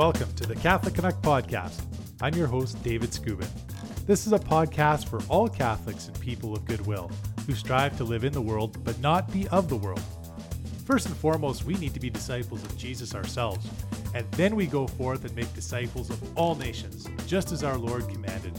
Welcome 0.00 0.32
to 0.36 0.46
the 0.46 0.56
Catholic 0.56 0.94
Canuck 0.94 1.20
podcast. 1.20 1.82
I'm 2.22 2.32
your 2.32 2.46
host, 2.46 2.82
David 2.82 3.10
Scubin. 3.10 3.46
This 4.06 4.26
is 4.26 4.32
a 4.32 4.38
podcast 4.38 5.10
for 5.10 5.20
all 5.28 5.46
Catholics 5.46 6.08
and 6.08 6.18
people 6.20 6.54
of 6.54 6.64
goodwill 6.64 7.10
who 7.46 7.54
strive 7.54 7.98
to 7.98 8.04
live 8.04 8.24
in 8.24 8.32
the 8.32 8.40
world 8.40 8.82
but 8.82 8.98
not 9.00 9.30
be 9.30 9.46
of 9.48 9.68
the 9.68 9.76
world. 9.76 10.00
First 10.86 11.08
and 11.08 11.16
foremost, 11.16 11.64
we 11.64 11.74
need 11.74 11.92
to 11.92 12.00
be 12.00 12.08
disciples 12.08 12.62
of 12.62 12.78
Jesus 12.78 13.14
ourselves, 13.14 13.68
and 14.14 14.26
then 14.32 14.56
we 14.56 14.66
go 14.66 14.86
forth 14.86 15.26
and 15.26 15.36
make 15.36 15.52
disciples 15.52 16.08
of 16.08 16.38
all 16.38 16.54
nations, 16.54 17.06
just 17.26 17.52
as 17.52 17.62
our 17.62 17.76
Lord 17.76 18.08
commanded. 18.08 18.56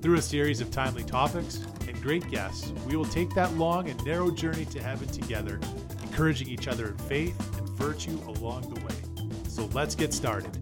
Through 0.00 0.16
a 0.16 0.22
series 0.22 0.62
of 0.62 0.70
timely 0.70 1.04
topics 1.04 1.62
and 1.86 2.00
great 2.00 2.26
guests, 2.30 2.72
we 2.86 2.96
will 2.96 3.04
take 3.04 3.34
that 3.34 3.52
long 3.58 3.90
and 3.90 4.02
narrow 4.06 4.30
journey 4.30 4.64
to 4.64 4.82
heaven 4.82 5.08
together, 5.08 5.60
encouraging 6.04 6.48
each 6.48 6.68
other 6.68 6.88
in 6.88 6.96
faith 7.00 7.38
and 7.58 7.68
virtue 7.68 8.18
along 8.28 8.62
the 8.72 8.80
way. 8.80 8.94
So 9.46 9.66
let's 9.74 9.94
get 9.94 10.14
started. 10.14 10.59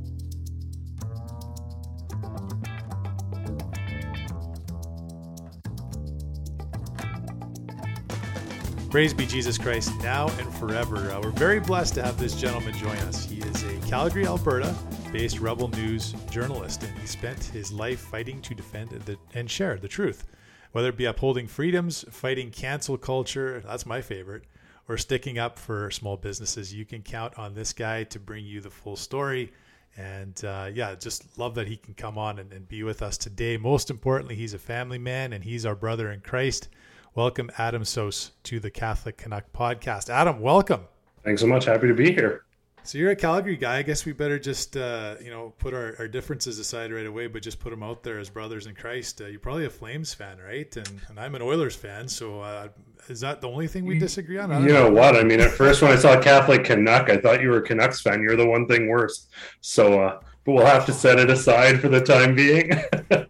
Praise 8.90 9.12
be 9.12 9.26
Jesus 9.26 9.58
Christ 9.58 9.92
now 10.02 10.30
and 10.38 10.50
forever. 10.54 11.12
Uh, 11.12 11.20
we're 11.20 11.30
very 11.32 11.60
blessed 11.60 11.92
to 11.96 12.02
have 12.02 12.18
this 12.18 12.34
gentleman 12.34 12.72
join 12.72 12.96
us. 13.00 13.22
He 13.22 13.36
is 13.40 13.62
a 13.64 13.76
Calgary, 13.86 14.26
Alberta 14.26 14.74
based 15.12 15.40
Rebel 15.40 15.68
News 15.68 16.14
journalist, 16.30 16.82
and 16.84 16.98
he 16.98 17.06
spent 17.06 17.44
his 17.44 17.70
life 17.70 18.00
fighting 18.00 18.40
to 18.40 18.54
defend 18.54 18.88
the, 18.88 19.18
and 19.34 19.50
share 19.50 19.76
the 19.76 19.88
truth, 19.88 20.24
whether 20.72 20.88
it 20.88 20.96
be 20.96 21.04
upholding 21.04 21.46
freedoms, 21.46 22.06
fighting 22.10 22.50
cancel 22.50 22.96
culture 22.96 23.60
that's 23.60 23.84
my 23.84 24.00
favorite 24.00 24.44
or 24.88 24.96
sticking 24.96 25.38
up 25.38 25.58
for 25.58 25.90
small 25.90 26.16
businesses. 26.16 26.72
You 26.72 26.86
can 26.86 27.02
count 27.02 27.38
on 27.38 27.52
this 27.52 27.74
guy 27.74 28.04
to 28.04 28.18
bring 28.18 28.46
you 28.46 28.62
the 28.62 28.70
full 28.70 28.96
story. 28.96 29.52
And 29.98 30.42
uh, 30.46 30.70
yeah, 30.72 30.94
just 30.94 31.36
love 31.36 31.54
that 31.56 31.68
he 31.68 31.76
can 31.76 31.92
come 31.92 32.16
on 32.16 32.38
and, 32.38 32.50
and 32.54 32.66
be 32.66 32.82
with 32.84 33.02
us 33.02 33.18
today. 33.18 33.58
Most 33.58 33.90
importantly, 33.90 34.34
he's 34.34 34.54
a 34.54 34.58
family 34.58 34.98
man 34.98 35.34
and 35.34 35.44
he's 35.44 35.66
our 35.66 35.74
brother 35.74 36.10
in 36.10 36.20
Christ. 36.20 36.70
Welcome, 37.18 37.50
Adam 37.58 37.82
Soos, 37.82 38.30
to 38.44 38.60
the 38.60 38.70
Catholic 38.70 39.16
Canuck 39.16 39.52
podcast. 39.52 40.08
Adam, 40.08 40.40
welcome. 40.40 40.82
Thanks 41.24 41.40
so 41.40 41.48
much. 41.48 41.64
Happy 41.64 41.88
to 41.88 41.92
be 41.92 42.12
here. 42.12 42.44
So 42.84 42.96
you're 42.96 43.10
a 43.10 43.16
Calgary 43.16 43.56
guy. 43.56 43.78
I 43.78 43.82
guess 43.82 44.04
we 44.04 44.12
better 44.12 44.38
just 44.38 44.76
uh, 44.76 45.16
you 45.20 45.28
know 45.28 45.52
put 45.58 45.74
our, 45.74 45.96
our, 45.98 46.06
differences 46.06 46.60
aside 46.60 46.92
right 46.92 47.06
away, 47.06 47.26
but 47.26 47.42
just 47.42 47.58
put 47.58 47.70
them 47.70 47.82
out 47.82 48.04
there 48.04 48.20
as 48.20 48.30
brothers 48.30 48.68
in 48.68 48.76
Christ. 48.76 49.20
Uh, 49.20 49.26
you're 49.26 49.40
probably 49.40 49.64
a 49.64 49.70
Flames 49.70 50.14
fan, 50.14 50.38
right? 50.38 50.76
And, 50.76 50.88
and 51.08 51.18
I'm 51.18 51.34
an 51.34 51.42
Oilers 51.42 51.74
fan. 51.74 52.06
So 52.06 52.40
uh, 52.40 52.68
is 53.08 53.18
that 53.18 53.40
the 53.40 53.48
only 53.48 53.66
thing 53.66 53.84
we 53.84 53.98
disagree 53.98 54.38
on? 54.38 54.50
You 54.62 54.68
know, 54.68 54.88
know, 54.88 54.90
what? 54.94 55.16
I 55.16 55.24
mean, 55.24 55.40
at 55.40 55.50
first 55.50 55.82
when 55.82 55.90
I 55.90 55.96
saw 55.96 56.20
Catholic 56.20 56.62
Canuck, 56.62 57.10
I 57.10 57.16
thought 57.16 57.42
you 57.42 57.48
were 57.48 57.58
a 57.58 57.62
Canucks 57.62 58.00
fan. 58.00 58.22
You're 58.22 58.36
the 58.36 58.46
one 58.46 58.68
thing 58.68 58.88
worse. 58.88 59.26
So, 59.60 60.00
uh, 60.00 60.20
but 60.44 60.52
we'll 60.52 60.66
have 60.66 60.86
to 60.86 60.92
set 60.92 61.18
it 61.18 61.30
aside 61.30 61.80
for 61.80 61.88
the 61.88 62.00
time 62.00 62.36
being. 62.36 62.70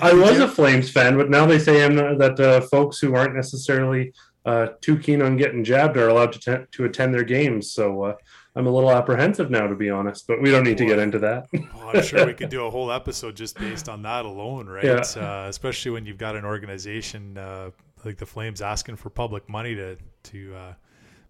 I 0.00 0.12
was 0.12 0.38
a 0.38 0.48
Flames 0.48 0.90
fan, 0.90 1.16
but 1.16 1.30
now 1.30 1.46
they 1.46 1.58
say 1.58 1.84
I'm 1.84 1.94
not, 1.94 2.18
that 2.18 2.40
uh, 2.40 2.60
folks 2.62 2.98
who 2.98 3.14
aren't 3.14 3.34
necessarily 3.34 4.12
uh, 4.44 4.68
too 4.80 4.98
keen 4.98 5.20
on 5.20 5.36
getting 5.36 5.62
jabbed 5.64 5.96
are 5.96 6.08
allowed 6.08 6.32
to 6.32 6.66
to 6.70 6.84
attend 6.84 7.12
their 7.12 7.24
games. 7.24 7.72
So 7.72 8.04
uh, 8.04 8.14
I'm 8.56 8.66
a 8.66 8.70
little 8.70 8.90
apprehensive 8.90 9.50
now, 9.50 9.66
to 9.66 9.74
be 9.74 9.90
honest. 9.90 10.26
But 10.26 10.40
we 10.40 10.50
don't 10.50 10.64
need 10.64 10.78
to 10.78 10.86
get 10.86 10.98
into 10.98 11.18
that. 11.20 11.46
well, 11.52 11.90
I'm 11.94 12.02
sure 12.02 12.26
we 12.26 12.34
could 12.40 12.48
do 12.48 12.64
a 12.64 12.70
whole 12.70 12.90
episode 12.90 13.36
just 13.36 13.58
based 13.58 13.88
on 13.88 14.02
that 14.02 14.24
alone, 14.24 14.66
right? 14.66 14.84
Yeah. 14.84 15.02
Uh, 15.16 15.48
especially 15.48 15.92
when 15.92 16.06
you've 16.06 16.18
got 16.18 16.34
an 16.34 16.44
organization 16.44 17.36
uh, 17.36 17.70
like 18.04 18.16
the 18.16 18.26
Flames 18.26 18.62
asking 18.62 18.96
for 18.96 19.10
public 19.10 19.48
money 19.48 19.74
to 19.74 19.96
to 20.24 20.54
uh, 20.54 20.74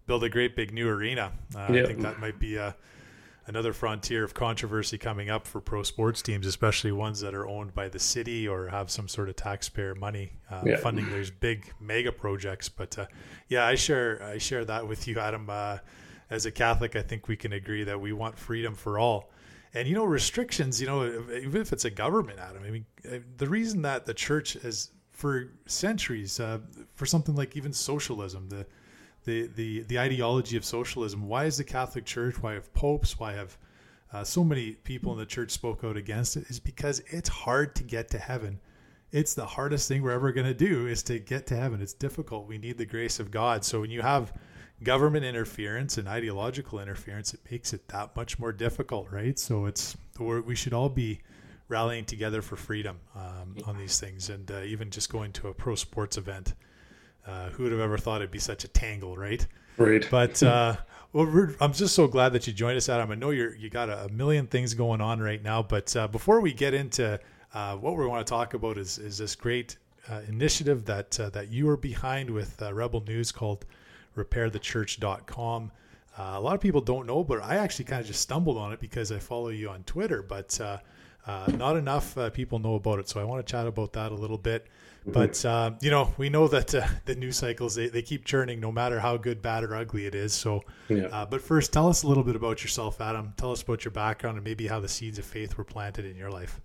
build 0.07 0.23
a 0.23 0.29
great 0.29 0.55
big 0.55 0.73
new 0.73 0.87
arena. 0.87 1.31
Uh, 1.55 1.59
I 1.63 1.67
think 1.67 1.99
that 2.01 2.19
might 2.19 2.39
be 2.39 2.55
a 2.55 2.75
another 3.49 3.73
frontier 3.73 4.23
of 4.23 4.35
controversy 4.35 4.97
coming 4.97 5.29
up 5.29 5.47
for 5.47 5.59
pro 5.59 5.81
sports 5.81 6.21
teams, 6.21 6.45
especially 6.45 6.91
ones 6.91 7.19
that 7.19 7.33
are 7.33 7.47
owned 7.47 7.73
by 7.73 7.89
the 7.89 7.97
city 7.97 8.47
or 8.47 8.67
have 8.67 8.91
some 8.91 9.07
sort 9.07 9.27
of 9.27 9.35
taxpayer 9.35 9.95
money 9.95 10.31
uh, 10.51 10.61
yeah. 10.63 10.77
funding 10.77 11.09
those 11.09 11.31
big 11.31 11.73
mega 11.81 12.11
projects. 12.11 12.69
But 12.69 12.97
uh, 12.97 13.07
yeah, 13.47 13.65
I 13.65 13.73
share 13.73 14.21
I 14.23 14.37
share 14.37 14.63
that 14.65 14.87
with 14.87 15.07
you, 15.07 15.19
Adam. 15.19 15.49
Uh, 15.49 15.79
as 16.29 16.45
a 16.45 16.51
Catholic, 16.51 16.95
I 16.95 17.01
think 17.01 17.27
we 17.27 17.35
can 17.35 17.53
agree 17.53 17.83
that 17.83 17.99
we 17.99 18.13
want 18.13 18.37
freedom 18.37 18.75
for 18.75 18.99
all. 18.99 19.31
And 19.73 19.87
you 19.87 19.95
know, 19.95 20.05
restrictions. 20.05 20.79
You 20.79 20.85
know, 20.85 21.05
even 21.33 21.59
if 21.59 21.73
it's 21.73 21.85
a 21.85 21.89
government, 21.89 22.37
Adam. 22.37 22.63
I 22.63 22.69
mean, 22.69 22.85
uh, 23.03 23.17
the 23.37 23.49
reason 23.49 23.81
that 23.81 24.05
the 24.05 24.13
church 24.13 24.53
has 24.61 24.91
for 25.11 25.51
centuries, 25.65 26.39
uh, 26.39 26.59
for 26.93 27.07
something 27.07 27.35
like 27.35 27.57
even 27.57 27.73
socialism, 27.73 28.47
the 28.47 28.67
the 29.25 29.47
the 29.55 29.81
the 29.83 29.99
ideology 29.99 30.57
of 30.57 30.65
socialism. 30.65 31.27
Why 31.27 31.45
is 31.45 31.57
the 31.57 31.63
Catholic 31.63 32.05
Church? 32.05 32.41
Why 32.41 32.53
have 32.53 32.73
popes? 32.73 33.19
Why 33.19 33.33
have 33.33 33.57
uh, 34.11 34.23
so 34.23 34.43
many 34.43 34.71
people 34.71 35.11
in 35.13 35.19
the 35.19 35.25
church 35.25 35.51
spoke 35.51 35.83
out 35.83 35.97
against 35.97 36.37
it? 36.37 36.49
Is 36.49 36.59
because 36.59 37.01
it's 37.07 37.29
hard 37.29 37.75
to 37.75 37.83
get 37.83 38.09
to 38.11 38.17
heaven. 38.17 38.59
It's 39.11 39.33
the 39.33 39.45
hardest 39.45 39.87
thing 39.87 40.03
we're 40.03 40.11
ever 40.11 40.31
going 40.31 40.45
to 40.45 40.53
do 40.53 40.87
is 40.87 41.01
to 41.03 41.19
get 41.19 41.47
to 41.47 41.55
heaven. 41.55 41.81
It's 41.81 41.93
difficult. 41.93 42.47
We 42.47 42.59
need 42.59 42.77
the 42.77 42.85
grace 42.85 43.19
of 43.19 43.31
God. 43.31 43.65
So 43.65 43.81
when 43.81 43.89
you 43.89 44.01
have 44.01 44.33
government 44.83 45.25
interference 45.25 45.97
and 45.97 46.07
ideological 46.07 46.79
interference, 46.79 47.33
it 47.33 47.39
makes 47.49 47.73
it 47.73 47.87
that 47.87 48.15
much 48.15 48.37
more 48.37 48.51
difficult, 48.51 49.11
right? 49.11 49.37
So 49.37 49.65
it's 49.65 49.97
we 50.19 50.55
should 50.55 50.73
all 50.73 50.89
be 50.89 51.19
rallying 51.69 52.05
together 52.05 52.41
for 52.41 52.55
freedom 52.55 52.99
um, 53.15 53.55
on 53.65 53.77
these 53.77 53.99
things, 53.99 54.29
and 54.29 54.49
uh, 54.51 54.61
even 54.61 54.89
just 54.89 55.09
going 55.11 55.31
to 55.33 55.47
a 55.47 55.53
pro 55.53 55.75
sports 55.75 56.17
event 56.17 56.53
uh, 57.25 57.49
who 57.49 57.63
would 57.63 57.71
have 57.71 57.81
ever 57.81 57.97
thought 57.97 58.21
it'd 58.21 58.31
be 58.31 58.39
such 58.39 58.63
a 58.63 58.67
tangle, 58.67 59.15
right? 59.15 59.45
Right. 59.77 60.05
But 60.09 60.41
uh, 60.43 60.75
well, 61.11 61.49
I'm 61.59 61.73
just 61.73 61.95
so 61.95 62.07
glad 62.07 62.33
that 62.33 62.45
you 62.45 62.53
joined 62.53 62.77
us, 62.77 62.87
Adam. 62.87 63.11
I 63.11 63.15
know 63.15 63.31
you're 63.31 63.55
you 63.55 63.69
got 63.69 63.89
a, 63.89 64.09
million 64.09 64.45
things 64.45 64.75
going 64.75 65.01
on 65.01 65.19
right 65.19 65.41
now, 65.41 65.63
but 65.63 65.95
uh, 65.95 66.07
before 66.07 66.39
we 66.39 66.53
get 66.53 66.73
into 66.75 67.19
uh, 67.53 67.75
what 67.77 67.97
we 67.97 68.05
want 68.05 68.25
to 68.25 68.29
talk 68.29 68.53
about 68.53 68.77
is 68.77 68.99
is 68.99 69.17
this 69.17 69.35
great 69.35 69.77
uh, 70.07 70.21
initiative 70.27 70.85
that 70.85 71.19
uh, 71.19 71.29
that 71.31 71.49
you 71.49 71.67
are 71.69 71.77
behind 71.77 72.29
with 72.29 72.61
Rebel 72.61 73.01
News 73.01 73.31
called 73.31 73.65
RepairTheChurch.com. 74.15 75.71
Uh, 76.17 76.33
a 76.35 76.39
lot 76.39 76.53
of 76.53 76.61
people 76.61 76.81
don't 76.81 77.07
know, 77.07 77.23
but 77.23 77.41
I 77.41 77.55
actually 77.55 77.85
kind 77.85 78.01
of 78.01 78.07
just 78.07 78.21
stumbled 78.21 78.57
on 78.57 78.73
it 78.73 78.79
because 78.79 79.11
I 79.11 79.17
follow 79.17 79.49
you 79.49 79.69
on 79.69 79.83
Twitter. 79.83 80.21
But 80.21 80.59
not 81.27 81.75
enough 81.75 82.17
people 82.33 82.59
know 82.59 82.75
about 82.75 82.99
it, 82.99 83.09
so 83.09 83.19
I 83.19 83.23
want 83.23 83.45
to 83.45 83.51
chat 83.51 83.65
about 83.65 83.93
that 83.93 84.11
a 84.11 84.15
little 84.15 84.37
bit. 84.37 84.67
But 85.11 85.43
uh, 85.45 85.71
you 85.81 85.89
know, 85.89 86.13
we 86.17 86.29
know 86.29 86.47
that 86.47 86.73
uh, 86.73 86.87
the 87.05 87.15
news 87.15 87.37
cycles 87.37 87.75
they, 87.75 87.87
they 87.87 88.01
keep 88.01 88.25
churning, 88.25 88.59
no 88.59 88.71
matter 88.71 88.99
how 88.99 89.17
good, 89.17 89.41
bad, 89.41 89.63
or 89.63 89.75
ugly 89.75 90.05
it 90.05 90.15
is. 90.15 90.33
So, 90.33 90.61
yeah. 90.87 91.05
uh, 91.05 91.25
but 91.25 91.41
first, 91.41 91.73
tell 91.73 91.87
us 91.87 92.03
a 92.03 92.07
little 92.07 92.23
bit 92.23 92.35
about 92.35 92.61
yourself, 92.63 93.01
Adam. 93.01 93.33
Tell 93.37 93.51
us 93.51 93.61
about 93.61 93.85
your 93.85 93.91
background 93.91 94.37
and 94.37 94.43
maybe 94.43 94.67
how 94.67 94.79
the 94.79 94.87
seeds 94.87 95.19
of 95.19 95.25
faith 95.25 95.57
were 95.57 95.63
planted 95.63 96.05
in 96.05 96.15
your 96.15 96.31
life. 96.31 96.59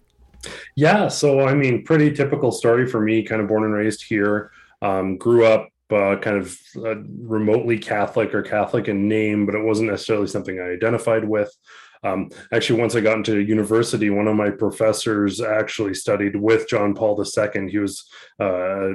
Yeah, 0.76 1.08
so 1.08 1.40
I 1.40 1.54
mean, 1.54 1.84
pretty 1.84 2.12
typical 2.12 2.52
story 2.52 2.86
for 2.86 3.00
me. 3.00 3.22
Kind 3.22 3.40
of 3.40 3.48
born 3.48 3.64
and 3.64 3.74
raised 3.74 4.04
here. 4.04 4.50
Um, 4.82 5.16
grew 5.16 5.46
up 5.46 5.68
uh, 5.90 6.16
kind 6.16 6.36
of 6.36 6.58
uh, 6.76 6.96
remotely 7.22 7.78
Catholic 7.78 8.34
or 8.34 8.42
Catholic 8.42 8.88
in 8.88 9.08
name, 9.08 9.46
but 9.46 9.54
it 9.54 9.62
wasn't 9.62 9.90
necessarily 9.90 10.26
something 10.26 10.58
I 10.58 10.70
identified 10.72 11.24
with. 11.26 11.54
Um, 12.04 12.30
actually, 12.52 12.80
once 12.80 12.94
I 12.94 13.00
got 13.00 13.16
into 13.16 13.40
university, 13.40 14.10
one 14.10 14.28
of 14.28 14.36
my 14.36 14.50
professors 14.50 15.40
actually 15.40 15.94
studied 15.94 16.36
with 16.36 16.68
John 16.68 16.94
Paul 16.94 17.20
II. 17.20 17.70
He 17.70 17.78
was 17.78 18.08
uh, 18.38 18.90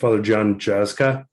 Father 0.00 0.22
John 0.22 0.58
Jaska. 0.58 1.26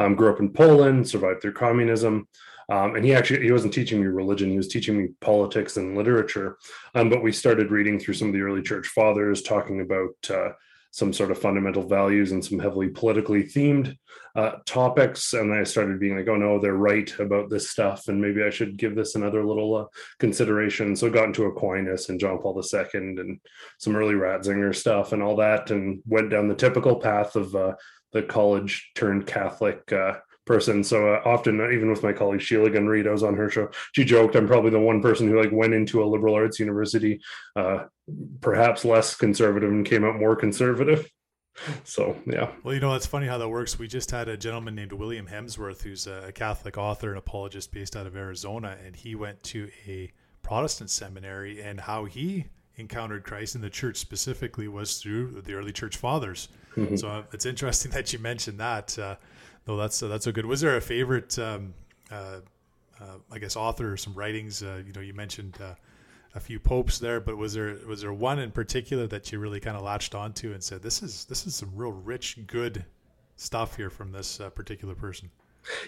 Um, 0.00 0.16
grew 0.16 0.32
up 0.32 0.40
in 0.40 0.50
Poland, 0.50 1.08
survived 1.08 1.40
through 1.40 1.52
communism. 1.52 2.26
Um, 2.70 2.96
and 2.96 3.04
he 3.04 3.14
actually 3.14 3.44
he 3.44 3.52
wasn't 3.52 3.72
teaching 3.72 4.00
me 4.00 4.06
religion; 4.08 4.50
he 4.50 4.56
was 4.56 4.68
teaching 4.68 4.98
me 4.98 5.08
politics 5.20 5.76
and 5.76 5.96
literature. 5.96 6.58
Um, 6.94 7.08
but 7.08 7.22
we 7.22 7.32
started 7.32 7.70
reading 7.70 7.98
through 7.98 8.14
some 8.14 8.28
of 8.28 8.34
the 8.34 8.42
early 8.42 8.62
church 8.62 8.88
fathers, 8.88 9.42
talking 9.42 9.80
about 9.80 10.14
uh, 10.30 10.52
some 10.90 11.12
sort 11.12 11.30
of 11.30 11.38
fundamental 11.38 11.86
values 11.86 12.32
and 12.32 12.44
some 12.44 12.58
heavily 12.58 12.88
politically 12.88 13.44
themed 13.44 13.96
uh, 14.34 14.52
topics. 14.66 15.32
And 15.32 15.52
I 15.52 15.64
started 15.64 16.00
being 16.00 16.16
like, 16.16 16.28
oh 16.28 16.36
no, 16.36 16.58
they're 16.58 16.74
right 16.74 17.12
about 17.18 17.50
this 17.50 17.70
stuff. 17.70 18.08
And 18.08 18.20
maybe 18.20 18.42
I 18.42 18.50
should 18.50 18.76
give 18.76 18.94
this 18.94 19.14
another 19.14 19.44
little 19.44 19.76
uh, 19.76 19.84
consideration. 20.18 20.96
So 20.96 21.08
I 21.08 21.10
got 21.10 21.26
into 21.26 21.44
Aquinas 21.44 22.08
and 22.08 22.20
John 22.20 22.38
Paul 22.38 22.62
II 22.62 22.84
and 22.94 23.40
some 23.78 23.96
early 23.96 24.14
Ratzinger 24.14 24.74
stuff 24.74 25.12
and 25.12 25.22
all 25.22 25.36
that, 25.36 25.70
and 25.70 26.00
went 26.06 26.30
down 26.30 26.48
the 26.48 26.54
typical 26.54 26.96
path 26.96 27.36
of 27.36 27.54
uh, 27.54 27.74
the 28.12 28.22
college 28.22 28.90
turned 28.94 29.26
Catholic 29.26 29.92
uh, 29.92 30.14
person. 30.48 30.82
So 30.82 31.14
uh, 31.14 31.22
often, 31.24 31.60
uh, 31.60 31.70
even 31.70 31.90
with 31.90 32.02
my 32.02 32.12
colleague 32.12 32.40
Sheila 32.40 32.70
Gunn 32.70 32.86
Reid, 32.86 33.06
I 33.06 33.12
was 33.12 33.22
on 33.22 33.36
her 33.36 33.48
show. 33.48 33.70
She 33.92 34.04
joked, 34.04 34.34
"I'm 34.34 34.48
probably 34.48 34.70
the 34.70 34.80
one 34.80 35.00
person 35.00 35.28
who 35.28 35.40
like 35.40 35.52
went 35.52 35.74
into 35.74 36.02
a 36.02 36.06
liberal 36.06 36.34
arts 36.34 36.58
university, 36.58 37.20
uh, 37.54 37.84
perhaps 38.40 38.84
less 38.84 39.14
conservative, 39.14 39.70
and 39.70 39.86
came 39.86 40.04
out 40.04 40.18
more 40.18 40.34
conservative." 40.34 41.08
So 41.82 42.16
yeah. 42.24 42.52
Well, 42.62 42.72
you 42.72 42.78
know, 42.78 42.94
it's 42.94 43.04
funny 43.04 43.26
how 43.26 43.36
that 43.38 43.48
works. 43.48 43.80
We 43.80 43.88
just 43.88 44.12
had 44.12 44.28
a 44.28 44.36
gentleman 44.36 44.76
named 44.76 44.92
William 44.92 45.26
Hemsworth, 45.26 45.82
who's 45.82 46.06
a 46.06 46.30
Catholic 46.32 46.78
author 46.78 47.08
and 47.08 47.18
apologist 47.18 47.72
based 47.72 47.96
out 47.96 48.06
of 48.06 48.16
Arizona, 48.16 48.76
and 48.86 48.94
he 48.94 49.16
went 49.16 49.42
to 49.42 49.68
a 49.84 50.12
Protestant 50.40 50.88
seminary, 50.88 51.60
and 51.60 51.80
how 51.80 52.04
he 52.04 52.44
encountered 52.76 53.24
Christ 53.24 53.56
in 53.56 53.60
the 53.60 53.70
church 53.70 53.96
specifically 53.96 54.68
was 54.68 54.98
through 54.98 55.42
the 55.42 55.54
early 55.54 55.72
church 55.72 55.96
fathers. 55.96 56.48
Mm-hmm. 56.76 56.94
So 56.96 57.08
uh, 57.08 57.22
it's 57.32 57.44
interesting 57.44 57.90
that 57.96 58.12
you 58.12 58.20
mentioned 58.20 58.60
that. 58.60 58.96
Uh, 58.96 59.16
no, 59.68 59.76
that's 59.76 60.02
uh, 60.02 60.08
that's 60.08 60.24
so 60.24 60.32
good. 60.32 60.46
Was 60.46 60.62
there 60.62 60.76
a 60.76 60.80
favorite, 60.80 61.38
um, 61.38 61.74
uh, 62.10 62.40
uh, 63.00 63.04
I 63.30 63.38
guess, 63.38 63.54
author 63.54 63.92
or 63.92 63.96
some 63.98 64.14
writings? 64.14 64.62
Uh, 64.62 64.82
you 64.84 64.94
know, 64.94 65.02
you 65.02 65.12
mentioned 65.12 65.58
uh, 65.62 65.74
a 66.34 66.40
few 66.40 66.58
popes 66.58 66.98
there, 66.98 67.20
but 67.20 67.36
was 67.36 67.52
there 67.52 67.76
was 67.86 68.00
there 68.00 68.12
one 68.14 68.38
in 68.38 68.50
particular 68.50 69.06
that 69.08 69.30
you 69.30 69.38
really 69.38 69.60
kind 69.60 69.76
of 69.76 69.82
latched 69.82 70.14
onto 70.14 70.54
and 70.54 70.64
said 70.64 70.82
this 70.82 71.02
is 71.02 71.26
this 71.26 71.46
is 71.46 71.54
some 71.54 71.70
real 71.76 71.92
rich, 71.92 72.38
good 72.46 72.84
stuff 73.36 73.76
here 73.76 73.90
from 73.90 74.10
this 74.10 74.40
uh, 74.40 74.48
particular 74.48 74.94
person? 74.94 75.30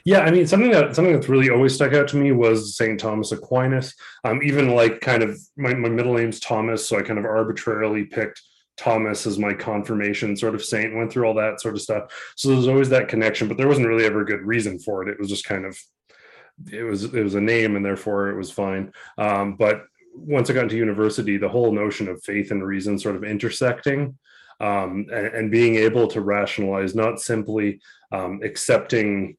Yeah, 0.05 0.21
I 0.21 0.31
mean 0.31 0.47
something 0.47 0.71
that 0.73 0.95
something 0.95 1.15
that's 1.15 1.31
really 1.31 1.49
always 1.49 1.75
stuck 1.75 1.95
out 1.95 2.07
to 2.09 2.17
me 2.17 2.33
was 2.33 2.77
Saint 2.77 3.01
Thomas 3.01 3.33
Aquinas. 3.33 3.95
Um, 4.25 4.43
even 4.43 4.75
like 4.75 5.01
kind 5.01 5.23
of 5.23 5.39
my, 5.57 5.73
my 5.73 5.89
middle 5.89 6.15
name's 6.15 6.39
Thomas, 6.39 6.87
so 6.87 6.99
I 6.99 7.03
kind 7.03 7.19
of 7.19 7.25
arbitrarily 7.25 8.05
picked 8.05 8.43
Thomas 8.81 9.27
as 9.27 9.39
my 9.39 9.53
confirmation 9.53 10.35
sort 10.35 10.55
of 10.55 10.65
saint. 10.65 10.95
Went 10.95 11.13
through 11.13 11.27
all 11.27 11.35
that 11.35 11.61
sort 11.61 11.75
of 11.75 11.83
stuff. 11.83 12.11
So 12.35 12.49
there's 12.49 12.67
always 12.67 12.89
that 12.89 13.09
connection, 13.09 13.47
but 13.47 13.59
there 13.59 13.69
wasn't 13.69 13.87
really 13.87 14.07
ever 14.07 14.23
a 14.23 14.27
good 14.27 14.41
reason 14.41 14.79
for 14.79 15.03
it. 15.03 15.11
It 15.11 15.19
was 15.19 15.29
just 15.29 15.45
kind 15.45 15.67
of 15.67 15.79
it 16.73 16.83
was 16.83 17.05
it 17.05 17.23
was 17.23 17.35
a 17.35 17.41
name, 17.41 17.77
and 17.77 17.85
therefore 17.85 18.31
it 18.31 18.37
was 18.37 18.51
fine. 18.51 18.93
Um, 19.19 19.57
but 19.57 19.83
once 20.15 20.49
I 20.49 20.55
got 20.55 20.65
into 20.65 20.77
university, 20.77 21.37
the 21.37 21.49
whole 21.49 21.73
notion 21.73 22.09
of 22.09 22.23
faith 22.23 22.51
and 22.51 22.67
reason 22.67 22.99
sort 22.99 23.17
of 23.17 23.25
intersecting. 23.25 24.19
Um, 24.61 25.07
and, 25.11 25.27
and, 25.29 25.51
being 25.51 25.77
able 25.77 26.07
to 26.09 26.21
rationalize, 26.21 26.95
not 26.95 27.19
simply 27.19 27.81
um, 28.13 28.41
accepting 28.43 29.39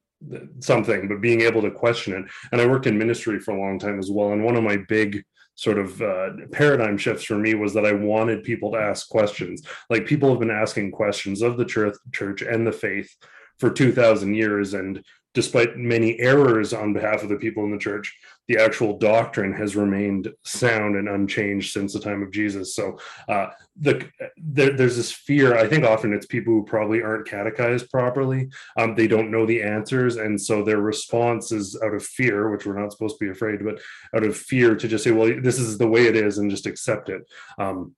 something, 0.62 1.08
but 1.08 1.22
being 1.22 1.42
able 1.42 1.62
to 1.62 1.70
question 1.70 2.14
it. 2.14 2.26
And 2.52 2.60
I 2.60 2.66
worked 2.66 2.88
in 2.88 2.98
ministry 2.98 3.40
for 3.40 3.52
a 3.52 3.60
long 3.60 3.78
time 3.78 4.00
as 4.00 4.10
well. 4.10 4.32
And 4.32 4.44
one 4.44 4.56
of 4.56 4.64
my 4.64 4.78
big 4.90 5.24
sort 5.56 5.78
of 5.78 6.02
uh, 6.02 6.30
paradigm 6.52 6.98
shifts 6.98 7.24
for 7.24 7.38
me 7.38 7.54
was 7.54 7.74
that 7.74 7.86
I 7.86 7.92
wanted 7.92 8.44
people 8.44 8.72
to 8.72 8.78
ask 8.78 9.10
questions. 9.10 9.64
Like 9.90 10.06
people 10.06 10.30
have 10.30 10.40
been 10.40 10.50
asking 10.50 10.92
questions 10.92 11.42
of 11.42 11.58
the 11.58 11.66
church, 11.66 11.96
church 12.12 12.42
and 12.42 12.66
the 12.66 12.72
faith 12.72 13.14
for 13.60 13.70
2000 13.70 14.34
years. 14.34 14.74
And 14.74 15.04
despite 15.34 15.78
many 15.78 16.20
errors 16.20 16.74
on 16.74 16.94
behalf 16.94 17.24
of 17.24 17.30
the 17.30 17.38
people 17.38 17.64
in 17.64 17.72
the 17.72 17.78
church, 17.78 18.18
the 18.48 18.58
actual 18.58 18.98
doctrine 18.98 19.54
has 19.54 19.78
remained 19.78 20.34
sound 20.44 20.98
and 20.98 21.08
unchanged 21.08 21.72
since 21.72 21.94
the 21.94 22.00
time 22.00 22.22
of 22.22 22.32
Jesus. 22.32 22.76
So 22.76 23.00
uh, 23.30 23.48
the 23.80 24.10
there, 24.36 24.76
there's 24.76 24.98
this 24.98 25.12
fear. 25.12 25.58
I 25.58 25.68
think 25.68 25.86
often 25.86 26.12
it's 26.12 26.26
people 26.26 26.54
who 26.54 26.64
probably 26.64 27.02
aren't 27.02 27.28
catechized 27.28 27.90
properly. 27.90 28.50
Um, 28.78 28.96
they 28.96 29.08
don't 29.08 29.32
know 29.32 29.46
the 29.46 29.62
answers, 29.62 30.18
and 30.18 30.40
so 30.40 30.64
their 30.64 30.82
response 30.82 31.54
is 31.54 31.80
out 31.82 31.94
of 31.94 32.04
fear, 32.04 32.50
which 32.50 32.66
we're 32.66 32.80
not 32.80 32.92
supposed 32.92 33.18
to 33.20 33.26
be 33.26 33.32
afraid, 33.32 33.64
but 33.64 33.80
out 34.16 34.26
of 34.26 34.36
fear 34.36 34.76
to 34.76 34.88
just 34.88 35.06
say, 35.06 35.12
"Well, 35.12 35.42
this 35.42 35.60
is 35.60 35.78
the 35.78 35.88
way 35.88 36.08
it 36.08 36.18
is," 36.18 36.38
and 36.38 36.52
just 36.52 36.66
accept 36.66 37.08
it. 37.10 37.22
Um, 37.58 37.96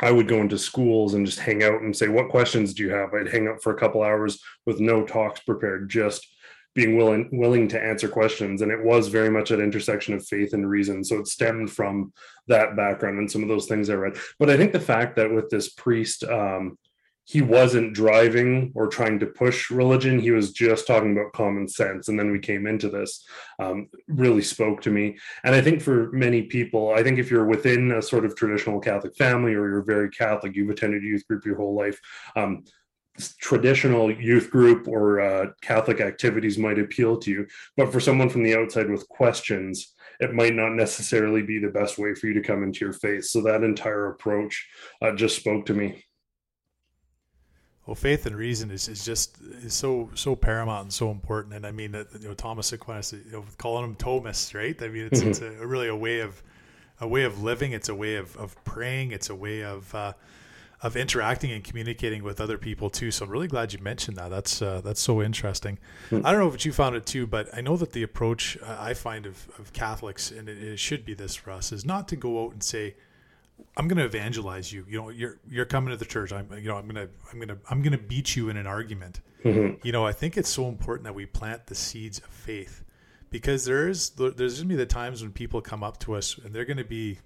I 0.00 0.10
would 0.10 0.28
go 0.28 0.40
into 0.40 0.58
schools 0.58 1.14
and 1.14 1.24
just 1.24 1.38
hang 1.38 1.62
out 1.62 1.80
and 1.80 1.96
say, 1.96 2.08
"What 2.08 2.28
questions 2.28 2.74
do 2.74 2.82
you 2.82 2.90
have?" 2.90 3.14
I'd 3.14 3.32
hang 3.32 3.48
out 3.48 3.62
for 3.62 3.72
a 3.72 3.78
couple 3.78 4.02
hours 4.02 4.42
with 4.66 4.80
no 4.80 5.06
talks 5.06 5.40
prepared, 5.40 5.88
just 5.88 6.26
being 6.74 6.96
willing 6.96 7.28
willing 7.32 7.68
to 7.68 7.82
answer 7.82 8.08
questions. 8.08 8.62
And 8.62 8.70
it 8.70 8.82
was 8.82 9.08
very 9.08 9.30
much 9.30 9.50
at 9.50 9.60
intersection 9.60 10.14
of 10.14 10.26
faith 10.26 10.52
and 10.52 10.68
reason. 10.68 11.02
So 11.02 11.18
it 11.18 11.26
stemmed 11.26 11.70
from 11.70 12.12
that 12.46 12.76
background 12.76 13.18
and 13.18 13.30
some 13.30 13.42
of 13.42 13.48
those 13.48 13.66
things 13.66 13.90
i 13.90 13.94
read. 13.94 14.16
But 14.38 14.50
i 14.50 14.56
think 14.56 14.72
the 14.72 14.80
fact 14.80 15.16
that 15.16 15.32
with 15.32 15.50
this 15.50 15.70
priest 15.70 16.24
um, 16.24 16.78
he 17.24 17.42
wasn't 17.42 17.92
driving 17.92 18.72
or 18.74 18.86
trying 18.86 19.18
to 19.18 19.26
push 19.26 19.70
religion 19.70 20.18
he 20.18 20.30
was 20.30 20.52
just 20.52 20.86
talking 20.86 21.12
about 21.12 21.32
common 21.32 21.68
sense. 21.68 22.08
And 22.08 22.18
then 22.18 22.30
we 22.30 22.38
came 22.38 22.66
into 22.66 22.88
this 22.88 23.24
um, 23.58 23.88
really 24.06 24.42
spoke 24.42 24.80
to 24.82 24.90
me. 24.90 25.18
And 25.44 25.54
i 25.54 25.60
think 25.60 25.82
for 25.82 26.10
many 26.12 26.42
people 26.42 26.92
i 26.94 27.02
think 27.02 27.18
if 27.18 27.30
you're 27.30 27.44
within 27.44 27.92
a 27.92 28.02
sort 28.02 28.24
of 28.24 28.36
traditional 28.36 28.80
catholic 28.80 29.16
family 29.16 29.54
or 29.54 29.68
you're 29.68 29.82
very 29.82 30.10
catholic 30.10 30.54
you've 30.54 30.70
attended 30.70 31.02
youth 31.02 31.26
group 31.26 31.44
your 31.44 31.56
whole 31.56 31.74
life 31.74 31.98
um, 32.36 32.64
traditional 33.40 34.10
youth 34.10 34.50
group 34.50 34.88
or 34.88 35.20
uh, 35.20 35.46
Catholic 35.60 36.00
activities 36.00 36.58
might 36.58 36.78
appeal 36.78 37.16
to 37.18 37.30
you. 37.30 37.46
But 37.76 37.92
for 37.92 38.00
someone 38.00 38.28
from 38.28 38.42
the 38.42 38.56
outside 38.56 38.90
with 38.90 39.08
questions, 39.08 39.94
it 40.20 40.34
might 40.34 40.54
not 40.54 40.70
necessarily 40.70 41.42
be 41.42 41.58
the 41.58 41.68
best 41.68 41.98
way 41.98 42.14
for 42.14 42.26
you 42.26 42.34
to 42.34 42.42
come 42.42 42.62
into 42.62 42.84
your 42.84 42.92
faith. 42.92 43.24
So 43.26 43.40
that 43.42 43.62
entire 43.62 44.08
approach 44.08 44.68
uh, 45.02 45.12
just 45.12 45.36
spoke 45.36 45.66
to 45.66 45.74
me. 45.74 46.04
Well, 47.86 47.94
faith 47.94 48.26
and 48.26 48.36
reason 48.36 48.70
is, 48.70 48.86
is 48.86 49.02
just 49.02 49.38
is 49.62 49.72
so 49.72 50.10
so 50.14 50.36
paramount 50.36 50.82
and 50.82 50.92
so 50.92 51.10
important. 51.10 51.54
And 51.54 51.66
I 51.66 51.70
mean, 51.70 51.94
you 52.20 52.28
know, 52.28 52.34
Thomas 52.34 52.70
Aquinas, 52.74 53.14
you 53.14 53.32
know, 53.32 53.44
calling 53.56 53.82
him 53.82 53.94
Thomas, 53.94 54.54
right? 54.54 54.76
I 54.82 54.88
mean, 54.88 55.06
it's, 55.06 55.20
mm-hmm. 55.20 55.30
it's 55.30 55.40
a, 55.40 55.66
really 55.66 55.88
a 55.88 55.96
way 55.96 56.20
of 56.20 56.42
a 57.00 57.08
way 57.08 57.24
of 57.24 57.42
living. 57.42 57.72
It's 57.72 57.88
a 57.88 57.94
way 57.94 58.16
of, 58.16 58.36
of 58.36 58.62
praying. 58.64 59.12
It's 59.12 59.30
a 59.30 59.34
way 59.34 59.64
of 59.64 59.94
uh, 59.94 60.12
of 60.80 60.96
interacting 60.96 61.50
and 61.50 61.64
communicating 61.64 62.22
with 62.22 62.40
other 62.40 62.56
people 62.56 62.88
too. 62.88 63.10
So 63.10 63.24
I'm 63.24 63.30
really 63.30 63.48
glad 63.48 63.72
you 63.72 63.80
mentioned 63.80 64.16
that. 64.16 64.30
That's 64.30 64.62
uh, 64.62 64.80
that's 64.82 65.00
so 65.00 65.22
interesting. 65.22 65.78
Hmm. 66.10 66.20
I 66.24 66.32
don't 66.32 66.40
know 66.40 66.52
if 66.52 66.64
you 66.64 66.72
found 66.72 66.96
it 66.96 67.06
too, 67.06 67.26
but 67.26 67.48
I 67.52 67.60
know 67.60 67.76
that 67.76 67.92
the 67.92 68.02
approach 68.02 68.56
uh, 68.62 68.76
I 68.78 68.94
find 68.94 69.26
of, 69.26 69.48
of 69.58 69.72
Catholics, 69.72 70.30
and 70.30 70.48
it, 70.48 70.58
it 70.62 70.78
should 70.78 71.04
be 71.04 71.14
this 71.14 71.34
for 71.34 71.50
us, 71.50 71.72
is 71.72 71.84
not 71.84 72.08
to 72.08 72.16
go 72.16 72.44
out 72.44 72.52
and 72.52 72.62
say, 72.62 72.94
"I'm 73.76 73.88
going 73.88 73.98
to 73.98 74.04
evangelize 74.04 74.72
you." 74.72 74.84
You 74.88 74.98
know, 74.98 75.08
you're 75.08 75.38
you're 75.50 75.64
coming 75.64 75.90
to 75.90 75.96
the 75.96 76.04
church. 76.04 76.32
I'm 76.32 76.48
you 76.54 76.68
know 76.68 76.76
I'm 76.76 76.86
gonna 76.86 77.08
I'm 77.32 77.40
gonna 77.40 77.58
I'm 77.70 77.82
gonna 77.82 77.98
beat 77.98 78.36
you 78.36 78.48
in 78.48 78.56
an 78.56 78.66
argument. 78.66 79.20
Mm-hmm. 79.44 79.86
You 79.86 79.92
know, 79.92 80.04
I 80.06 80.12
think 80.12 80.36
it's 80.36 80.48
so 80.48 80.68
important 80.68 81.04
that 81.04 81.14
we 81.14 81.26
plant 81.26 81.66
the 81.66 81.74
seeds 81.74 82.18
of 82.18 82.26
faith 82.26 82.84
because 83.30 83.64
there 83.64 83.88
is 83.88 84.10
there's 84.10 84.36
going 84.36 84.68
to 84.68 84.74
be 84.74 84.76
the 84.76 84.86
times 84.86 85.22
when 85.22 85.32
people 85.32 85.60
come 85.60 85.82
up 85.82 85.98
to 86.00 86.14
us 86.14 86.38
and 86.38 86.54
they're 86.54 86.64
going 86.64 86.78
to 86.78 86.84
be 86.84 87.18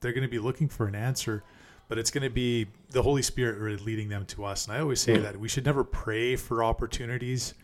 they're 0.00 0.12
going 0.12 0.22
to 0.22 0.28
be 0.28 0.38
looking 0.38 0.68
for 0.68 0.86
an 0.86 0.94
answer 0.94 1.42
but 1.88 1.98
it's 1.98 2.10
going 2.10 2.24
to 2.24 2.30
be 2.30 2.66
the 2.90 3.02
Holy 3.02 3.22
Spirit 3.22 3.58
really 3.58 3.76
leading 3.78 4.08
them 4.08 4.24
to 4.26 4.44
us. 4.44 4.66
And 4.66 4.76
I 4.76 4.80
always 4.80 5.00
say 5.00 5.16
mm. 5.16 5.22
that 5.22 5.38
we 5.38 5.48
should 5.48 5.64
never 5.64 5.84
pray 5.84 6.36
for 6.36 6.64
opportunities 6.64 7.54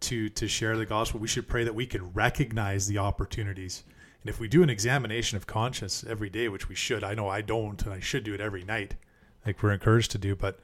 to 0.00 0.28
to 0.30 0.48
share 0.48 0.76
the 0.76 0.86
gospel. 0.86 1.20
We 1.20 1.28
should 1.28 1.48
pray 1.48 1.64
that 1.64 1.74
we 1.74 1.86
can 1.86 2.12
recognize 2.12 2.86
the 2.86 2.98
opportunities. 2.98 3.84
And 4.22 4.30
if 4.30 4.40
we 4.40 4.48
do 4.48 4.62
an 4.62 4.70
examination 4.70 5.36
of 5.36 5.46
conscience 5.46 6.04
every 6.08 6.28
day, 6.28 6.48
which 6.48 6.68
we 6.68 6.74
should, 6.74 7.04
I 7.04 7.14
know 7.14 7.28
I 7.28 7.42
don't, 7.42 7.80
and 7.82 7.92
I 7.92 8.00
should 8.00 8.24
do 8.24 8.34
it 8.34 8.40
every 8.40 8.64
night, 8.64 8.96
like 9.44 9.62
we're 9.62 9.72
encouraged 9.72 10.10
to 10.12 10.18
do. 10.18 10.34
But 10.34 10.58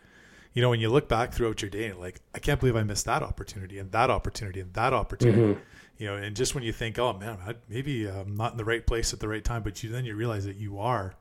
you 0.52 0.60
know, 0.60 0.68
when 0.68 0.80
you 0.80 0.90
look 0.90 1.08
back 1.08 1.32
throughout 1.32 1.62
your 1.62 1.70
day, 1.70 1.92
like, 1.92 2.20
I 2.34 2.38
can't 2.38 2.60
believe 2.60 2.76
I 2.76 2.82
missed 2.82 3.06
that 3.06 3.22
opportunity 3.22 3.78
and 3.78 3.90
that 3.92 4.10
opportunity 4.10 4.60
and 4.60 4.72
that 4.74 4.92
opportunity. 4.92 5.54
Mm-hmm. 5.54 5.60
You 5.98 6.06
know, 6.08 6.16
and 6.16 6.36
just 6.36 6.54
when 6.54 6.64
you 6.64 6.72
think, 6.72 6.98
oh 6.98 7.12
man, 7.12 7.38
maybe 7.68 8.06
I'm 8.06 8.36
not 8.36 8.52
in 8.52 8.58
the 8.58 8.64
right 8.64 8.84
place 8.86 9.12
at 9.12 9.20
the 9.20 9.28
right 9.28 9.44
time, 9.44 9.62
but 9.62 9.82
you 9.82 9.90
then 9.90 10.04
you 10.04 10.14
realize 10.14 10.44
that 10.44 10.56
you 10.56 10.78
are 10.78 11.14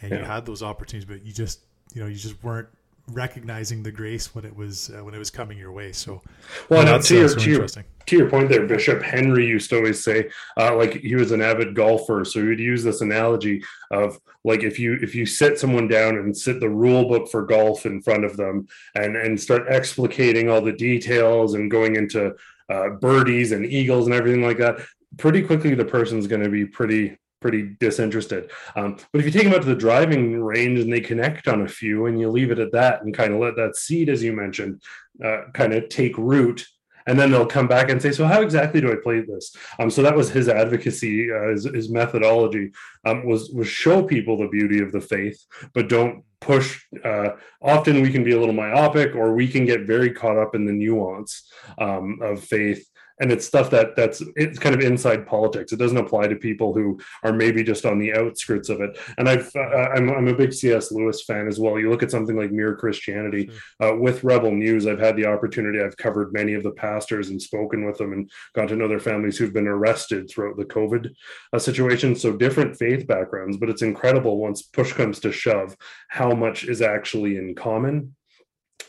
and 0.00 0.10
yeah. 0.10 0.18
you 0.18 0.24
had 0.24 0.46
those 0.46 0.62
opportunities, 0.62 1.08
but 1.08 1.24
you 1.24 1.32
just 1.32 1.60
you 1.94 2.02
know 2.02 2.08
you 2.08 2.16
just 2.16 2.42
weren't 2.42 2.68
recognizing 3.12 3.82
the 3.82 3.92
grace 3.92 4.34
when 4.34 4.44
it 4.44 4.56
was 4.56 4.90
uh, 4.90 5.04
when 5.04 5.14
it 5.14 5.18
was 5.18 5.30
coming 5.30 5.58
your 5.58 5.72
way. 5.72 5.92
So, 5.92 6.22
well, 6.68 6.84
no, 6.84 7.00
to, 7.00 7.14
your, 7.14 7.28
so 7.28 7.38
to, 7.38 7.50
your, 7.50 7.66
to 7.66 8.16
your 8.16 8.30
point 8.30 8.48
there, 8.48 8.66
Bishop 8.66 9.02
Henry 9.02 9.46
used 9.46 9.70
to 9.70 9.76
always 9.76 10.02
say, 10.02 10.30
uh, 10.58 10.74
like 10.76 10.94
he 10.94 11.14
was 11.14 11.32
an 11.32 11.42
avid 11.42 11.74
golfer, 11.74 12.24
so 12.24 12.40
he 12.40 12.48
would 12.48 12.58
use 12.58 12.82
this 12.82 13.00
analogy 13.00 13.62
of 13.90 14.18
like 14.44 14.62
if 14.62 14.78
you 14.78 14.98
if 15.02 15.14
you 15.14 15.26
sit 15.26 15.58
someone 15.58 15.88
down 15.88 16.16
and 16.16 16.36
sit 16.36 16.60
the 16.60 16.68
rule 16.68 17.08
book 17.08 17.28
for 17.30 17.44
golf 17.44 17.86
in 17.86 18.00
front 18.00 18.24
of 18.24 18.36
them 18.36 18.66
and 18.94 19.16
and 19.16 19.40
start 19.40 19.68
explicating 19.68 20.50
all 20.50 20.60
the 20.60 20.72
details 20.72 21.54
and 21.54 21.70
going 21.70 21.96
into 21.96 22.34
uh, 22.70 22.90
birdies 22.90 23.52
and 23.52 23.66
eagles 23.66 24.06
and 24.06 24.14
everything 24.14 24.42
like 24.42 24.58
that, 24.58 24.78
pretty 25.18 25.42
quickly 25.42 25.74
the 25.74 25.84
person's 25.84 26.26
going 26.26 26.42
to 26.42 26.48
be 26.48 26.64
pretty 26.64 27.18
pretty 27.44 27.76
disinterested. 27.78 28.50
Um, 28.74 28.96
but 29.12 29.18
if 29.18 29.26
you 29.26 29.30
take 29.30 29.44
them 29.44 29.52
out 29.52 29.60
to 29.60 29.68
the 29.68 29.74
driving 29.74 30.42
range 30.42 30.78
and 30.78 30.90
they 30.90 31.02
connect 31.02 31.46
on 31.46 31.60
a 31.60 31.68
few 31.68 32.06
and 32.06 32.18
you 32.18 32.30
leave 32.30 32.50
it 32.50 32.58
at 32.58 32.72
that 32.72 33.02
and 33.02 33.12
kind 33.12 33.34
of 33.34 33.38
let 33.38 33.54
that 33.56 33.76
seed, 33.76 34.08
as 34.08 34.22
you 34.22 34.32
mentioned, 34.32 34.80
uh, 35.22 35.42
kind 35.52 35.74
of 35.74 35.90
take 35.90 36.16
root, 36.16 36.66
and 37.06 37.20
then 37.20 37.30
they'll 37.30 37.44
come 37.44 37.68
back 37.68 37.90
and 37.90 38.00
say, 38.00 38.12
"So 38.12 38.24
how 38.24 38.40
exactly 38.40 38.80
do 38.80 38.90
I 38.90 38.96
play 38.96 39.20
this?" 39.20 39.54
Um, 39.78 39.90
so 39.90 40.00
that 40.00 40.16
was 40.16 40.30
his 40.30 40.48
advocacy, 40.48 41.30
uh, 41.30 41.48
his, 41.48 41.64
his, 41.64 41.90
methodology 41.90 42.72
um, 43.04 43.26
was 43.26 43.50
was 43.50 43.68
show 43.68 44.02
people 44.02 44.38
the 44.38 44.48
beauty 44.48 44.80
of 44.80 44.90
the 44.90 45.02
faith, 45.02 45.38
but 45.74 45.90
don't 45.90 46.24
push. 46.40 46.82
Uh, 47.04 47.32
often 47.60 48.00
we 48.00 48.10
can 48.10 48.24
be 48.24 48.32
a 48.32 48.40
little 48.40 48.54
myopic, 48.54 49.14
or 49.14 49.34
we 49.34 49.48
can 49.48 49.66
get 49.66 49.86
very 49.86 50.12
caught 50.12 50.38
up 50.38 50.54
in 50.54 50.64
the 50.64 50.72
nuance 50.72 51.46
um, 51.76 52.20
of 52.22 52.42
faith 52.42 52.88
and 53.20 53.30
it's 53.30 53.46
stuff 53.46 53.70
that 53.70 53.94
that's 53.94 54.22
it's 54.36 54.58
kind 54.58 54.74
of 54.74 54.80
inside 54.80 55.26
politics. 55.26 55.72
It 55.72 55.78
doesn't 55.78 55.96
apply 55.96 56.28
to 56.28 56.36
people 56.36 56.74
who 56.74 56.98
are 57.22 57.32
maybe 57.32 57.62
just 57.62 57.86
on 57.86 57.98
the 57.98 58.12
outskirts 58.12 58.68
of 58.68 58.80
it. 58.80 58.98
And 59.18 59.28
i've 59.28 59.50
uh, 59.54 59.88
I'm, 59.94 60.10
I'm 60.10 60.28
a 60.28 60.34
big 60.34 60.52
cs 60.52 60.90
lewis 60.90 61.22
fan 61.22 61.46
as 61.46 61.58
well. 61.60 61.78
You 61.78 61.90
look 61.90 62.02
at 62.02 62.10
something 62.10 62.36
like 62.36 62.50
mere 62.50 62.76
christianity 62.76 63.50
uh, 63.80 63.94
with 63.96 64.24
rebel 64.24 64.50
news 64.50 64.86
i've 64.86 64.98
had 64.98 65.16
the 65.16 65.26
opportunity 65.26 65.80
i've 65.80 65.96
covered 65.96 66.32
many 66.32 66.54
of 66.54 66.62
the 66.62 66.72
pastors 66.72 67.30
and 67.30 67.40
spoken 67.40 67.84
with 67.86 67.98
them 67.98 68.12
and 68.12 68.30
got 68.54 68.68
to 68.68 68.76
know 68.76 68.88
their 68.88 68.98
families 68.98 69.38
who've 69.38 69.52
been 69.52 69.68
arrested 69.68 70.28
throughout 70.28 70.56
the 70.56 70.64
covid 70.64 71.10
uh, 71.52 71.58
situation. 71.58 72.14
So 72.16 72.32
different 72.32 72.76
faith 72.76 73.06
backgrounds 73.06 73.56
but 73.56 73.70
it's 73.70 73.82
incredible 73.82 74.38
once 74.38 74.62
push 74.62 74.92
comes 74.92 75.20
to 75.20 75.32
shove 75.32 75.76
how 76.08 76.32
much 76.32 76.64
is 76.64 76.82
actually 76.82 77.36
in 77.36 77.54
common 77.54 78.14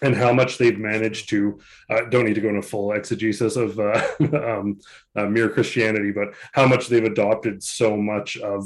and 0.06 0.16
how 0.16 0.32
much 0.32 0.58
they've 0.58 0.78
managed 0.78 1.30
to 1.30 1.60
uh, 1.90 2.06
don't 2.06 2.26
need 2.26 2.36
to 2.36 2.42
go 2.42 2.50
into 2.50 2.62
full 2.62 2.92
exegesis 2.92 3.56
of 3.56 3.80
uh, 3.80 4.08
um, 4.34 4.80
uh, 5.16 5.26
mere 5.26 5.50
Christianity, 5.50 6.12
but 6.12 6.34
how 6.54 6.68
much 6.68 6.88
they've 6.88 7.04
adopted 7.04 7.64
so 7.64 7.98
much 7.98 8.38
of 8.38 8.66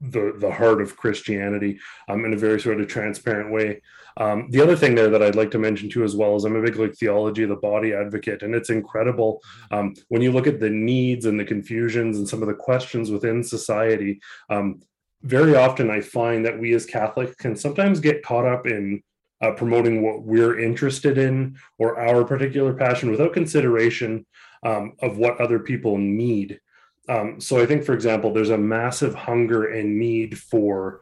the 0.00 0.34
the 0.38 0.50
heart 0.50 0.80
of 0.80 0.96
Christianity 0.96 1.78
um, 2.08 2.24
in 2.24 2.32
a 2.32 2.36
very 2.36 2.60
sort 2.60 2.80
of 2.80 2.88
transparent 2.88 3.52
way. 3.52 3.82
Um, 4.16 4.50
the 4.50 4.60
other 4.60 4.74
thing 4.74 4.94
there 4.94 5.10
that 5.10 5.22
I'd 5.22 5.36
like 5.36 5.52
to 5.52 5.58
mention 5.58 5.88
too, 5.88 6.02
as 6.02 6.16
well, 6.16 6.34
is 6.36 6.44
I'm 6.44 6.56
a 6.56 6.62
big 6.62 6.76
like 6.76 6.94
theology 6.94 7.44
of 7.44 7.50
the 7.50 7.56
body 7.56 7.92
advocate, 7.92 8.42
and 8.42 8.54
it's 8.54 8.70
incredible 8.70 9.40
um, 9.70 9.94
when 10.08 10.22
you 10.22 10.32
look 10.32 10.46
at 10.46 10.58
the 10.58 10.70
needs 10.70 11.26
and 11.26 11.38
the 11.38 11.44
confusions 11.44 12.18
and 12.18 12.28
some 12.28 12.42
of 12.42 12.48
the 12.48 12.54
questions 12.54 13.10
within 13.10 13.44
society. 13.44 14.20
Um, 14.48 14.80
very 15.22 15.54
often 15.54 15.90
I 15.90 16.00
find 16.00 16.46
that 16.46 16.58
we 16.58 16.72
as 16.72 16.86
Catholics 16.86 17.34
can 17.36 17.54
sometimes 17.54 18.00
get 18.00 18.24
caught 18.24 18.46
up 18.46 18.66
in 18.66 19.02
uh, 19.42 19.52
promoting 19.52 20.02
what 20.02 20.22
we're 20.22 20.58
interested 20.58 21.18
in 21.18 21.56
or 21.78 21.98
our 21.98 22.24
particular 22.24 22.74
passion 22.74 23.10
without 23.10 23.32
consideration 23.32 24.26
um, 24.62 24.92
of 25.00 25.16
what 25.16 25.40
other 25.40 25.58
people 25.58 25.96
need. 25.96 26.60
Um, 27.08 27.40
so 27.40 27.60
I 27.60 27.66
think, 27.66 27.84
for 27.84 27.94
example, 27.94 28.32
there's 28.32 28.50
a 28.50 28.58
massive 28.58 29.14
hunger 29.14 29.72
and 29.72 29.98
need 29.98 30.38
for 30.38 31.00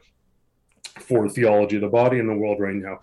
for 0.99 1.29
theology 1.29 1.77
of 1.77 1.81
the 1.81 1.87
body 1.87 2.19
in 2.19 2.27
the 2.27 2.33
world 2.35 2.59
right 2.59 2.75
now. 2.75 2.99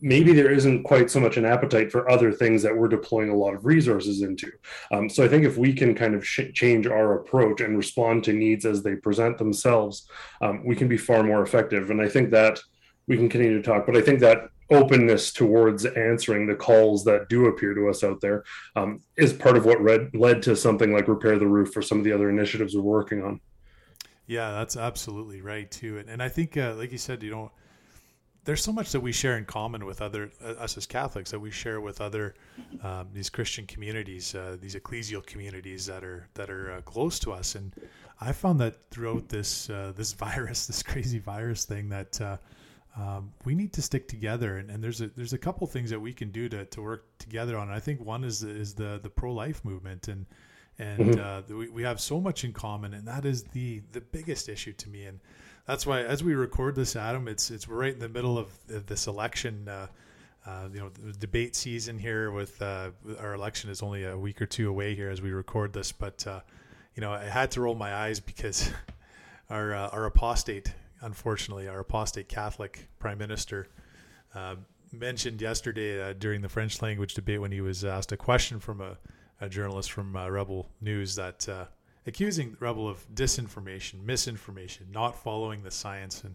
Maybe 0.00 0.32
there 0.32 0.52
isn't 0.52 0.84
quite 0.84 1.10
so 1.10 1.18
much 1.18 1.36
an 1.36 1.44
appetite 1.44 1.90
for 1.90 2.08
other 2.08 2.30
things 2.30 2.62
that 2.62 2.76
we're 2.76 2.86
deploying 2.86 3.30
a 3.30 3.34
lot 3.34 3.54
of 3.54 3.64
resources 3.64 4.22
into. 4.22 4.52
Um, 4.92 5.08
so 5.08 5.24
I 5.24 5.28
think 5.28 5.44
if 5.44 5.56
we 5.56 5.72
can 5.72 5.96
kind 5.96 6.14
of 6.14 6.24
sh- 6.24 6.52
change 6.54 6.86
our 6.86 7.14
approach 7.14 7.60
and 7.60 7.76
respond 7.76 8.22
to 8.24 8.32
needs 8.32 8.64
as 8.64 8.84
they 8.84 8.94
present 8.94 9.36
themselves, 9.36 10.08
um, 10.40 10.64
we 10.64 10.76
can 10.76 10.86
be 10.86 10.96
far 10.96 11.24
more 11.24 11.42
effective. 11.42 11.90
And 11.90 12.00
I 12.00 12.08
think 12.08 12.30
that 12.30 12.60
we 13.08 13.16
can 13.16 13.28
continue 13.28 13.56
to 13.60 13.62
talk, 13.62 13.84
but 13.84 13.96
I 13.96 14.00
think 14.00 14.20
that 14.20 14.50
openness 14.70 15.32
towards 15.32 15.84
answering 15.84 16.46
the 16.46 16.54
calls 16.54 17.04
that 17.04 17.28
do 17.28 17.46
appear 17.46 17.74
to 17.74 17.88
us 17.88 18.04
out 18.04 18.20
there 18.20 18.44
um, 18.76 19.00
is 19.16 19.32
part 19.32 19.56
of 19.56 19.64
what 19.64 19.80
read, 19.80 20.10
led 20.14 20.42
to 20.42 20.54
something 20.56 20.92
like 20.92 21.08
repair 21.08 21.38
the 21.38 21.46
roof 21.46 21.76
or 21.76 21.82
some 21.82 21.98
of 21.98 22.04
the 22.04 22.12
other 22.12 22.30
initiatives 22.30 22.74
we're 22.74 22.82
working 22.82 23.22
on. 23.22 23.40
Yeah 24.26 24.52
that's 24.52 24.76
absolutely 24.76 25.40
right 25.40 25.70
too. 25.70 25.98
And, 25.98 26.08
and 26.08 26.22
i 26.22 26.28
think 26.28 26.56
uh, 26.56 26.74
like 26.76 26.92
you 26.92 26.98
said 26.98 27.22
you 27.22 27.30
know 27.30 27.50
there's 28.44 28.62
so 28.62 28.72
much 28.72 28.90
that 28.92 29.00
we 29.00 29.12
share 29.12 29.36
in 29.36 29.44
common 29.44 29.84
with 29.84 30.00
other 30.00 30.30
uh, 30.42 30.52
us 30.52 30.76
as 30.76 30.86
catholics 30.86 31.30
that 31.30 31.38
we 31.38 31.50
share 31.50 31.80
with 31.80 32.00
other 32.00 32.34
um, 32.82 33.08
these 33.12 33.28
christian 33.28 33.66
communities 33.66 34.34
uh, 34.34 34.56
these 34.60 34.74
ecclesial 34.74 35.24
communities 35.26 35.84
that 35.86 36.04
are 36.04 36.28
that 36.34 36.48
are 36.48 36.72
uh, 36.72 36.80
close 36.82 37.18
to 37.18 37.32
us. 37.32 37.54
And 37.54 37.74
i 38.20 38.32
found 38.32 38.60
that 38.60 38.84
throughout 38.90 39.28
this 39.28 39.68
uh, 39.68 39.92
this 39.96 40.12
virus 40.24 40.66
this 40.66 40.82
crazy 40.82 41.18
virus 41.18 41.64
thing 41.64 41.88
that 41.88 42.20
uh, 42.20 42.36
um, 42.96 43.32
we 43.44 43.54
need 43.54 43.72
to 43.74 43.82
stick 43.82 44.08
together. 44.08 44.58
And, 44.58 44.70
and, 44.70 44.82
there's 44.82 45.00
a 45.00 45.08
there's 45.08 45.32
a 45.32 45.38
couple 45.38 45.66
things 45.66 45.90
that 45.90 46.00
we 46.00 46.12
can 46.12 46.30
do 46.30 46.48
to, 46.48 46.64
to 46.66 46.82
work 46.82 47.06
together 47.18 47.56
on. 47.56 47.68
And 47.68 47.76
I 47.76 47.80
think 47.80 48.00
one 48.00 48.24
is 48.24 48.42
is 48.42 48.74
the 48.74 48.98
the 49.02 49.10
pro 49.10 49.32
life 49.32 49.64
movement. 49.64 50.08
And 50.08 50.26
and 50.78 51.14
mm-hmm. 51.14 51.54
uh, 51.54 51.56
we, 51.56 51.68
we 51.68 51.82
have 51.82 52.00
so 52.00 52.20
much 52.20 52.42
in 52.44 52.52
common 52.52 52.94
and 52.94 53.06
that 53.06 53.24
is 53.24 53.44
the 53.44 53.82
the 53.92 54.00
biggest 54.00 54.48
issue 54.48 54.72
to 54.74 54.88
me. 54.88 55.04
And 55.04 55.20
that's 55.66 55.86
why 55.86 56.02
as 56.02 56.24
we 56.24 56.34
record 56.34 56.74
this 56.74 56.96
Adam 56.96 57.28
it's 57.28 57.50
it's 57.50 57.68
right 57.68 57.92
in 57.92 58.00
the 58.00 58.08
middle 58.08 58.38
of 58.38 58.52
this 58.66 59.06
election 59.06 59.68
uh, 59.68 59.86
uh, 60.46 60.68
you 60.72 60.80
know 60.80 60.88
the 60.88 61.12
debate 61.12 61.54
season 61.54 61.98
here 61.98 62.30
with 62.30 62.60
uh, 62.62 62.90
our 63.18 63.34
election 63.34 63.70
is 63.70 63.82
only 63.82 64.04
a 64.04 64.16
week 64.16 64.40
or 64.40 64.46
two 64.46 64.68
away 64.68 64.94
here 64.94 65.10
as 65.10 65.20
we 65.20 65.30
record 65.32 65.72
this. 65.72 65.92
But 65.92 66.26
uh, 66.26 66.40
you 66.94 67.02
know 67.02 67.12
I 67.12 67.24
had 67.24 67.50
to 67.52 67.60
roll 67.60 67.74
my 67.74 67.94
eyes 67.94 68.20
because 68.20 68.72
our 69.50 69.74
uh, 69.74 69.88
our 69.88 70.06
apostate 70.06 70.72
unfortunately, 71.00 71.68
our 71.68 71.80
apostate 71.80 72.28
Catholic 72.28 72.88
prime 72.98 73.18
minister 73.18 73.68
uh, 74.34 74.56
mentioned 74.92 75.40
yesterday 75.40 76.10
uh, 76.10 76.12
during 76.14 76.40
the 76.40 76.48
French 76.48 76.82
language 76.82 77.14
debate 77.14 77.40
when 77.40 77.52
he 77.52 77.60
was 77.60 77.84
asked 77.84 78.12
a 78.12 78.16
question 78.16 78.58
from 78.58 78.80
a, 78.80 78.98
a 79.40 79.48
journalist 79.48 79.92
from 79.92 80.16
uh, 80.16 80.28
Rebel 80.28 80.68
News 80.80 81.14
that 81.16 81.48
uh, 81.48 81.66
accusing 82.06 82.56
Rebel 82.60 82.88
of 82.88 83.06
disinformation, 83.14 84.04
misinformation, 84.04 84.86
not 84.90 85.22
following 85.22 85.62
the 85.62 85.70
science. 85.70 86.24
And 86.24 86.34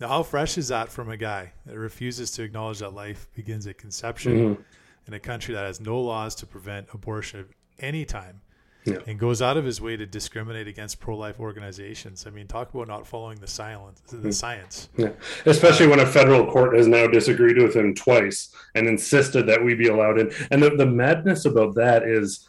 now, 0.00 0.08
how 0.08 0.22
fresh 0.22 0.58
is 0.58 0.68
that 0.68 0.90
from 0.90 1.10
a 1.10 1.16
guy 1.16 1.52
that 1.66 1.78
refuses 1.78 2.30
to 2.32 2.42
acknowledge 2.42 2.80
that 2.80 2.94
life 2.94 3.28
begins 3.34 3.66
at 3.66 3.78
conception 3.78 4.32
mm-hmm. 4.32 4.62
in 5.06 5.14
a 5.14 5.20
country 5.20 5.54
that 5.54 5.64
has 5.64 5.80
no 5.80 6.00
laws 6.00 6.34
to 6.36 6.46
prevent 6.46 6.88
abortion 6.92 7.40
at 7.40 7.46
any 7.84 8.04
time? 8.04 8.40
Yeah. 8.84 8.98
and 9.06 9.18
goes 9.18 9.40
out 9.40 9.56
of 9.56 9.64
his 9.64 9.80
way 9.80 9.96
to 9.96 10.06
discriminate 10.06 10.66
against 10.66 11.00
pro-life 11.00 11.38
organizations. 11.38 12.26
I 12.26 12.30
mean, 12.30 12.46
talk 12.46 12.72
about 12.74 12.88
not 12.88 13.06
following 13.06 13.38
the 13.38 13.46
silence, 13.46 14.00
the 14.00 14.16
mm-hmm. 14.16 14.30
science. 14.30 14.88
Yeah, 14.96 15.10
especially 15.46 15.86
when 15.86 16.00
a 16.00 16.06
federal 16.06 16.50
court 16.50 16.76
has 16.76 16.86
now 16.86 17.06
disagreed 17.06 17.58
with 17.58 17.74
him 17.74 17.94
twice 17.94 18.54
and 18.74 18.86
insisted 18.86 19.46
that 19.46 19.62
we 19.62 19.74
be 19.74 19.88
allowed 19.88 20.18
in. 20.18 20.32
And 20.50 20.62
the, 20.62 20.70
the 20.70 20.86
madness 20.86 21.44
about 21.44 21.74
that 21.76 22.02
is, 22.02 22.48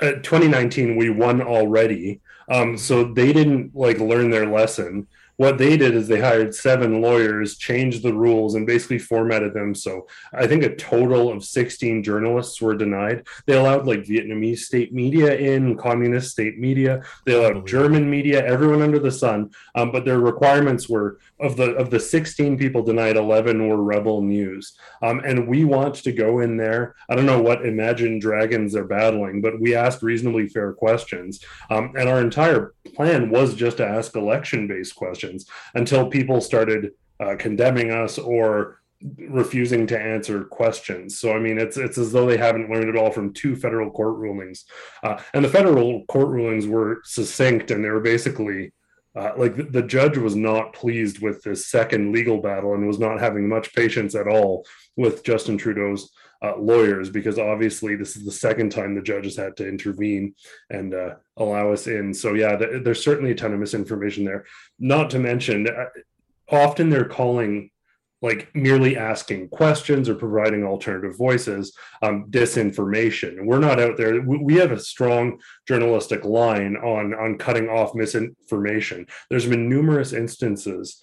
uh, 0.00 0.12
2019 0.22 0.96
we 0.96 1.10
won 1.10 1.42
already, 1.42 2.20
um, 2.48 2.76
so 2.76 3.04
they 3.04 3.32
didn't 3.32 3.74
like 3.74 3.98
learn 3.98 4.30
their 4.30 4.46
lesson 4.46 5.06
what 5.42 5.58
they 5.58 5.76
did 5.76 5.96
is 5.96 6.06
they 6.06 6.20
hired 6.20 6.54
seven 6.54 7.02
lawyers, 7.02 7.56
changed 7.56 8.04
the 8.04 8.14
rules, 8.14 8.54
and 8.54 8.64
basically 8.64 9.00
formatted 9.00 9.52
them. 9.52 9.74
So 9.74 10.06
I 10.32 10.46
think 10.46 10.62
a 10.62 10.76
total 10.76 11.32
of 11.32 11.44
16 11.44 12.04
journalists 12.04 12.62
were 12.62 12.76
denied. 12.76 13.26
They 13.46 13.56
allowed 13.56 13.84
like 13.84 14.04
Vietnamese 14.04 14.60
state 14.60 14.94
media 14.94 15.34
in, 15.34 15.76
communist 15.76 16.30
state 16.30 16.60
media. 16.60 17.02
They 17.26 17.34
allowed 17.34 17.66
German 17.66 18.08
media, 18.08 18.46
everyone 18.46 18.82
under 18.82 19.00
the 19.00 19.10
sun. 19.10 19.50
Um, 19.74 19.90
but 19.90 20.04
their 20.04 20.20
requirements 20.20 20.88
were 20.88 21.18
of 21.42 21.56
the 21.56 21.74
of 21.74 21.90
the 21.90 22.00
16 22.00 22.56
people 22.56 22.82
denied, 22.82 23.16
11 23.16 23.68
were 23.68 23.82
rebel 23.82 24.22
news. 24.22 24.72
Um, 25.02 25.20
and 25.24 25.48
we 25.48 25.64
want 25.64 25.96
to 25.96 26.12
go 26.12 26.40
in 26.40 26.56
there. 26.56 26.94
I 27.08 27.14
don't 27.14 27.26
know 27.26 27.42
what 27.42 27.66
Imagine 27.66 28.18
Dragons 28.18 28.74
are 28.76 28.84
battling, 28.84 29.40
but 29.40 29.60
we 29.60 29.74
asked 29.74 30.02
reasonably 30.02 30.48
fair 30.48 30.72
questions. 30.72 31.44
Um, 31.70 31.92
and 31.98 32.08
our 32.08 32.20
entire 32.20 32.74
plan 32.94 33.30
was 33.30 33.54
just 33.54 33.78
to 33.78 33.86
ask 33.86 34.14
election 34.16 34.68
based 34.68 34.94
questions 34.94 35.46
until 35.74 36.08
people 36.08 36.40
started 36.40 36.92
uh, 37.20 37.36
condemning 37.38 37.90
us 37.90 38.18
or 38.18 38.82
refusing 39.28 39.86
to 39.88 39.98
answer 39.98 40.44
questions. 40.44 41.18
So 41.18 41.32
I 41.32 41.38
mean, 41.38 41.58
it's 41.58 41.76
it's 41.76 41.98
as 41.98 42.12
though 42.12 42.26
they 42.26 42.36
haven't 42.36 42.70
learned 42.70 42.88
it 42.88 42.96
all 42.96 43.10
from 43.10 43.32
two 43.32 43.56
federal 43.56 43.90
court 43.90 44.16
rulings, 44.16 44.64
uh, 45.02 45.20
and 45.34 45.44
the 45.44 45.48
federal 45.48 46.04
court 46.06 46.28
rulings 46.28 46.66
were 46.66 47.00
succinct, 47.04 47.70
and 47.70 47.84
they 47.84 47.90
were 47.90 48.00
basically 48.00 48.72
uh, 49.14 49.32
like 49.36 49.56
the, 49.56 49.64
the, 49.64 49.82
judge 49.82 50.16
was 50.16 50.34
not 50.34 50.72
pleased 50.72 51.20
with 51.20 51.42
this 51.42 51.66
second 51.66 52.12
legal 52.12 52.40
battle 52.40 52.74
and 52.74 52.86
was 52.86 52.98
not 52.98 53.20
having 53.20 53.48
much 53.48 53.74
patience 53.74 54.14
at 54.14 54.26
all 54.26 54.66
with 54.96 55.22
Justin 55.22 55.58
Trudeau's 55.58 56.10
uh, 56.42 56.56
lawyers 56.56 57.10
because 57.10 57.38
obviously 57.38 57.94
this 57.94 58.16
is 58.16 58.24
the 58.24 58.32
second 58.32 58.72
time 58.72 58.94
the 58.94 59.02
judge 59.02 59.24
has 59.24 59.36
had 59.36 59.56
to 59.56 59.68
intervene 59.68 60.34
and 60.70 60.94
uh, 60.94 61.14
allow 61.36 61.72
us 61.72 61.86
in. 61.86 62.12
So 62.14 62.34
yeah, 62.34 62.56
th- 62.56 62.82
there's 62.82 63.04
certainly 63.04 63.32
a 63.32 63.34
ton 63.34 63.52
of 63.52 63.60
misinformation 63.60 64.24
there. 64.24 64.44
Not 64.78 65.10
to 65.10 65.18
mention, 65.18 65.68
uh, 65.68 65.86
often 66.50 66.90
they're 66.90 67.04
calling 67.04 67.70
like 68.22 68.48
merely 68.54 68.96
asking 68.96 69.48
questions 69.48 70.08
or 70.08 70.14
providing 70.14 70.64
alternative 70.64 71.18
voices 71.18 71.76
um, 72.02 72.26
disinformation. 72.30 73.44
We're 73.44 73.58
not 73.58 73.80
out 73.80 73.96
there 73.96 74.22
we 74.22 74.54
have 74.54 74.72
a 74.72 74.80
strong 74.80 75.40
journalistic 75.66 76.24
line 76.24 76.76
on 76.76 77.14
on 77.14 77.38
cutting 77.38 77.68
off 77.68 77.94
misinformation. 77.94 79.06
There's 79.28 79.46
been 79.46 79.68
numerous 79.68 80.12
instances 80.12 81.02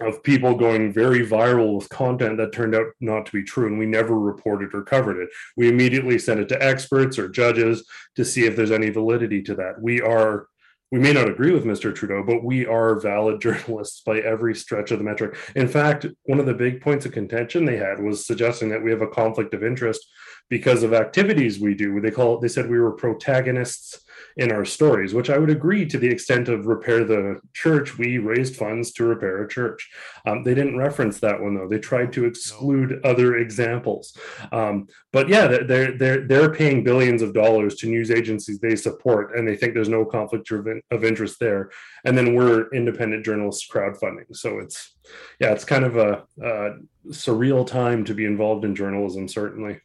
of 0.00 0.22
people 0.22 0.54
going 0.54 0.92
very 0.92 1.26
viral 1.26 1.76
with 1.76 1.88
content 1.90 2.38
that 2.38 2.52
turned 2.52 2.74
out 2.74 2.86
not 3.00 3.26
to 3.26 3.32
be 3.32 3.42
true 3.42 3.66
and 3.66 3.78
we 3.78 3.86
never 3.86 4.18
reported 4.18 4.74
or 4.74 4.82
covered 4.82 5.20
it. 5.20 5.28
We 5.56 5.68
immediately 5.68 6.18
sent 6.18 6.40
it 6.40 6.48
to 6.50 6.62
experts 6.62 7.18
or 7.18 7.28
judges 7.28 7.86
to 8.16 8.24
see 8.24 8.46
if 8.46 8.56
there's 8.56 8.70
any 8.70 8.88
validity 8.88 9.42
to 9.42 9.54
that. 9.56 9.80
We 9.80 10.00
are 10.00 10.46
we 10.90 10.98
may 10.98 11.12
not 11.12 11.28
agree 11.28 11.52
with 11.52 11.64
Mr. 11.64 11.94
Trudeau, 11.94 12.22
but 12.22 12.42
we 12.42 12.66
are 12.66 12.98
valid 12.98 13.40
journalists 13.42 14.00
by 14.00 14.18
every 14.18 14.54
stretch 14.54 14.90
of 14.90 14.98
the 14.98 15.04
metric. 15.04 15.36
In 15.54 15.68
fact, 15.68 16.06
one 16.24 16.40
of 16.40 16.46
the 16.46 16.54
big 16.54 16.80
points 16.80 17.06
of 17.06 17.12
contention 17.12 17.64
they 17.64 17.76
had 17.76 18.02
was 18.02 18.26
suggesting 18.26 18.68
that 18.70 18.82
we 18.82 18.90
have 18.90 19.02
a 19.02 19.06
conflict 19.06 19.54
of 19.54 19.62
interest 19.62 20.04
because 20.48 20.82
of 20.82 20.92
activities 20.92 21.60
we 21.60 21.74
do. 21.74 22.00
They 22.00 22.10
call 22.10 22.36
it, 22.36 22.40
they 22.40 22.48
said 22.48 22.68
we 22.68 22.80
were 22.80 22.92
protagonists 22.92 24.00
in 24.40 24.50
our 24.50 24.64
stories, 24.64 25.12
which 25.12 25.28
I 25.28 25.36
would 25.36 25.50
agree 25.50 25.84
to 25.84 25.98
the 25.98 26.08
extent 26.08 26.48
of 26.48 26.66
repair 26.66 27.04
the 27.04 27.38
church. 27.52 27.98
We 27.98 28.16
raised 28.16 28.56
funds 28.56 28.90
to 28.94 29.04
repair 29.04 29.42
a 29.42 29.48
church. 29.48 29.90
Um, 30.26 30.42
they 30.42 30.54
didn't 30.54 30.78
reference 30.78 31.20
that 31.20 31.38
one 31.38 31.54
though. 31.54 31.68
They 31.68 31.78
tried 31.78 32.10
to 32.14 32.24
exclude 32.24 33.04
other 33.04 33.36
examples. 33.36 34.16
Um, 34.50 34.88
but 35.12 35.28
yeah, 35.28 35.46
they're 35.46 35.92
they're 35.92 36.26
they're 36.26 36.54
paying 36.54 36.82
billions 36.82 37.20
of 37.20 37.34
dollars 37.34 37.74
to 37.76 37.86
news 37.86 38.10
agencies 38.10 38.58
they 38.58 38.76
support, 38.76 39.36
and 39.36 39.46
they 39.46 39.56
think 39.56 39.74
there's 39.74 39.90
no 39.90 40.06
conflict 40.06 40.50
of 40.50 41.04
interest 41.04 41.38
there. 41.38 41.70
And 42.06 42.16
then 42.16 42.34
we're 42.34 42.70
independent 42.72 43.26
journalists 43.26 43.68
crowdfunding. 43.70 44.34
So 44.34 44.58
it's 44.58 44.96
yeah, 45.38 45.52
it's 45.52 45.66
kind 45.66 45.84
of 45.84 45.96
a, 45.98 46.24
a 46.42 46.70
surreal 47.08 47.66
time 47.66 48.04
to 48.06 48.14
be 48.14 48.24
involved 48.24 48.64
in 48.64 48.74
journalism, 48.74 49.28
certainly. 49.28 49.80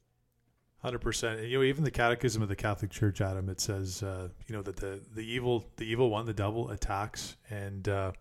Hundred 0.86 1.00
percent. 1.00 1.42
You 1.42 1.58
know, 1.58 1.64
even 1.64 1.84
the 1.84 1.90
Catechism 1.90 2.44
of 2.44 2.48
the 2.48 2.56
Catholic 2.56 2.92
Church, 2.92 3.20
Adam, 3.20 3.50
it 3.50 3.60
says, 3.60 4.04
uh, 4.04 4.28
you 4.46 4.56
know, 4.56 4.62
that 4.62 4.76
the 4.76 5.00
the 5.16 5.26
evil, 5.26 5.66
the 5.78 5.84
evil 5.84 6.12
one, 6.12 6.28
the 6.28 6.34
devil, 6.34 6.70
attacks 6.70 7.38
and 7.50 7.90
uh, 7.90 8.12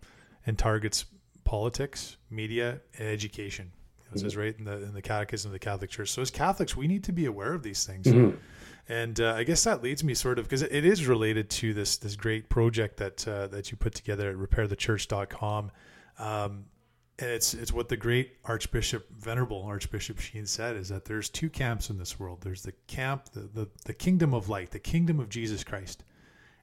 and 0.47 0.57
targets 0.57 1.05
politics, 1.43 2.17
media, 2.31 2.81
and 2.97 3.07
education. 3.07 3.71
It 4.11 4.17
says 4.17 4.31
mm-hmm. 4.31 4.41
right 4.41 4.55
in 4.57 4.65
the 4.65 4.81
in 4.81 4.95
the 4.95 5.01
Catechism 5.03 5.49
of 5.49 5.53
the 5.53 5.59
Catholic 5.59 5.91
Church. 5.91 6.09
So 6.09 6.23
as 6.23 6.31
Catholics, 6.31 6.75
we 6.75 6.87
need 6.87 7.03
to 7.03 7.11
be 7.11 7.27
aware 7.27 7.53
of 7.53 7.61
these 7.61 7.85
things. 7.85 8.07
Mm-hmm. 8.07 8.35
And 8.89 9.21
uh, 9.21 9.35
I 9.35 9.43
guess 9.43 9.63
that 9.65 9.83
leads 9.83 10.03
me 10.03 10.15
sort 10.15 10.39
of 10.39 10.45
because 10.45 10.63
it 10.63 10.85
is 10.85 11.05
related 11.05 11.51
to 11.51 11.71
this 11.75 11.97
this 11.97 12.15
great 12.15 12.49
project 12.49 12.97
that 12.97 13.27
uh, 13.27 13.45
that 13.45 13.69
you 13.69 13.77
put 13.77 13.93
together 13.93 14.31
at 14.31 14.37
repairthechurch.com. 14.37 15.69
Um, 16.17 16.65
and 17.17 17.29
it's 17.29 17.53
it's 17.53 17.71
what 17.71 17.87
the 17.87 17.97
great 17.97 18.37
Archbishop 18.43 19.07
Venerable 19.17 19.63
Archbishop 19.63 20.19
Sheen 20.19 20.45
said 20.45 20.75
is 20.75 20.89
that 20.89 21.05
there's 21.05 21.29
two 21.29 21.49
camps 21.49 21.89
in 21.89 21.97
this 21.97 22.19
world. 22.19 22.41
There's 22.41 22.63
the 22.63 22.73
camp, 22.87 23.29
the, 23.31 23.41
the, 23.41 23.69
the 23.85 23.93
kingdom 23.93 24.33
of 24.33 24.49
light, 24.49 24.71
the 24.71 24.79
kingdom 24.79 25.19
of 25.19 25.29
Jesus 25.29 25.63
Christ, 25.63 26.03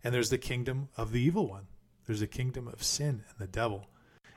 and 0.05 0.15
there's 0.15 0.31
the 0.31 0.39
kingdom 0.39 0.89
of 0.97 1.13
the 1.13 1.21
evil 1.21 1.47
one. 1.47 1.67
There's 2.07 2.21
the 2.21 2.27
kingdom 2.27 2.69
of 2.69 2.83
sin 2.83 3.25
and 3.29 3.39
the 3.39 3.47
devil. 3.47 3.87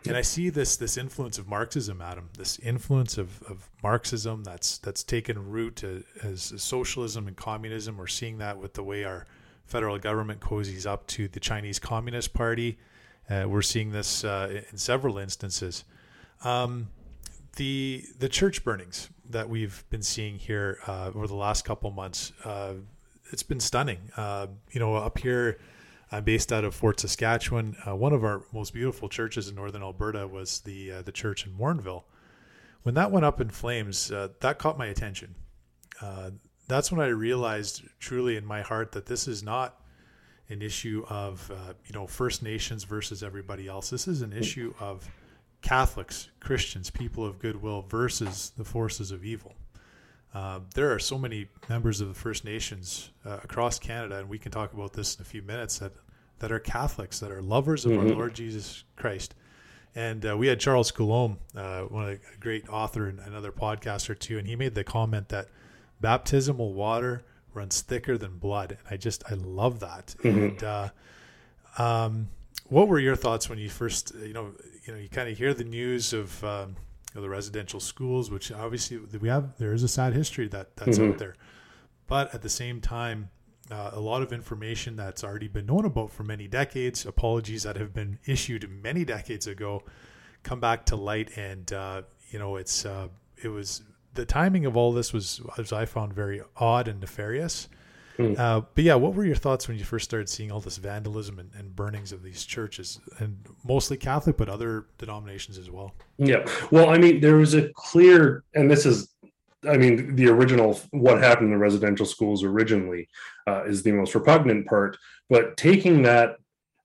and 0.07 0.15
I 0.15 0.21
see 0.21 0.49
this 0.49 0.77
this 0.77 0.95
influence 0.95 1.37
of 1.37 1.49
Marxism, 1.49 2.01
Adam. 2.01 2.29
This 2.37 2.59
influence 2.59 3.17
of, 3.17 3.43
of 3.43 3.69
Marxism 3.83 4.43
that's 4.43 4.77
that's 4.77 5.03
taken 5.03 5.49
root 5.49 5.75
to, 5.77 6.03
as 6.23 6.53
socialism 6.57 7.27
and 7.27 7.35
communism. 7.35 7.97
We're 7.97 8.07
seeing 8.07 8.37
that 8.37 8.57
with 8.57 8.75
the 8.75 8.83
way 8.83 9.03
our 9.03 9.25
federal 9.65 9.97
government 9.97 10.39
cozies 10.39 10.85
up 10.85 11.07
to 11.07 11.27
the 11.27 11.41
Chinese 11.41 11.79
Communist 11.79 12.33
Party. 12.33 12.77
Uh, 13.29 13.45
we're 13.47 13.63
seeing 13.63 13.91
this 13.91 14.23
uh, 14.23 14.61
in 14.71 14.77
several 14.77 15.17
instances. 15.17 15.83
Um, 16.43 16.89
the 17.55 18.03
the 18.19 18.29
church 18.29 18.63
burnings 18.63 19.09
that 19.29 19.49
we've 19.49 19.83
been 19.89 20.03
seeing 20.03 20.37
here 20.37 20.79
uh, 20.87 21.11
over 21.15 21.27
the 21.27 21.35
last 21.35 21.65
couple 21.65 21.89
months, 21.91 22.31
uh, 22.43 22.73
it's 23.31 23.43
been 23.43 23.59
stunning. 23.59 24.11
Uh, 24.17 24.47
you 24.71 24.79
know, 24.79 24.95
up 24.95 25.17
here, 25.17 25.57
I'm 26.11 26.23
based 26.23 26.51
out 26.51 26.63
of 26.63 26.75
Fort 26.75 26.99
Saskatchewan. 26.99 27.75
Uh, 27.87 27.95
one 27.95 28.13
of 28.13 28.23
our 28.23 28.43
most 28.53 28.73
beautiful 28.73 29.09
churches 29.09 29.47
in 29.47 29.55
northern 29.55 29.81
Alberta 29.81 30.27
was 30.27 30.61
the 30.61 31.01
the 31.03 31.11
church 31.11 31.45
in 31.45 31.53
Morinville. 31.53 32.03
When 32.83 32.95
that 32.95 33.11
went 33.11 33.25
up 33.25 33.41
in 33.41 33.49
flames, 33.49 34.09
that 34.09 34.59
caught 34.59 34.77
my 34.77 34.87
attention 34.87 35.35
that's 36.67 36.91
when 36.91 37.01
I 37.01 37.07
realized 37.07 37.83
truly 37.99 38.37
in 38.37 38.45
my 38.45 38.61
heart 38.61 38.91
that 38.93 39.05
this 39.05 39.27
is 39.27 39.43
not 39.43 39.81
an 40.49 40.61
issue 40.61 41.05
of 41.09 41.51
uh, 41.51 41.73
you 41.85 41.93
know 41.93 42.07
First 42.07 42.43
Nations 42.43 42.83
versus 42.83 43.23
everybody 43.23 43.67
else. 43.67 43.89
This 43.89 44.07
is 44.07 44.21
an 44.21 44.33
issue 44.33 44.73
of 44.79 45.09
Catholics, 45.65 46.29
Christians, 46.39 46.91
people 46.91 47.25
of 47.25 47.39
goodwill 47.39 47.81
versus 47.89 48.51
the 48.55 48.63
forces 48.63 49.09
of 49.09 49.25
evil. 49.25 49.55
Uh, 50.31 50.59
there 50.75 50.93
are 50.93 50.99
so 50.99 51.17
many 51.17 51.47
members 51.67 52.01
of 52.01 52.07
the 52.07 52.13
First 52.13 52.45
Nations 52.45 53.09
uh, 53.25 53.39
across 53.43 53.79
Canada, 53.79 54.19
and 54.19 54.29
we 54.29 54.37
can 54.37 54.51
talk 54.51 54.73
about 54.73 54.93
this 54.93 55.15
in 55.15 55.23
a 55.23 55.25
few 55.25 55.41
minutes 55.41 55.79
that 55.79 55.93
that 56.37 56.51
are 56.51 56.59
Catholics, 56.59 57.19
that 57.19 57.31
are 57.31 57.41
lovers 57.41 57.83
of 57.83 57.93
mm-hmm. 57.93 58.09
our 58.09 58.13
Lord 58.13 58.35
Jesus 58.35 58.83
Christ. 58.95 59.33
And 59.95 60.23
uh, 60.23 60.37
we 60.37 60.45
had 60.45 60.59
Charles 60.59 60.91
Coulombe, 60.91 61.39
uh, 61.55 61.81
one 61.83 62.09
of 62.09 62.09
the 62.09 62.19
great 62.39 62.69
author 62.69 63.07
and 63.07 63.19
another 63.21 63.51
podcaster 63.51 64.17
too, 64.17 64.37
and 64.37 64.47
he 64.47 64.55
made 64.55 64.75
the 64.75 64.83
comment 64.83 65.29
that 65.29 65.47
baptismal 65.99 66.73
water 66.73 67.23
runs 67.55 67.81
thicker 67.81 68.19
than 68.19 68.37
blood. 68.37 68.71
And 68.71 68.81
I 68.91 68.97
just, 68.97 69.23
I 69.31 69.33
love 69.33 69.79
that. 69.79 70.13
Mm-hmm. 70.19 70.43
And, 70.43 70.63
uh, 70.63 70.89
um, 71.79 72.27
what 72.67 72.87
were 72.87 72.99
your 72.99 73.15
thoughts 73.15 73.49
when 73.49 73.59
you 73.59 73.69
first, 73.69 74.13
you 74.15 74.33
know, 74.33 74.51
you 74.85 74.93
know, 74.93 74.99
you 74.99 75.09
kind 75.09 75.29
of 75.29 75.37
hear 75.37 75.53
the 75.53 75.63
news 75.63 76.13
of, 76.13 76.43
um, 76.43 76.75
you 77.13 77.15
know, 77.15 77.21
the 77.21 77.29
residential 77.29 77.79
schools, 77.79 78.31
which 78.31 78.51
obviously 78.51 78.97
we 78.97 79.29
have, 79.29 79.57
there 79.57 79.73
is 79.73 79.83
a 79.83 79.87
sad 79.87 80.13
history 80.13 80.47
that 80.49 80.75
that's 80.75 80.97
mm-hmm. 80.97 81.11
out 81.11 81.17
there, 81.17 81.35
but 82.07 82.33
at 82.33 82.41
the 82.41 82.49
same 82.49 82.81
time, 82.81 83.29
uh, 83.71 83.91
a 83.93 83.99
lot 83.99 84.21
of 84.21 84.31
information 84.31 84.95
that's 84.95 85.23
already 85.23 85.47
been 85.47 85.65
known 85.65 85.85
about 85.85 86.11
for 86.11 86.23
many 86.23 86.47
decades, 86.47 87.05
apologies 87.05 87.63
that 87.63 87.75
have 87.77 87.93
been 87.93 88.19
issued 88.25 88.69
many 88.69 89.03
decades 89.03 89.47
ago, 89.47 89.81
come 90.43 90.59
back 90.59 90.85
to 90.85 90.95
light, 90.95 91.35
and 91.37 91.73
uh, 91.73 92.03
you 92.29 92.37
know 92.37 92.57
it's 92.57 92.85
uh, 92.85 93.07
it 93.41 93.47
was 93.47 93.81
the 94.13 94.25
timing 94.25 94.65
of 94.65 94.77
all 94.77 94.93
this 94.93 95.11
was, 95.11 95.41
as 95.57 95.73
I 95.73 95.85
found, 95.85 96.13
very 96.13 96.41
odd 96.57 96.87
and 96.87 96.99
nefarious. 96.99 97.67
Mm. 98.17 98.39
Uh, 98.39 98.61
but 98.73 98.83
yeah, 98.83 98.95
what 98.95 99.13
were 99.13 99.25
your 99.25 99.35
thoughts 99.35 99.67
when 99.67 99.77
you 99.77 99.83
first 99.83 100.05
started 100.05 100.29
seeing 100.29 100.51
all 100.51 100.59
this 100.59 100.77
vandalism 100.77 101.39
and, 101.39 101.51
and, 101.57 101.75
burnings 101.75 102.11
of 102.11 102.23
these 102.23 102.45
churches, 102.45 102.99
and 103.19 103.37
mostly 103.65 103.97
Catholic, 103.97 104.37
but 104.37 104.47
other 104.47 104.85
denominations 104.97 105.57
as 105.57 105.69
well? 105.69 105.93
Yeah, 106.17 106.45
well, 106.71 106.89
I 106.89 106.97
mean, 106.97 107.19
there 107.19 107.35
was 107.35 107.53
a 107.55 107.69
clear, 107.73 108.43
and 108.53 108.71
this 108.71 108.85
is, 108.85 109.13
I 109.67 109.77
mean, 109.77 110.15
the 110.15 110.27
original 110.29 110.79
what 110.91 111.19
happened 111.19 111.47
in 111.47 111.51
the 111.51 111.57
residential 111.57 112.05
schools 112.05 112.43
originally 112.43 113.09
uh, 113.47 113.65
is 113.65 113.83
the 113.83 113.91
most 113.91 114.15
repugnant 114.15 114.67
part, 114.67 114.97
but 115.29 115.57
taking 115.57 116.03
that 116.03 116.37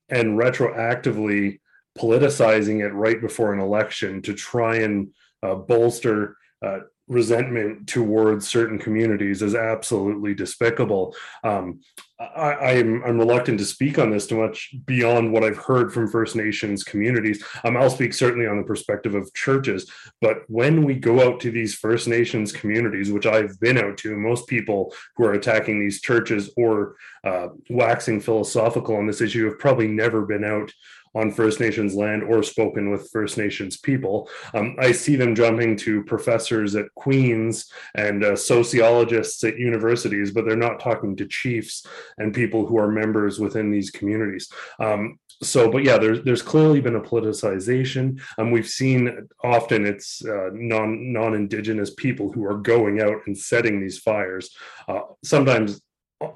and 0.09 0.39
retroactively 0.39 1.61
politicizing 1.99 2.85
it 2.85 2.93
right 2.93 3.21
before 3.21 3.53
an 3.53 3.61
election 3.61 4.23
to 4.23 4.35
try 4.35 4.77
and 4.77 5.13
uh, 5.43 5.55
bolster 5.55 6.37
uh, 6.65 6.81
resentment 7.11 7.89
towards 7.89 8.47
certain 8.47 8.79
communities 8.79 9.43
is 9.43 9.55
absolutely 9.55 10.33
despicable. 10.33 11.15
Um, 11.43 11.81
I, 12.21 12.73
am 12.73 13.03
I'm, 13.03 13.05
I'm 13.05 13.19
reluctant 13.19 13.59
to 13.59 13.65
speak 13.65 13.99
on 13.99 14.11
this 14.11 14.27
too 14.27 14.39
much 14.39 14.75
beyond 14.85 15.33
what 15.33 15.43
I've 15.43 15.57
heard 15.57 15.93
from 15.93 16.07
First 16.07 16.37
Nations 16.37 16.85
communities. 16.85 17.43
Um, 17.65 17.77
I'll 17.77 17.91
speak 17.91 18.15
certainly 18.15 18.47
on 18.47 18.59
the 18.59 18.63
perspective 18.63 19.15
of 19.15 19.33
churches, 19.35 19.91
but 20.21 20.43
when 20.47 20.85
we 20.85 20.95
go 20.95 21.27
out 21.27 21.41
to 21.41 21.51
these 21.51 21.75
First 21.75 22.07
Nations 22.07 22.53
communities, 22.53 23.11
which 23.11 23.27
I've 23.27 23.59
been 23.59 23.79
out 23.79 23.97
to, 23.99 24.17
most 24.17 24.47
people 24.47 24.95
who 25.17 25.25
are 25.25 25.33
attacking 25.33 25.81
these 25.81 26.01
churches 26.01 26.51
or 26.57 26.97
uh, 27.25 27.49
waxing 27.71 28.21
philosophical 28.21 28.97
on 28.97 29.07
this 29.07 29.21
issue 29.21 29.47
have 29.47 29.59
probably 29.59 29.89
never 29.89 30.25
been 30.25 30.45
out 30.45 30.73
on 31.15 31.31
First 31.31 31.61
Nations 31.61 31.95
land 31.95 32.23
or 32.23 32.43
spoken 32.43 32.91
with 32.91 33.11
First 33.11 33.37
Nations 33.37 33.77
people. 33.77 34.29
Um, 34.55 34.77
I 34.79 34.93
see 34.93 35.17
them 35.17 35.35
jumping 35.35 35.77
to 35.79 36.05
professors 36.05 36.77
at 36.77 36.95
Queen's 36.95 37.71
and 37.95 38.25
uh, 38.25 38.37
sociologists 38.37 39.43
at 39.45 39.59
universities, 39.59 40.31
but 40.31 40.45
they're 40.45 40.57
not 40.57 40.81
talking 40.81 41.17
to 41.17 41.27
chiefs 41.27 41.87
and 42.19 42.35
people 42.35 42.67
who 42.67 42.79
are 42.79 42.91
members 42.91 43.39
within 43.41 43.71
these 43.71 43.91
communities. 43.91 44.49
Um, 44.79 45.19
so, 45.43 45.71
but 45.71 45.85
yeah, 45.85 45.97
there's 45.97 46.23
there's 46.23 46.43
clearly 46.43 46.81
been 46.81 46.97
a 46.97 47.01
politicization. 47.01 48.21
Um, 48.37 48.51
we've 48.51 48.69
seen 48.69 49.27
often 49.43 49.87
it's 49.87 50.23
uh, 50.25 50.51
non 50.53 51.13
non 51.13 51.35
indigenous 51.35 51.95
people 51.95 52.31
who 52.31 52.45
are 52.45 52.59
going 52.59 53.01
out 53.01 53.23
and 53.27 53.37
setting 53.37 53.81
these 53.81 53.99
fires. 53.99 54.55
Uh, 54.87 55.01
sometimes 55.25 55.81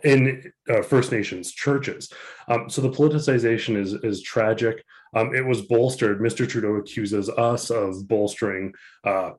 in 0.03 0.53
uh, 0.69 0.83
First 0.83 1.13
Nations 1.13 1.53
churches. 1.53 2.11
Um, 2.49 2.69
so 2.69 2.81
the 2.81 2.91
politicization 2.91 3.77
is 3.77 3.95
is 3.95 4.23
tragic. 4.23 4.85
Um, 5.15 5.35
it 5.35 5.45
was 5.45 5.63
bolstered. 5.63 6.21
Mr. 6.21 6.49
Trudeau 6.49 6.77
accuses 6.77 7.29
us 7.29 7.71
of 7.71 8.09
bolstering 8.09 8.73
uh, 9.05 9.33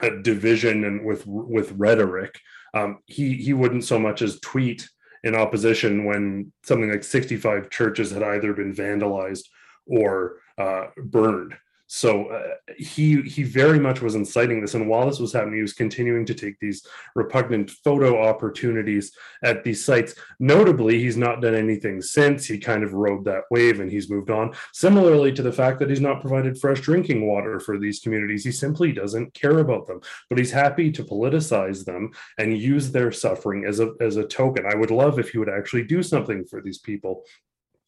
a 0.00 0.22
division 0.22 0.84
and 0.84 1.04
with 1.04 1.26
with 1.26 1.72
rhetoric. 1.72 2.38
Um, 2.74 2.98
he 3.06 3.34
he 3.34 3.52
wouldn't 3.52 3.84
so 3.84 3.98
much 3.98 4.22
as 4.22 4.40
tweet 4.40 4.88
in 5.22 5.34
opposition 5.34 6.04
when 6.04 6.52
something 6.64 6.90
like 6.90 7.02
65 7.02 7.70
churches 7.70 8.10
had 8.10 8.22
either 8.22 8.52
been 8.52 8.74
vandalized 8.74 9.44
or 9.86 10.36
uh, 10.58 10.88
burned. 10.98 11.56
So 11.96 12.26
uh, 12.26 12.54
he 12.76 13.22
he 13.22 13.44
very 13.44 13.78
much 13.78 14.02
was 14.02 14.16
inciting 14.16 14.60
this, 14.60 14.74
and 14.74 14.88
while 14.88 15.06
this 15.06 15.20
was 15.20 15.32
happening, 15.32 15.54
he 15.54 15.62
was 15.62 15.72
continuing 15.72 16.26
to 16.26 16.34
take 16.34 16.58
these 16.58 16.84
repugnant 17.14 17.70
photo 17.70 18.20
opportunities 18.20 19.12
at 19.44 19.62
these 19.62 19.84
sites. 19.84 20.16
Notably, 20.40 20.98
he's 20.98 21.16
not 21.16 21.40
done 21.40 21.54
anything 21.54 22.02
since. 22.02 22.46
He 22.46 22.58
kind 22.58 22.82
of 22.82 22.94
rode 22.94 23.24
that 23.26 23.44
wave, 23.52 23.78
and 23.78 23.88
he's 23.88 24.10
moved 24.10 24.30
on. 24.30 24.54
Similarly 24.72 25.30
to 25.34 25.42
the 25.42 25.52
fact 25.52 25.78
that 25.78 25.88
he's 25.88 26.00
not 26.00 26.20
provided 26.20 26.58
fresh 26.58 26.80
drinking 26.80 27.28
water 27.28 27.60
for 27.60 27.78
these 27.78 28.00
communities, 28.00 28.42
he 28.42 28.50
simply 28.50 28.90
doesn't 28.90 29.32
care 29.32 29.60
about 29.60 29.86
them. 29.86 30.00
But 30.28 30.38
he's 30.38 30.50
happy 30.50 30.90
to 30.90 31.04
politicize 31.04 31.84
them 31.84 32.10
and 32.38 32.58
use 32.58 32.90
their 32.90 33.12
suffering 33.12 33.66
as 33.66 33.78
a 33.78 33.92
as 34.00 34.16
a 34.16 34.26
token. 34.26 34.66
I 34.66 34.74
would 34.74 34.90
love 34.90 35.20
if 35.20 35.30
he 35.30 35.38
would 35.38 35.48
actually 35.48 35.84
do 35.84 36.02
something 36.02 36.44
for 36.44 36.60
these 36.60 36.78
people. 36.78 37.22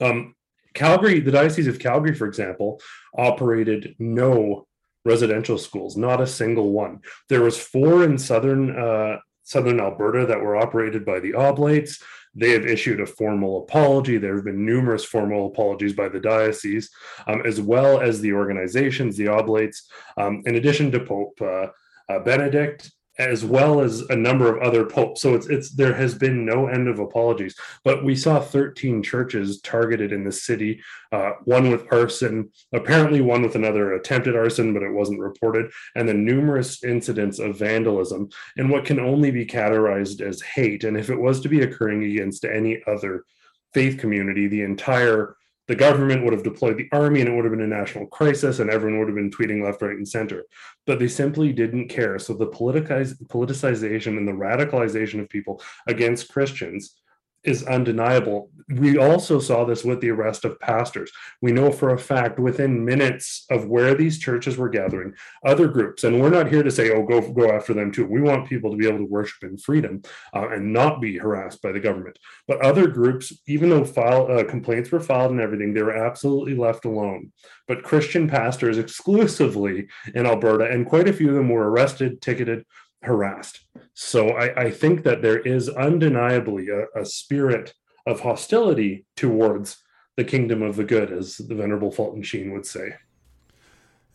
Um, 0.00 0.36
Calgary, 0.76 1.20
the 1.20 1.32
Diocese 1.32 1.66
of 1.66 1.78
Calgary, 1.80 2.14
for 2.14 2.26
example, 2.26 2.80
operated 3.16 3.96
no 3.98 4.66
residential 5.04 5.58
schools, 5.58 5.96
not 5.96 6.20
a 6.20 6.26
single 6.26 6.72
one. 6.72 7.00
There 7.28 7.42
was 7.42 7.58
four 7.58 8.04
in 8.04 8.18
southern 8.18 8.78
uh, 8.78 9.16
southern 9.42 9.80
Alberta 9.80 10.26
that 10.26 10.40
were 10.40 10.56
operated 10.56 11.04
by 11.04 11.20
the 11.20 11.34
Oblates. 11.34 12.02
They 12.34 12.50
have 12.50 12.66
issued 12.66 13.00
a 13.00 13.06
formal 13.06 13.62
apology. 13.62 14.18
There 14.18 14.34
have 14.34 14.44
been 14.44 14.66
numerous 14.66 15.04
formal 15.04 15.46
apologies 15.46 15.94
by 15.94 16.08
the 16.08 16.20
diocese, 16.20 16.90
um, 17.26 17.42
as 17.46 17.60
well 17.60 18.00
as 18.00 18.20
the 18.20 18.32
organizations, 18.32 19.16
the 19.16 19.28
Oblates. 19.28 19.88
Um, 20.18 20.42
in 20.44 20.56
addition 20.56 20.90
to 20.90 21.00
Pope 21.00 21.38
uh, 21.40 21.68
uh, 22.08 22.18
Benedict, 22.18 22.92
as 23.18 23.44
well 23.44 23.80
as 23.80 24.02
a 24.10 24.16
number 24.16 24.54
of 24.54 24.62
other 24.62 24.84
popes. 24.84 25.22
So 25.22 25.34
it's 25.34 25.46
it's 25.46 25.70
there 25.70 25.94
has 25.94 26.14
been 26.14 26.44
no 26.44 26.66
end 26.66 26.88
of 26.88 26.98
apologies. 26.98 27.54
But 27.84 28.04
we 28.04 28.14
saw 28.14 28.40
13 28.40 29.02
churches 29.02 29.60
targeted 29.60 30.12
in 30.12 30.24
the 30.24 30.32
city, 30.32 30.82
uh, 31.12 31.32
one 31.44 31.70
with 31.70 31.90
arson, 31.92 32.50
apparently 32.72 33.20
one 33.20 33.42
with 33.42 33.54
another 33.54 33.94
attempted 33.94 34.36
arson, 34.36 34.74
but 34.74 34.82
it 34.82 34.92
wasn't 34.92 35.20
reported, 35.20 35.70
and 35.94 36.08
then 36.08 36.24
numerous 36.24 36.84
incidents 36.84 37.38
of 37.38 37.58
vandalism 37.58 38.28
and 38.56 38.70
what 38.70 38.84
can 38.84 39.00
only 39.00 39.30
be 39.30 39.46
categorized 39.46 40.20
as 40.20 40.42
hate. 40.42 40.84
And 40.84 40.96
if 40.96 41.10
it 41.10 41.20
was 41.20 41.40
to 41.40 41.48
be 41.48 41.62
occurring 41.62 42.04
against 42.04 42.44
any 42.44 42.82
other 42.86 43.24
faith 43.72 43.98
community, 43.98 44.46
the 44.48 44.62
entire 44.62 45.36
the 45.68 45.74
government 45.74 46.22
would 46.24 46.32
have 46.32 46.42
deployed 46.42 46.76
the 46.76 46.88
army 46.92 47.20
and 47.20 47.28
it 47.28 47.34
would 47.34 47.44
have 47.44 47.52
been 47.52 47.60
a 47.60 47.66
national 47.66 48.06
crisis 48.06 48.60
and 48.60 48.70
everyone 48.70 48.98
would 48.98 49.08
have 49.08 49.16
been 49.16 49.30
tweeting 49.30 49.64
left, 49.64 49.82
right, 49.82 49.96
and 49.96 50.08
center. 50.08 50.44
But 50.86 50.98
they 50.98 51.08
simply 51.08 51.52
didn't 51.52 51.88
care. 51.88 52.18
So 52.18 52.34
the 52.34 52.46
politicization 52.46 54.16
and 54.16 54.28
the 54.28 54.32
radicalization 54.32 55.20
of 55.20 55.28
people 55.28 55.60
against 55.86 56.32
Christians 56.32 56.96
is 57.44 57.64
undeniable. 57.64 58.50
We 58.68 58.98
also 58.98 59.38
saw 59.38 59.64
this 59.64 59.84
with 59.84 60.00
the 60.00 60.10
arrest 60.10 60.44
of 60.44 60.58
pastors. 60.58 61.12
We 61.40 61.52
know 61.52 61.70
for 61.70 61.90
a 61.90 61.98
fact 61.98 62.40
within 62.40 62.84
minutes 62.84 63.46
of 63.48 63.68
where 63.68 63.94
these 63.94 64.18
churches 64.18 64.56
were 64.56 64.68
gathering, 64.68 65.14
other 65.44 65.68
groups, 65.68 66.02
and 66.02 66.20
we're 66.20 66.30
not 66.30 66.48
here 66.48 66.64
to 66.64 66.70
say, 66.72 66.90
oh, 66.90 67.04
go 67.04 67.20
go 67.32 67.52
after 67.52 67.72
them 67.74 67.92
too. 67.92 68.06
We 68.06 68.20
want 68.20 68.48
people 68.48 68.72
to 68.72 68.76
be 68.76 68.88
able 68.88 68.98
to 68.98 69.04
worship 69.04 69.44
in 69.44 69.56
freedom 69.56 70.02
uh, 70.34 70.48
and 70.48 70.72
not 70.72 71.00
be 71.00 71.16
harassed 71.16 71.62
by 71.62 71.70
the 71.70 71.78
government. 71.78 72.18
But 72.48 72.60
other 72.60 72.88
groups, 72.88 73.32
even 73.46 73.70
though 73.70 73.84
file 73.84 74.26
uh, 74.30 74.42
complaints 74.42 74.90
were 74.90 74.98
filed 74.98 75.30
and 75.30 75.40
everything, 75.40 75.72
they 75.72 75.82
were 75.82 75.96
absolutely 75.96 76.56
left 76.56 76.84
alone. 76.84 77.32
But 77.68 77.84
Christian 77.84 78.28
pastors 78.28 78.78
exclusively 78.78 79.86
in 80.12 80.26
Alberta, 80.26 80.64
and 80.64 80.86
quite 80.86 81.08
a 81.08 81.12
few 81.12 81.28
of 81.28 81.36
them 81.36 81.50
were 81.50 81.70
arrested, 81.70 82.20
ticketed, 82.20 82.64
harassed. 83.02 83.60
So 83.94 84.30
I, 84.30 84.64
I 84.64 84.70
think 84.70 85.04
that 85.04 85.22
there 85.22 85.38
is 85.38 85.68
undeniably 85.68 86.68
a, 86.68 86.86
a, 87.00 87.04
spirit 87.04 87.74
of 88.06 88.20
hostility 88.20 89.06
towards 89.16 89.82
the 90.16 90.24
kingdom 90.24 90.62
of 90.62 90.76
the 90.76 90.84
good, 90.84 91.12
as 91.12 91.36
the 91.36 91.54
Venerable 91.54 91.90
Fulton 91.90 92.22
Sheen 92.22 92.52
would 92.52 92.66
say. 92.66 92.94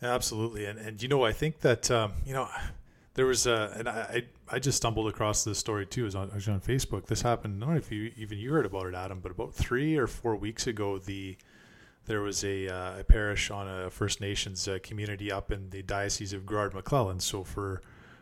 Absolutely, 0.02 0.66
and 0.66 0.80
and 0.80 1.02
you 1.02 1.08
know 1.08 1.24
I 1.24 1.32
think 1.32 1.60
that 1.60 1.92
um, 1.92 2.14
you 2.26 2.34
know 2.34 2.50
there 3.14 3.28
was 3.28 3.46
a 3.46 3.74
and 3.78 3.88
I 3.88 4.24
I 4.50 4.58
just 4.58 4.78
stumbled 4.78 5.08
across 5.08 5.44
this 5.44 5.60
story 5.60 5.86
too. 5.86 6.06
Was 6.06 6.16
on, 6.16 6.32
was 6.34 6.48
on 6.50 6.60
Facebook. 6.60 7.06
This 7.06 7.22
happened. 7.22 7.64
I 7.64 7.66
don't 7.66 7.76
know 7.76 7.80
if 7.80 7.92
you 7.92 8.12
even 8.18 8.40
you 8.40 8.52
heard 8.52 8.66
about 8.66 8.88
it, 8.88 8.96
Adam, 8.96 9.20
but 9.20 9.32
about 9.32 9.54
three 9.54 9.96
or 9.98 10.08
four 10.08 10.36
weeks 10.36 10.66
ago, 10.66 10.98
the 10.98 11.38
there 12.06 12.22
was 12.22 12.44
a, 12.44 12.68
uh, 12.68 13.00
a 13.00 13.04
parish 13.04 13.52
on 13.52 13.68
a 13.68 13.90
First 13.90 14.22
Nations 14.22 14.68
uh, 14.68 14.80
community 14.82 15.32
up 15.32 15.52
in 15.52 15.70
the 15.70 15.84
diocese 15.84 16.34
of 16.34 16.46
Grouard 16.46 16.74
McLennan. 16.74 17.22
So 17.22 17.44
for 17.44 17.82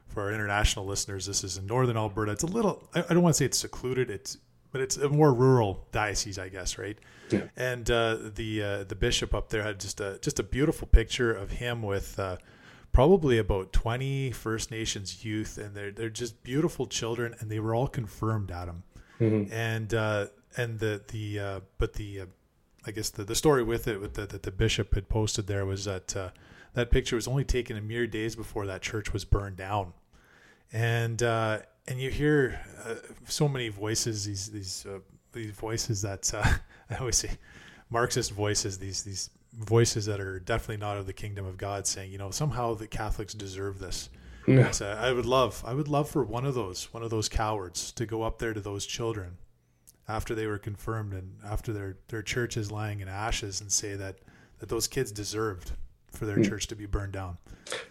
for 0.09 0.23
our 0.23 0.33
international 0.33 0.85
listeners, 0.85 1.25
this 1.25 1.43
is 1.43 1.57
in 1.57 1.65
northern 1.65 1.97
Alberta. 1.97 2.31
It's 2.31 2.43
a 2.43 2.47
little, 2.47 2.89
I, 2.93 2.99
I 3.01 3.13
don't 3.13 3.21
want 3.21 3.35
to 3.35 3.37
say 3.37 3.45
it's 3.45 3.57
secluded, 3.57 4.09
it's 4.09 4.37
but 4.71 4.81
it's 4.81 4.97
a 4.97 5.09
more 5.09 5.33
rural 5.33 5.87
diocese, 5.91 6.37
I 6.37 6.49
guess, 6.49 6.77
right? 6.77 6.97
Yeah. 7.29 7.43
And 7.55 7.89
uh, 7.89 8.17
the 8.35 8.63
uh, 8.63 8.83
the 8.83 8.95
bishop 8.95 9.33
up 9.33 9.49
there 9.49 9.63
had 9.63 9.79
just 9.79 9.99
a 9.99 10.19
just 10.21 10.39
a 10.39 10.43
beautiful 10.43 10.87
picture 10.87 11.33
of 11.33 11.51
him 11.51 11.81
with 11.81 12.19
uh, 12.19 12.37
probably 12.91 13.37
about 13.37 13.73
20 13.73 14.31
First 14.31 14.71
Nations 14.71 15.23
youth, 15.25 15.57
and 15.57 15.75
they're 15.75 15.91
they're 15.91 16.09
just 16.09 16.43
beautiful 16.43 16.85
children, 16.87 17.35
and 17.39 17.49
they 17.49 17.59
were 17.59 17.73
all 17.73 17.87
confirmed, 17.87 18.51
Adam. 18.51 18.83
Mm-hmm. 19.19 19.51
And 19.51 19.93
uh, 19.93 20.27
and 20.57 20.79
the 20.79 21.01
the 21.07 21.39
uh, 21.39 21.59
but 21.77 21.93
the 21.93 22.21
uh, 22.21 22.25
I 22.85 22.91
guess 22.91 23.09
the, 23.09 23.23
the 23.23 23.35
story 23.35 23.63
with 23.63 23.87
it 23.87 23.99
with 23.99 24.13
the, 24.13 24.25
that 24.27 24.43
the 24.43 24.51
bishop 24.51 24.95
had 24.95 25.09
posted 25.09 25.47
there 25.47 25.65
was 25.65 25.85
that 25.85 26.15
that 26.73 26.91
picture 26.91 27.15
was 27.15 27.27
only 27.27 27.43
taken 27.43 27.75
a 27.75 27.81
mere 27.81 28.05
days 28.05 28.35
before 28.35 28.67
that 28.67 28.81
church 28.81 29.11
was 29.11 29.25
burned 29.25 29.57
down 29.57 29.93
and 30.71 31.21
uh, 31.23 31.59
and 31.87 31.99
you 31.99 32.09
hear 32.09 32.59
uh, 32.85 32.95
so 33.25 33.47
many 33.47 33.69
voices 33.69 34.25
these 34.25 34.49
these 34.51 34.85
uh, 34.87 34.99
these 35.33 35.51
voices 35.51 36.01
that 36.01 36.31
uh, 36.33 36.43
I 36.89 36.95
always 36.97 37.17
say 37.17 37.31
Marxist 37.89 38.31
voices 38.31 38.77
these 38.77 39.03
these 39.03 39.29
voices 39.53 40.05
that 40.05 40.19
are 40.19 40.39
definitely 40.39 40.77
not 40.77 40.97
of 40.97 41.07
the 41.07 41.13
kingdom 41.13 41.45
of 41.45 41.57
God 41.57 41.87
saying 41.87 42.11
you 42.11 42.17
know 42.17 42.31
somehow 42.31 42.73
the 42.73 42.87
Catholics 42.87 43.33
deserve 43.33 43.79
this. 43.79 44.09
Yeah. 44.47 44.71
So 44.71 44.87
I 44.87 45.11
would 45.11 45.25
love 45.25 45.63
I 45.65 45.73
would 45.73 45.87
love 45.87 46.09
for 46.09 46.23
one 46.23 46.45
of 46.45 46.55
those 46.55 46.91
one 46.93 47.03
of 47.03 47.09
those 47.09 47.29
cowards 47.29 47.91
to 47.93 48.05
go 48.05 48.23
up 48.23 48.39
there 48.39 48.53
to 48.53 48.61
those 48.61 48.85
children 48.85 49.37
after 50.07 50.33
they 50.33 50.47
were 50.47 50.57
confirmed 50.57 51.13
and 51.13 51.35
after 51.45 51.71
their 51.71 51.97
their 52.07 52.23
church 52.23 52.57
is 52.57 52.71
lying 52.71 52.99
in 52.99 53.07
ashes 53.07 53.61
and 53.61 53.71
say 53.71 53.95
that 53.95 54.19
that 54.59 54.69
those 54.69 54.87
kids 54.87 55.11
deserved 55.11 55.73
for 56.19 56.25
their 56.25 56.37
mm. 56.37 56.47
church 56.47 56.67
to 56.67 56.75
be 56.75 56.85
burned 56.85 57.13
down. 57.13 57.37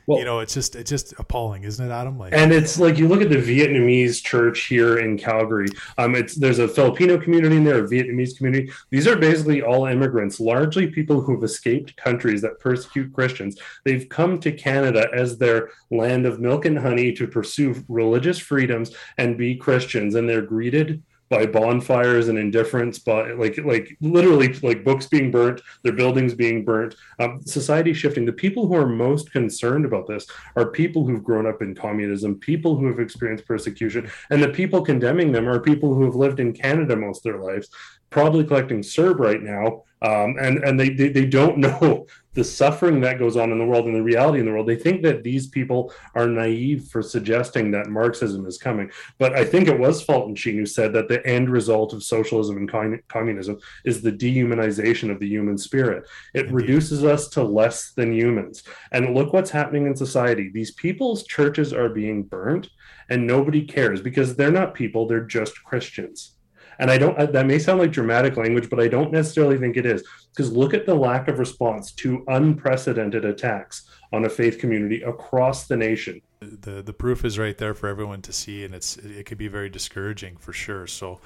Well, 0.07 0.19
you 0.19 0.25
know, 0.25 0.41
it's 0.41 0.55
just 0.55 0.77
it's 0.77 0.91
just 0.91 1.15
appalling, 1.19 1.65
isn't 1.65 1.85
it, 1.85 1.91
Adam? 1.91 2.19
Like, 2.19 2.35
and 2.35 2.53
it's 2.53 2.79
like 2.79 2.99
you 2.99 3.09
look 3.09 3.23
at 3.23 3.31
the 3.31 3.37
Vietnamese 3.37 4.23
church 4.23 4.67
here 4.67 4.99
in 4.99 5.17
Calgary. 5.17 5.69
Um, 5.97 6.15
it's 6.15 6.35
there's 6.35 6.59
a 6.59 6.69
Filipino 6.69 7.19
community 7.19 7.57
in 7.57 7.65
there, 7.65 7.85
a 7.85 7.89
Vietnamese 7.89 8.37
community. 8.37 8.71
These 8.91 9.07
are 9.07 9.17
basically 9.17 9.63
all 9.63 9.87
immigrants, 9.87 10.41
largely 10.41 10.89
people 10.89 11.21
who've 11.21 11.43
escaped 11.43 11.97
countries 11.97 12.43
that 12.43 12.59
persecute 12.59 13.13
Christians. 13.13 13.59
They've 13.85 14.09
come 14.09 14.39
to 14.41 14.53
Canada 14.53 15.09
as 15.15 15.39
their 15.39 15.71
land 15.91 16.27
of 16.27 16.41
milk 16.41 16.65
and 16.65 16.79
honey 16.79 17.13
to 17.13 17.27
pursue 17.27 17.83
religious 17.89 18.39
freedoms 18.39 18.95
and 19.17 19.39
be 19.39 19.57
Christians, 19.57 20.17
and 20.17 20.29
they're 20.29 20.43
greeted 20.43 21.03
by 21.29 21.47
bonfires 21.47 22.29
and 22.29 22.39
indifference, 22.39 22.99
by 22.99 23.33
like 23.33 23.59
like 23.59 23.97
literally 24.01 24.53
like 24.63 24.85
books 24.85 25.07
being 25.07 25.31
burnt, 25.31 25.61
their 25.83 25.93
buildings 25.93 26.35
being 26.35 26.65
burnt, 26.65 26.95
um, 27.19 27.41
society 27.45 27.93
shifting. 27.93 28.25
The 28.25 28.33
people 28.33 28.67
who 28.67 28.75
are 28.75 28.87
most 28.87 29.33
concerned 29.33 29.85
about 29.85 30.07
this 30.07 30.27
are 30.57 30.71
people 30.71 31.07
who've 31.07 31.25
grown 31.25 31.47
up 31.47 31.63
in 31.63 31.75
communism, 31.75 32.37
people 32.37 32.77
who 32.77 32.87
have 32.87 33.01
experienced 33.01 33.47
persecution, 33.47 34.11
and 34.31 34.43
the 34.43 34.49
people 34.49 34.83
condemning 34.83 35.33
them 35.33 35.49
are 35.49 35.61
people 35.61 35.95
who 35.95 36.05
have 36.05 36.15
lived 36.15 36.41
in 36.41 36.53
Canada 36.53 36.97
most 36.97 37.25
of 37.27 37.33
their 37.33 37.43
lives, 37.43 37.69
probably 38.11 38.45
collecting 38.45 38.81
CERB 38.81 39.19
right 39.19 39.43
now, 39.43 39.85
um, 40.03 40.37
and 40.41 40.59
and 40.65 40.79
they, 40.79 40.91
they 40.91 41.09
they 41.09 41.27
don't 41.27 41.59
know 41.59 42.07
the 42.39 42.45
suffering 42.45 43.01
that 43.01 43.19
goes 43.19 43.37
on 43.37 43.51
in 43.51 43.59
the 43.59 43.67
world 43.67 43.87
and 43.87 43.97
the 43.97 44.03
reality 44.03 44.39
in 44.39 44.47
the 44.47 44.53
world. 44.53 44.69
They 44.69 44.77
think 44.77 45.03
that 45.03 45.25
these 45.25 45.49
people 45.49 45.93
are 46.15 46.29
naive 46.29 46.85
for 46.85 47.03
suggesting 47.03 47.73
that 47.73 47.89
Marxism 47.89 48.47
is 48.47 48.59
coming. 48.59 48.93
But 49.19 49.35
I 49.35 49.45
think 49.45 49.67
it 49.67 49.77
was 49.79 50.03
Fulton 50.03 50.37
Sheen 50.37 50.55
who 50.55 50.65
said 50.65 50.93
that 50.93 51.09
the 51.09 51.27
end 51.27 51.51
result 51.51 51.93
of 51.93 52.05
socialism 52.05 52.57
and 52.57 53.03
communism 53.09 53.59
is 53.85 54.03
the 54.03 54.13
dehumanization 54.13 55.11
of 55.11 55.19
the 55.19 55.27
human 55.27 55.59
spirit. 55.59 56.07
It 56.33 56.43
Indeed. 56.43 56.55
reduces 56.55 57.05
us 57.05 57.29
to 57.31 57.43
less 57.43 57.91
than 57.91 58.13
humans. 58.13 58.63
And 58.93 59.17
look 59.17 59.33
what's 59.33 59.51
happening 59.51 59.89
in 59.89 59.97
society. 59.97 60.49
These 60.49 60.71
people's 60.75 61.25
churches 61.25 61.73
are 61.73 61.89
being 61.89 62.23
burnt 62.23 62.71
and 63.09 63.27
nobody 63.27 63.63
cares 63.63 64.01
because 64.01 64.37
they're 64.37 64.53
not 64.53 64.75
people, 64.75 65.09
they're 65.09 65.21
just 65.25 65.65
Christians. 65.65 66.38
And 66.79 66.91
I 66.91 66.99
don't, 66.99 67.33
that 67.33 67.47
may 67.47 67.59
sound 67.59 67.81
like 67.81 67.91
dramatic 67.91 68.37
language, 68.37 68.71
but 68.71 68.81
I 68.81 68.89
don't 68.89 69.13
necessarily 69.13 69.59
think 69.59 69.77
it 69.77 69.85
is. 69.85 70.05
Because 70.31 70.53
look 70.53 70.75
at 70.75 70.87
the 70.87 70.95
lack 70.95 71.29
of 71.29 71.39
response 71.39 71.91
to 71.93 72.25
unprecedented 72.29 73.25
attacks 73.25 73.89
on 74.13 74.25
a 74.25 74.29
faith 74.29 74.59
community 74.59 75.03
across 75.03 75.67
the 75.67 75.77
nation. 75.77 76.21
The, 76.41 76.83
the 76.83 76.93
proof 76.93 77.25
is 77.25 77.39
right 77.39 77.57
there 77.59 77.75
for 77.75 77.89
everyone 77.89 78.23
to 78.23 78.33
see, 78.33 78.65
and 78.65 78.75
it's 78.75 78.97
it 78.99 79.27
could 79.27 79.39
be 79.39 79.49
very 79.49 79.69
discouraging 79.69 80.37
for 80.37 80.53
sure. 80.53 80.87
So, 80.87 81.21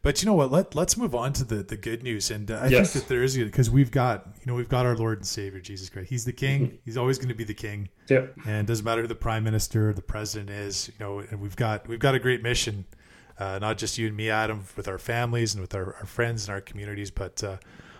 but 0.00 0.22
you 0.22 0.26
know 0.26 0.32
what? 0.32 0.50
Let 0.50 0.74
let's 0.74 0.96
move 0.96 1.14
on 1.14 1.34
to 1.34 1.44
the 1.44 1.56
the 1.56 1.76
good 1.76 2.02
news, 2.02 2.30
and 2.30 2.50
uh, 2.50 2.54
I 2.54 2.68
yes. 2.68 2.92
think 2.92 3.04
that 3.04 3.08
there 3.10 3.22
is 3.22 3.36
because 3.36 3.68
we've 3.68 3.90
got 3.90 4.26
you 4.40 4.46
know 4.46 4.54
we've 4.54 4.70
got 4.70 4.86
our 4.86 4.96
Lord 4.96 5.18
and 5.18 5.26
Savior 5.26 5.60
Jesus 5.60 5.90
Christ. 5.90 6.08
He's 6.08 6.24
the 6.24 6.32
King. 6.32 6.66
Mm-hmm. 6.66 6.76
He's 6.86 6.96
always 6.96 7.18
going 7.18 7.28
to 7.28 7.34
be 7.34 7.44
the 7.44 7.52
King. 7.52 7.90
Yeah. 8.08 8.26
And 8.46 8.66
doesn't 8.66 8.86
matter 8.86 9.02
who 9.02 9.06
the 9.06 9.14
Prime 9.14 9.44
Minister, 9.44 9.90
or 9.90 9.92
the 9.92 10.02
President 10.02 10.48
is. 10.48 10.88
You 10.88 11.04
know, 11.04 11.18
and 11.18 11.42
we've 11.42 11.56
got 11.56 11.86
we've 11.86 11.98
got 11.98 12.14
a 12.14 12.18
great 12.18 12.42
mission 12.42 12.86
uh, 13.38 13.58
not 13.58 13.78
just 13.78 13.98
you 13.98 14.06
and 14.06 14.16
me, 14.16 14.30
Adam, 14.30 14.64
with 14.76 14.88
our 14.88 14.98
families 14.98 15.54
and 15.54 15.60
with 15.60 15.74
our, 15.74 15.94
our 15.96 16.06
friends 16.06 16.46
and 16.46 16.54
our 16.54 16.60
communities, 16.60 17.10
but 17.10 17.42
uh, 17.42 17.56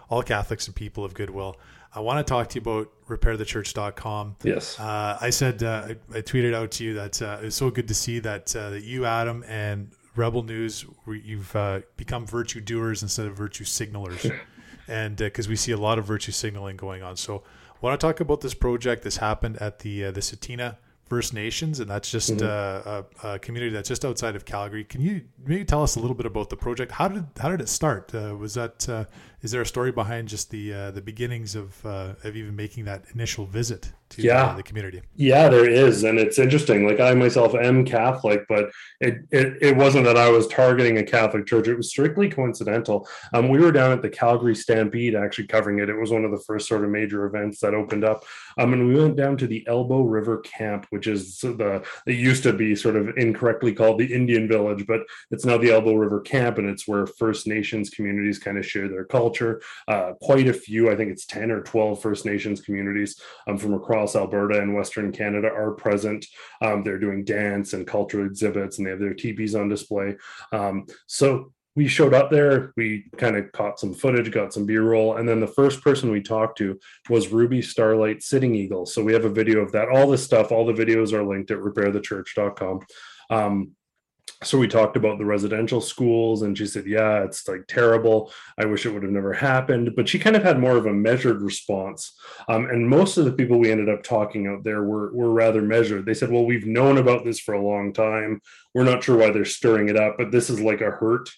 all 0.09 0.23
Catholics 0.23 0.67
and 0.67 0.77
people 0.77 1.05
of 1.05 1.15
goodwill. 1.15 1.57
I 1.95 2.01
want 2.01 2.25
to 2.25 2.29
talk 2.29 2.49
to 2.51 2.55
you 2.57 2.61
about 2.61 2.91
repairthechurch.com. 3.09 4.37
Yes. 4.43 4.79
Uh, 4.79 5.19
I 5.21 5.31
said, 5.31 5.63
uh, 5.63 5.89
I, 5.89 6.19
I, 6.19 6.23
tweeted 6.23 6.53
out 6.53 6.73
to 6.73 6.85
you 6.85 6.95
that 6.95 7.23
uh, 7.23 7.39
it's 7.43 7.57
so 7.57 7.71
good 7.71 7.87
to 7.89 7.95
see 7.95 8.19
that, 8.21 8.55
uh, 8.57 8.71
that 8.71 8.83
you, 8.83 9.05
Adam, 9.05 9.45
and 9.47 9.93
Rebel 10.17 10.43
News, 10.43 10.85
you've 11.07 11.57
become 11.97 12.27
virtue 12.27 12.61
doers 12.61 13.03
instead 13.03 13.27
of 13.27 13.37
virtue 13.37 13.65
signalers. 13.65 14.33
and 14.89 15.17
because 15.17 15.49
we 15.49 15.57
see 15.57 15.73
a 15.73 15.77
lot 15.77 15.99
of 15.99 16.05
virtue 16.05 16.33
signaling 16.33 16.77
going 16.77 17.03
on. 17.03 17.17
So 17.17 17.43
I 17.71 17.79
want 17.81 17.99
to 18.01 18.05
talk 18.05 18.21
about 18.21 18.41
this 18.41 18.55
project. 18.55 19.03
This 19.03 19.19
happened 19.19 19.59
at 19.59 19.81
the, 19.81 20.11
the 20.11 20.21
Tsuut'ina 20.21 20.77
First 21.07 21.35
Nations, 21.35 21.81
and 21.81 21.91
that's 21.91 22.11
just 22.11 22.31
mm-hmm. 22.31 22.45
uh, 22.45 23.29
a, 23.29 23.35
a, 23.35 23.39
community 23.39 23.73
that's 23.73 23.89
just 23.89 24.05
outside 24.05 24.37
of 24.37 24.45
Calgary. 24.45 24.85
Can 24.85 25.03
you 25.03 25.23
maybe 25.45 25.65
tell 25.65 25.83
us 25.83 25.97
a 25.97 26.01
little 26.01 26.17
bit 26.17 26.25
about 26.25 26.49
the 26.49 26.57
project? 26.57 26.93
How 26.93 27.09
did 27.09 27.27
how 27.39 27.51
did 27.51 27.61
it 27.61 27.69
start? 27.69 28.15
Uh, 28.15 28.35
was 28.39 28.55
that 28.55 28.89
uh, 28.89 29.05
is 29.43 29.51
there 29.51 29.61
a 29.61 29.67
story 29.67 29.93
behind 29.93 30.29
just 30.29 30.51
the 30.51 30.73
uh, 30.73 30.91
the 30.91 31.03
beginnings 31.03 31.55
of 31.55 31.85
uh, 31.85 32.15
of 32.25 32.37
even 32.37 32.57
making 32.57 32.87
that 32.87 33.05
initial 33.13 33.45
visit 33.45 33.93
to 34.17 34.23
yeah. 34.23 34.55
the 34.55 34.63
community? 34.63 35.03
Yeah, 35.17 35.49
there 35.49 35.69
is, 35.69 36.05
and 36.05 36.19
it's 36.19 36.39
interesting. 36.39 36.87
Like 36.87 37.01
I 37.01 37.15
myself 37.15 37.55
am 37.55 37.85
Catholic, 37.85 38.45
but 38.49 38.71
it, 39.01 39.19
it 39.31 39.63
it 39.63 39.77
wasn't 39.77 40.05
that 40.05 40.17
I 40.17 40.31
was 40.31 40.47
targeting 40.49 40.99
a 40.99 41.03
Catholic 41.03 41.47
church. 41.47 41.69
It 41.69 41.77
was 41.77 41.91
strictly 41.91 42.29
coincidental. 42.29 43.09
Um, 43.33 43.49
we 43.49 43.61
were 43.61 43.73
down 43.73 43.93
at 43.93 44.03
the 44.03 44.11
Calgary 44.11 44.55
Stampede 44.55 45.15
actually 45.15 45.47
covering 45.47 45.79
it. 45.79 45.89
It 45.89 45.99
was 45.99 46.11
one 46.11 46.25
of 46.25 46.31
the 46.31 46.43
first 46.47 46.69
sort 46.69 46.85
of 46.85 46.91
major 46.91 47.25
events 47.25 47.61
that 47.61 47.75
opened 47.75 48.05
up. 48.05 48.25
Um, 48.59 48.73
and 48.73 48.89
we 48.89 49.01
went 49.01 49.17
down 49.17 49.37
to 49.39 49.47
the 49.47 49.67
Elbow 49.67 50.03
River 50.03 50.39
Camp, 50.39 50.87
which 50.91 51.07
is 51.07 51.39
the 51.41 51.85
it 52.07 52.15
used 52.15 52.43
to 52.45 52.53
be 52.53 52.77
sort 52.77 52.97
of 52.97 53.17
incorrectly 53.17 53.73
called 53.73 53.99
the 53.99 54.13
Indian 54.13 54.49
Village, 54.49 54.87
but 54.87 55.01
it's 55.31 55.45
now 55.45 55.59
the 55.59 55.73
Elbow 55.73 55.95
River 55.95 56.21
Camp, 56.21 56.59
and 56.59 56.69
it's 56.69 56.87
where 56.87 57.07
First 57.07 57.47
Nations 57.47 57.91
communities 57.91 58.39
kind 58.39 58.59
of 58.59 58.67
share 58.67 58.89
their 58.89 59.05
culture. 59.05 59.63
Uh, 59.89 60.13
quite 60.21 60.49
a 60.49 60.53
few, 60.53 60.91
I 60.91 60.97
think 60.97 61.11
it's 61.11 61.27
10 61.27 61.51
or 61.51 61.63
12 61.63 62.01
First 62.01 62.25
Nations 62.25 62.61
communities 62.61 63.21
um, 63.47 63.59
from 63.59 63.75
across 63.75 64.04
Alberta 64.17 64.61
and 64.61 64.75
Western 64.75 65.13
Canada 65.13 65.49
are 65.49 65.73
present. 65.73 66.27
Um, 66.61 66.83
they're 66.83 66.99
doing 66.99 67.25
dance 67.25 67.73
and 67.73 67.87
cultural 67.87 68.27
exhibits, 68.27 68.79
and 68.79 68.87
they 68.87 68.91
have 68.91 69.01
their 69.01 69.15
teepees 69.15 69.55
on 69.55 69.69
display. 69.69 70.17
Um, 70.53 70.87
so 71.07 71.53
we 71.77 71.89
showed 71.89 72.15
up 72.15 72.31
there, 72.31 72.73
we 72.77 73.05
kind 73.17 73.37
of 73.37 73.51
caught 73.53 73.81
some 73.81 73.95
footage, 73.95 74.31
got 74.31 74.53
some 74.53 74.65
B 74.65 74.77
roll, 74.77 75.17
and 75.17 75.29
then 75.29 75.41
the 75.41 75.47
first 75.47 75.83
person 75.83 76.11
we 76.11 76.23
talked 76.23 76.59
to 76.59 76.79
was 77.11 77.33
Ruby 77.33 77.63
Starlight 77.63 78.23
Sitting 78.23 78.55
Eagle. 78.55 78.87
So 78.87 79.03
we 79.03 79.13
have 79.13 79.25
a 79.25 79.31
video 79.31 79.61
of 79.61 79.73
that. 79.73 79.89
All 79.89 80.09
this 80.09 80.23
stuff, 80.23 80.53
all 80.53 80.65
the 80.65 80.73
videos 80.73 81.13
are 81.13 81.25
linked 81.25 81.51
at 81.51 81.59
repairthechurch.com. 81.59 82.81
Um, 83.31 83.73
so 84.43 84.59
we 84.59 84.69
talked 84.69 84.97
about 84.97 85.19
the 85.19 85.25
residential 85.25 85.81
schools 85.81 86.43
and 86.43 86.57
she 86.57 86.67
said 86.67 86.87
yeah 86.87 87.23
it's 87.23 87.49
like 87.49 87.67
terrible. 87.67 88.33
I 88.59 88.67
wish 88.67 88.85
it 88.85 88.91
would 88.91 89.03
have 89.03 89.13
never 89.13 89.33
happened. 89.33 89.95
But 89.97 90.09
she 90.09 90.19
kind 90.19 90.37
of 90.37 90.43
had 90.43 90.59
more 90.59 90.77
of 90.77 90.87
a 90.87 90.93
measured 90.93 91.43
response. 91.43 92.15
Um, 92.49 92.67
and 92.67 92.89
most 92.89 93.17
of 93.17 93.25
the 93.25 93.33
people 93.33 93.59
we 93.59 93.71
ended 93.71 93.89
up 93.89 94.03
talking 94.03 94.47
out 94.47 94.65
there 94.65 94.83
were, 94.83 95.13
were 95.15 95.31
rather 95.31 95.63
measured. 95.63 96.07
They 96.07 96.15
said 96.15 96.31
well 96.31 96.45
we've 96.45 96.67
known 96.67 96.99
about 96.99 97.25
this 97.25 97.41
for 97.41 97.55
a 97.55 97.63
long 97.63 97.93
time. 97.93 98.41
We're 98.75 98.85
not 98.85 99.05
sure 99.05 99.17
why 99.17 99.31
they're 99.31 99.45
stirring 99.45 99.89
it 99.89 99.97
up 99.97 100.17
but 100.19 100.31
this 100.31 100.51
is 100.51 100.61
like 100.61 100.81
a 100.81 100.91
hurt 100.91 101.31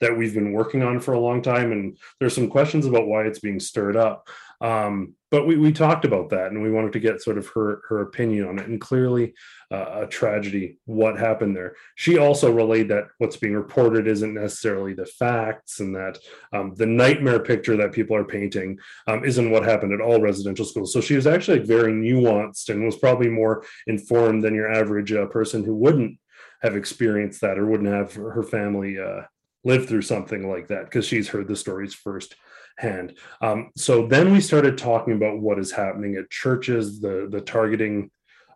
that 0.00 0.16
we've 0.16 0.34
been 0.34 0.52
working 0.52 0.82
on 0.82 1.00
for 1.00 1.14
a 1.14 1.20
long 1.20 1.40
time 1.40 1.72
and 1.72 1.96
there's 2.18 2.34
some 2.34 2.48
questions 2.48 2.86
about 2.86 3.06
why 3.06 3.22
it's 3.22 3.38
being 3.38 3.60
stirred 3.60 3.96
up 3.96 4.28
um, 4.64 5.14
but 5.30 5.46
we, 5.46 5.56
we 5.56 5.72
talked 5.72 6.06
about 6.06 6.30
that 6.30 6.52
and 6.52 6.62
we 6.62 6.70
wanted 6.70 6.94
to 6.94 7.00
get 7.00 7.20
sort 7.20 7.36
of 7.36 7.46
her 7.48 7.82
her 7.88 8.00
opinion 8.00 8.48
on 8.48 8.58
it. 8.58 8.66
And 8.66 8.80
clearly 8.80 9.34
uh, 9.70 10.02
a 10.02 10.06
tragedy 10.06 10.78
what 10.86 11.18
happened 11.18 11.54
there. 11.54 11.74
She 11.96 12.16
also 12.16 12.50
relayed 12.50 12.88
that 12.88 13.08
what's 13.18 13.36
being 13.36 13.52
reported 13.52 14.06
isn't 14.06 14.32
necessarily 14.32 14.94
the 14.94 15.04
facts 15.04 15.80
and 15.80 15.94
that 15.96 16.18
um, 16.54 16.72
the 16.76 16.86
nightmare 16.86 17.40
picture 17.40 17.76
that 17.76 17.92
people 17.92 18.16
are 18.16 18.24
painting 18.24 18.78
um, 19.06 19.22
isn't 19.22 19.50
what 19.50 19.64
happened 19.64 19.92
at 19.92 20.00
all 20.00 20.20
residential 20.20 20.64
schools. 20.64 20.94
So 20.94 21.02
she 21.02 21.16
was 21.16 21.26
actually 21.26 21.58
very 21.58 21.92
nuanced 21.92 22.70
and 22.70 22.86
was 22.86 22.96
probably 22.96 23.28
more 23.28 23.66
informed 23.86 24.42
than 24.42 24.54
your 24.54 24.72
average 24.72 25.12
uh, 25.12 25.26
person 25.26 25.62
who 25.62 25.74
wouldn't 25.74 26.18
have 26.62 26.74
experienced 26.74 27.42
that 27.42 27.58
or 27.58 27.66
wouldn't 27.66 27.92
have 27.92 28.14
her 28.14 28.42
family 28.42 28.98
uh, 28.98 29.22
lived 29.62 29.90
through 29.90 30.02
something 30.02 30.48
like 30.48 30.68
that 30.68 30.84
because 30.84 31.04
she's 31.04 31.28
heard 31.28 31.48
the 31.48 31.56
stories 31.56 31.92
first 31.92 32.36
hand. 32.76 33.16
Um, 33.40 33.70
so 33.76 34.06
then 34.06 34.32
we 34.32 34.40
started 34.40 34.76
talking 34.76 35.14
about 35.14 35.40
what 35.40 35.58
is 35.58 35.70
happening 35.70 36.16
at 36.16 36.30
churches, 36.30 37.00
the 37.00 37.28
the 37.30 37.40
targeting 37.40 38.10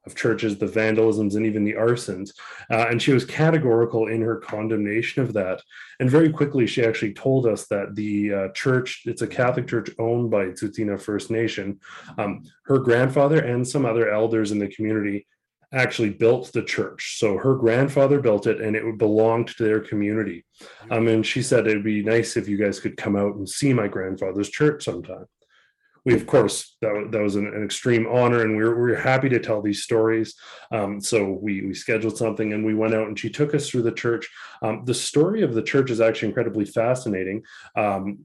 of 0.09 0.17
churches, 0.17 0.57
the 0.57 0.67
vandalisms, 0.67 1.37
and 1.37 1.47
even 1.47 1.65
the 1.65 1.75
arsons. 1.75 2.31
Uh, 2.71 2.87
and 2.89 3.01
she 3.01 3.13
was 3.13 3.25
categorical 3.25 4.09
in 4.09 4.23
her 4.23 4.37
condemnation 4.37 5.23
of 5.23 5.33
that. 5.35 5.63
And 6.01 6.11
very 6.11 6.31
quickly, 6.33 6.67
she 6.67 6.85
actually 6.85 7.13
told 7.13 7.47
us 7.47 7.67
that 7.67 7.95
the 7.95 8.33
uh, 8.33 8.49
church, 8.55 9.03
it's 9.05 9.23
a 9.23 9.27
Catholic 9.27 9.69
church 9.69 9.91
owned 9.99 10.31
by 10.31 10.47
Tsuut'ina 10.47 11.01
First 11.01 11.31
Nation. 11.31 11.79
Um, 12.17 12.43
her 12.65 12.79
grandfather 12.79 13.41
and 13.41 13.67
some 13.67 13.85
other 13.85 14.11
elders 14.11 14.51
in 14.51 14.59
the 14.59 14.69
community 14.69 15.27
actually 15.73 16.11
built 16.11 16.53
the 16.53 16.63
church. 16.63 17.19
So 17.19 17.37
her 17.37 17.55
grandfather 17.55 18.21
built 18.21 18.47
it 18.47 18.61
and 18.61 18.75
it 18.75 18.99
belonged 18.99 19.49
to 19.49 19.63
their 19.63 19.81
community. 19.81 20.45
Um, 20.91 21.09
and 21.09 21.27
she 21.27 21.43
said 21.43 21.67
it'd 21.67 21.85
be 21.85 22.03
nice 22.03 22.37
if 22.37 22.49
you 22.49 22.57
guys 22.57 22.81
could 22.81 22.97
come 22.97 23.17
out 23.17 23.37
and 23.37 23.49
see 23.49 23.73
my 23.73 23.89
grandfather's 23.89 24.49
church 24.49 24.85
sometime. 24.85 25.27
We, 26.05 26.15
of 26.15 26.27
course, 26.27 26.77
that, 26.81 27.09
that 27.11 27.21
was 27.21 27.37
an, 27.37 27.47
an 27.47 27.63
extreme 27.63 28.07
honor, 28.07 28.41
and 28.41 28.57
we 28.57 28.65
were, 28.65 28.75
we 28.83 28.93
were 28.93 28.97
happy 28.97 29.29
to 29.29 29.41
tell 29.41 29.61
these 29.61 29.83
stories. 29.83 30.35
Um, 30.73 31.03
so 31.03 31.39
we, 31.43 31.67
we 31.67 31.75
scheduled 31.75 32.17
something 32.17 32.55
and 32.55 32.65
we 32.65 32.75
went 32.75 32.95
out 32.95 33.09
and 33.09 33.19
she 33.19 33.29
took 33.29 33.55
us 33.55 33.69
through 33.69 33.83
the 33.83 33.93
church. 33.93 34.27
Um, 34.63 34.85
the 34.87 34.95
story 34.95 35.43
of 35.43 35.53
the 35.53 35.63
church 35.63 35.91
is 35.91 36.01
actually 36.01 36.29
incredibly 36.29 36.65
fascinating. 36.65 37.43
Um, 37.77 38.21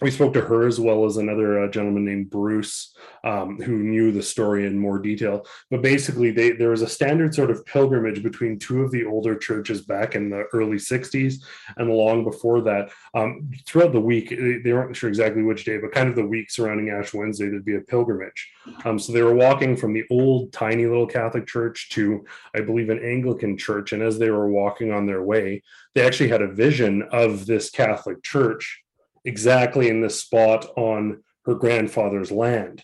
we 0.00 0.10
spoke 0.10 0.32
to 0.34 0.40
her 0.40 0.66
as 0.66 0.78
well 0.78 1.04
as 1.04 1.16
another 1.16 1.64
uh, 1.64 1.68
gentleman 1.68 2.04
named 2.04 2.30
Bruce, 2.30 2.94
um, 3.24 3.58
who 3.58 3.78
knew 3.78 4.12
the 4.12 4.22
story 4.22 4.66
in 4.66 4.78
more 4.78 4.98
detail. 4.98 5.44
But 5.70 5.82
basically, 5.82 6.30
they, 6.30 6.52
there 6.52 6.70
was 6.70 6.82
a 6.82 6.88
standard 6.88 7.34
sort 7.34 7.50
of 7.50 7.64
pilgrimage 7.66 8.22
between 8.22 8.58
two 8.58 8.82
of 8.82 8.92
the 8.92 9.04
older 9.04 9.36
churches 9.36 9.80
back 9.80 10.14
in 10.14 10.30
the 10.30 10.44
early 10.52 10.76
60s 10.76 11.42
and 11.76 11.90
long 11.90 12.22
before 12.22 12.60
that. 12.62 12.90
Um, 13.14 13.50
throughout 13.66 13.92
the 13.92 14.00
week, 14.00 14.30
they 14.30 14.72
weren't 14.72 14.94
sure 14.94 15.08
exactly 15.08 15.42
which 15.42 15.64
day, 15.64 15.78
but 15.78 15.92
kind 15.92 16.08
of 16.08 16.14
the 16.14 16.26
week 16.26 16.50
surrounding 16.50 16.90
Ash 16.90 17.12
Wednesday, 17.12 17.48
there'd 17.48 17.64
be 17.64 17.76
a 17.76 17.80
pilgrimage. 17.80 18.52
Um, 18.84 18.98
so 18.98 19.12
they 19.12 19.22
were 19.22 19.34
walking 19.34 19.76
from 19.76 19.94
the 19.94 20.04
old, 20.10 20.52
tiny 20.52 20.86
little 20.86 21.06
Catholic 21.06 21.46
church 21.46 21.88
to, 21.90 22.24
I 22.54 22.60
believe, 22.60 22.90
an 22.90 23.02
Anglican 23.02 23.56
church. 23.56 23.92
And 23.92 24.02
as 24.02 24.18
they 24.18 24.30
were 24.30 24.48
walking 24.48 24.92
on 24.92 25.06
their 25.06 25.22
way, 25.22 25.62
they 25.94 26.06
actually 26.06 26.28
had 26.28 26.42
a 26.42 26.52
vision 26.52 27.02
of 27.10 27.46
this 27.46 27.70
Catholic 27.70 28.22
church 28.22 28.84
exactly 29.28 29.88
in 29.88 30.00
the 30.00 30.10
spot 30.10 30.66
on 30.76 31.22
her 31.44 31.54
grandfather's 31.54 32.32
land. 32.32 32.82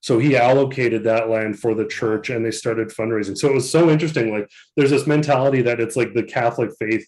So 0.00 0.18
he 0.18 0.36
allocated 0.36 1.04
that 1.04 1.30
land 1.30 1.58
for 1.58 1.74
the 1.74 1.86
church 1.86 2.28
and 2.28 2.44
they 2.44 2.50
started 2.50 2.88
fundraising. 2.88 3.38
So 3.38 3.48
it 3.48 3.54
was 3.54 3.70
so 3.70 3.88
interesting. 3.88 4.30
Like 4.30 4.50
there's 4.76 4.90
this 4.90 5.06
mentality 5.06 5.62
that 5.62 5.80
it's 5.80 5.96
like 5.96 6.12
the 6.12 6.24
Catholic 6.24 6.70
faith 6.78 7.06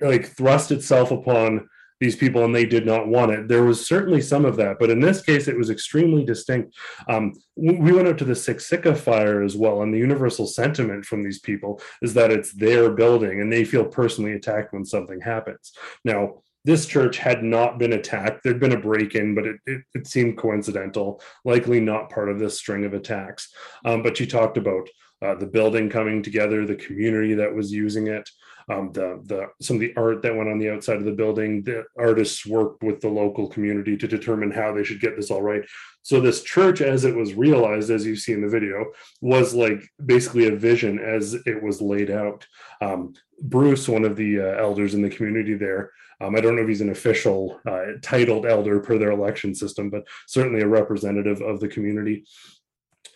like 0.00 0.26
thrust 0.36 0.70
itself 0.70 1.10
upon 1.10 1.68
these 2.00 2.16
people 2.16 2.44
and 2.44 2.54
they 2.54 2.66
did 2.66 2.84
not 2.84 3.08
want 3.08 3.30
it. 3.32 3.48
There 3.48 3.64
was 3.64 3.86
certainly 3.86 4.20
some 4.20 4.44
of 4.44 4.56
that, 4.56 4.78
but 4.78 4.90
in 4.90 5.00
this 5.00 5.22
case, 5.22 5.48
it 5.48 5.56
was 5.56 5.70
extremely 5.70 6.24
distinct. 6.24 6.74
Um, 7.08 7.32
we 7.56 7.92
went 7.92 8.08
up 8.08 8.18
to 8.18 8.24
the 8.24 8.32
Siksika 8.34 8.96
fire 8.96 9.40
as 9.42 9.56
well, 9.56 9.82
and 9.82 9.94
the 9.94 9.98
universal 9.98 10.46
sentiment 10.46 11.04
from 11.04 11.22
these 11.22 11.38
people 11.38 11.80
is 12.02 12.12
that 12.14 12.32
it's 12.32 12.52
their 12.52 12.90
building 12.90 13.40
and 13.40 13.52
they 13.52 13.64
feel 13.64 13.84
personally 13.84 14.32
attacked 14.32 14.72
when 14.72 14.84
something 14.84 15.20
happens. 15.20 15.72
Now, 16.04 16.42
this 16.64 16.86
church 16.86 17.18
had 17.18 17.42
not 17.42 17.78
been 17.78 17.92
attacked. 17.92 18.42
There'd 18.42 18.60
been 18.60 18.72
a 18.72 18.80
break 18.80 19.14
in, 19.14 19.34
but 19.34 19.46
it, 19.46 19.56
it, 19.66 19.82
it, 19.94 20.06
seemed 20.06 20.38
coincidental, 20.38 21.20
likely 21.44 21.80
not 21.80 22.10
part 22.10 22.28
of 22.28 22.38
this 22.38 22.58
string 22.58 22.84
of 22.84 22.94
attacks. 22.94 23.52
Um, 23.84 24.02
but 24.02 24.16
she 24.16 24.26
talked 24.26 24.56
about 24.56 24.88
uh, 25.22 25.34
the 25.34 25.46
building 25.46 25.88
coming 25.88 26.22
together, 26.22 26.64
the 26.64 26.74
community 26.76 27.34
that 27.34 27.54
was 27.54 27.72
using 27.72 28.08
it, 28.08 28.28
um, 28.68 28.92
the, 28.92 29.20
the, 29.26 29.46
some 29.60 29.76
of 29.76 29.80
the 29.80 29.94
art 29.96 30.22
that 30.22 30.34
went 30.34 30.48
on 30.48 30.58
the 30.58 30.70
outside 30.70 30.98
of 30.98 31.04
the 31.04 31.12
building. 31.12 31.62
The 31.62 31.84
artists 31.98 32.46
worked 32.46 32.82
with 32.82 33.00
the 33.00 33.08
local 33.08 33.48
community 33.48 33.96
to 33.96 34.08
determine 34.08 34.50
how 34.50 34.72
they 34.72 34.84
should 34.84 35.00
get 35.00 35.16
this 35.16 35.30
all 35.30 35.42
right. 35.42 35.62
So, 36.02 36.20
this 36.20 36.42
church, 36.42 36.80
as 36.80 37.04
it 37.04 37.14
was 37.14 37.34
realized, 37.34 37.90
as 37.90 38.04
you 38.04 38.16
see 38.16 38.32
in 38.32 38.42
the 38.42 38.48
video, 38.48 38.86
was 39.20 39.54
like 39.54 39.82
basically 40.04 40.48
a 40.48 40.56
vision 40.56 40.98
as 40.98 41.34
it 41.46 41.62
was 41.62 41.80
laid 41.80 42.10
out. 42.10 42.46
Um, 42.80 43.14
Bruce, 43.40 43.88
one 43.88 44.04
of 44.04 44.16
the 44.16 44.40
uh, 44.40 44.60
elders 44.60 44.94
in 44.94 45.02
the 45.02 45.10
community 45.10 45.54
there, 45.54 45.90
um, 46.22 46.36
I 46.36 46.40
don't 46.40 46.54
know 46.54 46.62
if 46.62 46.68
he's 46.68 46.80
an 46.80 46.90
official 46.90 47.60
uh, 47.66 47.98
titled 48.00 48.46
elder 48.46 48.78
per 48.80 48.96
their 48.98 49.10
election 49.10 49.54
system, 49.54 49.90
but 49.90 50.06
certainly 50.26 50.60
a 50.60 50.68
representative 50.68 51.40
of 51.40 51.58
the 51.58 51.68
community. 51.68 52.24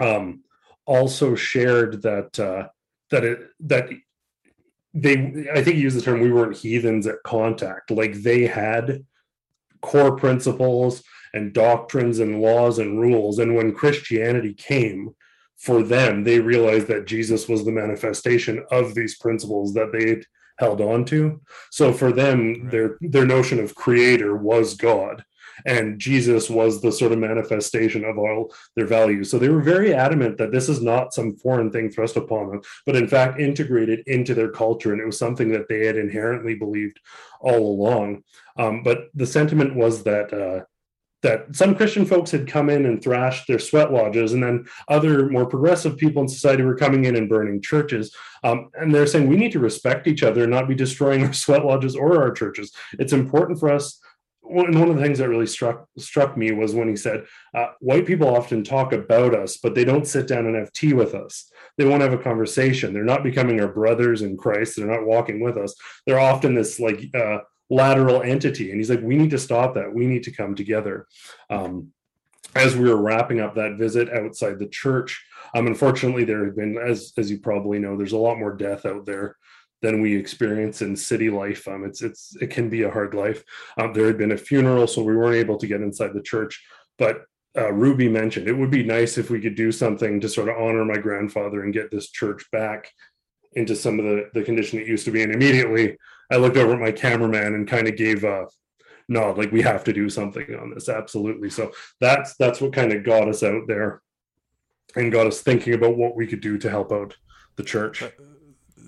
Um, 0.01 0.43
also 0.87 1.35
shared 1.35 2.03
that 2.03 2.39
uh, 2.39 2.69
that 3.11 3.25
it 3.25 3.41
that 3.61 3.89
they 4.95 5.49
I 5.53 5.63
think 5.63 5.77
he 5.77 5.83
used 5.83 5.97
the 5.97 6.03
term 6.03 6.21
we 6.21 6.33
weren't 6.33 6.57
heathens 6.57 7.07
at 7.07 7.23
contact. 7.25 7.91
Like 7.91 8.15
they 8.15 8.47
had 8.47 9.05
core 9.83 10.17
principles 10.17 11.03
and 11.33 11.53
doctrines 11.53 12.19
and 12.19 12.41
laws 12.41 12.79
and 12.79 13.01
rules, 13.01 13.39
and 13.39 13.55
when 13.55 13.75
Christianity 13.75 14.55
came 14.55 15.15
for 15.59 15.83
them, 15.83 16.25
they 16.25 16.41
realized 16.41 16.87
that 16.89 17.07
Jesus 17.07 17.49
was 17.49 17.65
the 17.65 17.73
manifestation 17.73 18.65
of 18.71 18.95
these 18.95 19.17
principles 19.17 19.75
that 19.75 19.93
they 19.93 20.23
held 20.59 20.81
on 20.81 21.05
to. 21.07 21.41
So 21.71 21.93
for 21.93 22.13
them, 22.13 22.63
right. 22.63 22.71
their 22.71 22.99
their 23.01 23.27
notion 23.27 23.59
of 23.61 23.75
creator 23.75 24.37
was 24.37 24.75
God. 24.75 25.25
And 25.65 25.99
Jesus 25.99 26.51
was 26.51 26.83
the 26.83 26.93
sort 26.93 27.13
of 27.13 27.19
manifestation 27.19 28.05
of 28.05 28.19
all 28.19 28.53
their 28.75 28.87
values. 28.87 29.31
So 29.31 29.39
they 29.39 29.49
were 29.49 29.63
very 29.63 29.95
adamant 29.95 30.37
that 30.37 30.53
this 30.53 30.69
is 30.69 30.83
not 30.83 31.15
some 31.15 31.37
foreign 31.37 31.71
thing 31.71 31.91
thrust 31.91 32.17
upon 32.17 32.51
them, 32.51 32.61
but 32.85 32.95
in 32.95 33.09
fact 33.09 33.41
integrated 33.41 34.01
into 34.07 34.35
their 34.35 34.51
culture. 34.51 34.93
And 34.93 35.01
it 35.01 35.07
was 35.07 35.19
something 35.19 35.51
that 35.53 35.67
they 35.69 35.87
had 35.87 35.97
inherently 35.97 36.57
believed 36.57 37.01
all 37.41 37.73
along. 37.73 38.23
Um, 38.59 38.83
but 38.83 39.09
the 39.15 39.27
sentiment 39.27 39.75
was 39.75 40.03
that 40.03 40.33
uh, 40.33 40.65
that 41.27 41.57
some 41.57 41.75
Christian 41.75 42.07
folks 42.07 42.31
had 42.31 42.47
come 42.47 42.71
in 42.71 42.87
and 42.87 43.03
thrashed 43.03 43.49
their 43.49 43.59
sweat 43.59 43.93
lodges, 43.93 44.33
and 44.33 44.41
then 44.41 44.65
other 44.87 45.29
more 45.29 45.45
progressive 45.45 45.97
people 45.97 46.23
in 46.23 46.29
society 46.29 46.63
were 46.63 46.77
coming 46.77 47.05
in 47.05 47.17
and 47.17 47.29
burning 47.29 47.61
churches. 47.61 48.15
Um, 48.45 48.71
and 48.75 48.95
they're 48.95 49.09
saying 49.09 49.27
we 49.27 49.37
need 49.37 49.51
to 49.53 49.59
respect 49.59 50.07
each 50.07 50.23
other 50.23 50.45
and 50.45 50.53
not 50.53 50.69
be 50.69 50.77
destroying 50.77 51.25
our 51.25 51.33
sweat 51.45 51.65
lodges 51.65 51.97
or 51.97 52.23
our 52.23 52.31
churches. 52.31 52.73
It's 53.01 53.13
important 53.13 53.59
for 53.59 53.73
us. 53.73 54.01
And 54.49 54.79
one 54.79 54.89
of 54.89 54.97
the 54.97 55.03
things 55.03 55.19
that 55.19 55.29
really 55.29 55.49
struck 55.49 55.89
struck 55.99 56.37
me 56.37 56.53
was 56.53 56.73
when 56.73 56.89
he 56.89 56.95
said, 56.95 57.25
uh, 57.53 57.71
"White 57.81 58.07
people 58.07 58.29
often 58.29 58.63
talk 58.63 58.93
about 58.93 59.35
us, 59.35 59.57
but 59.57 59.75
they 59.75 59.85
don't 59.85 60.07
sit 60.07 60.29
down 60.29 60.47
and 60.47 60.55
have 60.55 60.73
tea 60.73 60.93
with 60.93 61.13
us. 61.13 61.51
They 61.77 61.85
won't 61.85 62.03
have 62.03 62.13
a 62.13 62.19
conversation. 62.19 62.93
They're 62.93 63.03
not 63.03 63.25
becoming 63.25 63.61
our 63.61 63.67
brothers 63.67 64.23
in 64.23 64.37
Christ. 64.37 64.77
They're 64.77 64.87
not 64.87 65.05
walking 65.05 65.41
with 65.41 65.57
us. 65.57 65.75
They're 66.07 66.21
often 66.21 66.55
this 66.55 66.79
like." 66.79 67.13
Uh, 67.13 67.39
lateral 67.71 68.23
entity. 68.23 68.71
And 68.71 68.79
he's 68.79 68.91
like, 68.91 69.03
we 69.03 69.17
need 69.17 69.31
to 69.31 69.39
stop 69.39 69.75
that. 69.75 69.93
We 69.93 70.07
need 70.07 70.23
to 70.25 70.31
come 70.31 70.55
together. 70.55 71.07
Um, 71.51 71.93
as 72.55 72.77
we 72.77 72.89
were 72.89 72.97
wrapping 72.97 73.41
up 73.41 73.55
that 73.55 73.77
visit 73.77 74.09
outside 74.11 74.59
the 74.59 74.69
church, 74.69 75.23
um, 75.55 75.67
unfortunately, 75.67 76.25
there 76.25 76.45
have 76.47 76.57
been, 76.57 76.79
as 76.79 77.13
as 77.19 77.31
you 77.31 77.39
probably 77.39 77.79
know, 77.79 77.97
there's 77.97 78.13
a 78.13 78.19
lot 78.19 78.39
more 78.39 78.55
death 78.55 78.87
out 78.87 79.05
there 79.05 79.37
than 79.83 80.01
we 80.01 80.17
experience 80.17 80.81
in 80.81 80.97
city 80.97 81.29
life. 81.29 81.69
Um, 81.69 81.85
it's 81.85 82.03
it's 82.03 82.37
it 82.41 82.51
can 82.51 82.71
be 82.71 82.83
a 82.83 82.91
hard 82.91 83.15
life. 83.15 83.43
Um, 83.79 83.93
there 83.93 84.07
had 84.07 84.19
been 84.19 84.33
a 84.33 84.39
funeral, 84.39 84.87
so 84.87 85.03
we 85.03 85.17
weren't 85.17 85.37
able 85.37 85.59
to 85.59 85.67
get 85.67 85.83
inside 85.83 86.15
the 86.15 86.23
church. 86.23 86.65
But 86.99 87.25
uh, 87.59 87.73
Ruby 87.73 88.09
mentioned 88.09 88.49
it 88.49 88.57
would 88.57 88.71
be 88.71 88.85
nice 88.85 89.19
if 89.19 89.31
we 89.31 89.41
could 89.41 89.55
do 89.55 89.71
something 89.73 90.21
to 90.21 90.29
sort 90.29 90.49
of 90.49 90.57
honor 90.57 90.85
my 90.85 90.99
grandfather 90.99 91.63
and 91.63 91.75
get 91.75 91.91
this 91.91 92.11
church 92.11 92.45
back 92.53 92.91
into 93.53 93.77
some 93.77 93.99
of 93.99 94.05
the 94.05 94.31
the 94.35 94.43
condition 94.43 94.79
it 94.79 94.87
used 94.87 95.05
to 95.05 95.11
be. 95.11 95.23
And 95.23 95.35
immediately, 95.35 95.97
I 96.31 96.37
looked 96.37 96.57
over 96.57 96.73
at 96.75 96.81
my 96.81 96.93
cameraman 96.93 97.55
and 97.55 97.69
kind 97.69 97.89
of 97.89 97.97
gave 97.97 98.25
a 98.25 98.47
nod, 99.09 99.39
like 99.39 99.53
we 99.53 99.63
have 99.63 99.85
to 99.85 99.93
do 99.93 100.09
something 100.09 100.55
on 100.55 100.71
this. 100.71 100.89
Absolutely. 100.89 101.51
So 101.51 101.73
that's 102.01 102.37
that's 102.37 102.61
what 102.61 102.73
kind 102.73 102.93
of 102.93 103.05
got 103.05 103.29
us 103.29 103.43
out 103.43 103.67
there 103.67 104.03
and 104.95 105.13
got 105.13 105.27
us 105.27 105.41
thinking 105.41 105.75
about 105.75 105.97
what 105.97 106.17
we 106.17 106.27
could 106.27 106.41
do 106.41 106.59
to 106.59 106.71
help 106.71 106.93
out 106.93 107.17
the 107.57 107.63
church. 107.63 108.03
Uh, 108.03 108.11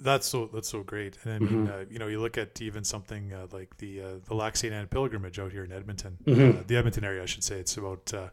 that's 0.02 0.26
so 0.26 0.48
that's 0.52 0.68
so 0.68 0.82
great. 0.82 1.18
And 1.24 1.32
I 1.32 1.38
mean, 1.38 1.66
mm-hmm. 1.66 1.72
uh, 1.72 1.84
you 1.90 1.98
know, 1.98 2.06
you 2.06 2.20
look 2.20 2.38
at 2.38 2.60
even 2.60 2.84
something 2.84 3.32
uh, 3.32 3.46
like 3.52 3.76
the 3.78 4.00
uh, 4.00 4.14
the. 4.28 4.70
Anne 4.72 4.86
pilgrimage 4.88 5.38
out 5.38 5.52
here 5.52 5.64
in 5.64 5.72
Edmonton, 5.72 6.18
mm-hmm. 6.24 6.58
Uh, 6.58 6.62
the 6.66 6.76
Edmonton 6.76 7.04
area, 7.04 7.22
I 7.22 7.26
should 7.26 7.44
say. 7.44 7.58
It's 7.58 7.76
about 7.76 8.12
uh, 8.14 8.28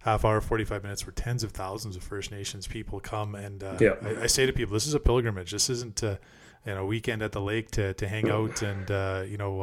half 0.00 0.24
hour, 0.24 0.40
forty 0.40 0.64
five 0.64 0.82
minutes, 0.82 1.06
where 1.06 1.12
tens 1.12 1.42
of 1.42 1.52
thousands 1.52 1.96
of 1.96 2.02
First 2.02 2.30
Nations 2.30 2.66
people 2.66 3.00
come. 3.00 3.34
And 3.34 3.62
uh, 3.62 3.76
yeah. 3.80 3.94
I, 4.02 4.22
I, 4.22 4.26
say 4.26 4.46
to 4.46 4.52
people, 4.52 4.74
this 4.74 4.86
is 4.86 4.94
a 4.94 5.00
pilgrimage. 5.00 5.50
This 5.50 5.68
isn't 5.68 6.02
a 6.02 6.18
you 6.66 6.74
know 6.74 6.84
weekend 6.84 7.22
at 7.22 7.32
the 7.32 7.40
lake 7.40 7.70
to 7.72 7.94
to 7.94 8.08
hang 8.08 8.30
out 8.30 8.62
and 8.62 8.88
you 9.30 9.38
know 9.38 9.62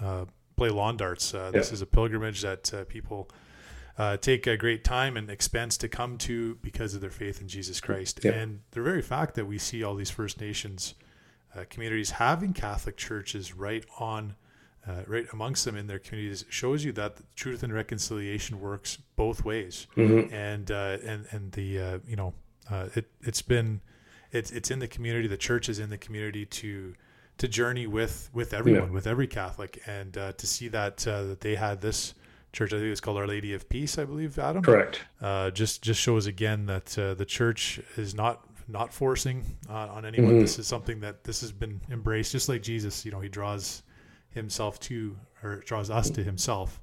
um, 0.00 0.28
play 0.56 0.70
lawn 0.70 0.96
darts. 0.96 1.32
Yeah. 1.32 1.50
This 1.50 1.72
is 1.72 1.82
a 1.82 1.86
pilgrimage 1.86 2.42
that 2.42 2.86
people 2.88 3.28
uh, 3.98 4.16
take 4.16 4.46
a 4.46 4.56
great 4.56 4.84
time 4.84 5.16
and 5.16 5.30
expense 5.30 5.76
to 5.78 5.88
come 5.88 6.18
to 6.18 6.56
because 6.56 6.94
of 6.94 7.00
their 7.00 7.10
faith 7.10 7.40
in 7.40 7.48
Jesus 7.48 7.80
Christ. 7.80 8.20
Yeah. 8.22 8.32
And 8.32 8.60
the 8.72 8.82
very 8.82 9.02
fact 9.02 9.34
that 9.36 9.46
we 9.46 9.58
see 9.58 9.82
all 9.82 9.94
these 9.94 10.10
First 10.10 10.40
Nations 10.40 10.94
uh, 11.56 11.64
communities 11.70 12.10
having 12.10 12.52
Catholic 12.52 12.96
churches 12.96 13.54
right 13.54 13.84
on, 13.98 14.36
uh, 14.86 15.02
right 15.06 15.26
amongst 15.32 15.64
them 15.64 15.76
in 15.76 15.86
their 15.86 15.98
communities 15.98 16.44
shows 16.50 16.84
you 16.84 16.92
that 16.92 17.16
truth 17.34 17.62
and 17.62 17.72
reconciliation 17.72 18.60
works 18.60 18.98
both 19.16 19.44
ways. 19.44 19.86
Mm-hmm. 19.96 20.34
And 20.34 20.70
uh, 20.70 20.98
and 21.02 21.26
and 21.30 21.52
the 21.52 21.80
uh, 21.80 21.98
you 22.06 22.16
know 22.16 22.34
uh, 22.70 22.88
it 22.94 23.06
it's 23.22 23.42
been 23.42 23.80
it's 24.32 24.50
it's 24.50 24.70
in 24.70 24.78
the 24.78 24.88
community. 24.88 25.28
The 25.28 25.36
church 25.36 25.68
is 25.68 25.78
in 25.78 25.90
the 25.90 25.98
community 25.98 26.46
to 26.46 26.94
to 27.38 27.48
journey 27.48 27.86
with 27.86 28.30
with 28.32 28.54
everyone, 28.54 28.88
yeah. 28.88 28.94
with 28.94 29.06
every 29.06 29.26
Catholic, 29.26 29.82
and 29.86 30.12
to 30.14 30.46
see 30.46 30.68
that 30.68 30.98
that 30.98 31.40
they 31.40 31.54
had 31.54 31.80
this 31.80 32.14
church. 32.56 32.72
I 32.72 32.78
think 32.78 32.90
it's 32.90 33.00
called 33.00 33.18
Our 33.18 33.26
Lady 33.26 33.54
of 33.54 33.68
Peace, 33.68 33.98
I 33.98 34.04
believe, 34.04 34.38
Adam. 34.38 34.62
Correct. 34.62 35.00
Uh, 35.20 35.50
just 35.50 35.82
just 35.82 36.00
shows 36.00 36.26
again 36.26 36.66
that 36.66 36.98
uh, 36.98 37.14
the 37.14 37.24
church 37.24 37.80
is 37.96 38.14
not 38.14 38.42
not 38.68 38.92
forcing 38.92 39.44
uh, 39.68 39.88
on 39.88 40.04
anyone. 40.04 40.32
Mm-hmm. 40.32 40.40
This 40.40 40.58
is 40.58 40.66
something 40.66 41.00
that 41.00 41.22
this 41.22 41.40
has 41.42 41.52
been 41.52 41.80
embraced, 41.90 42.32
just 42.32 42.48
like 42.48 42.62
Jesus. 42.62 43.04
You 43.04 43.12
know, 43.12 43.20
he 43.20 43.28
draws 43.28 43.82
himself 44.30 44.80
to 44.80 45.16
or 45.42 45.56
draws 45.66 45.90
us 45.90 46.10
to 46.10 46.22
himself, 46.22 46.80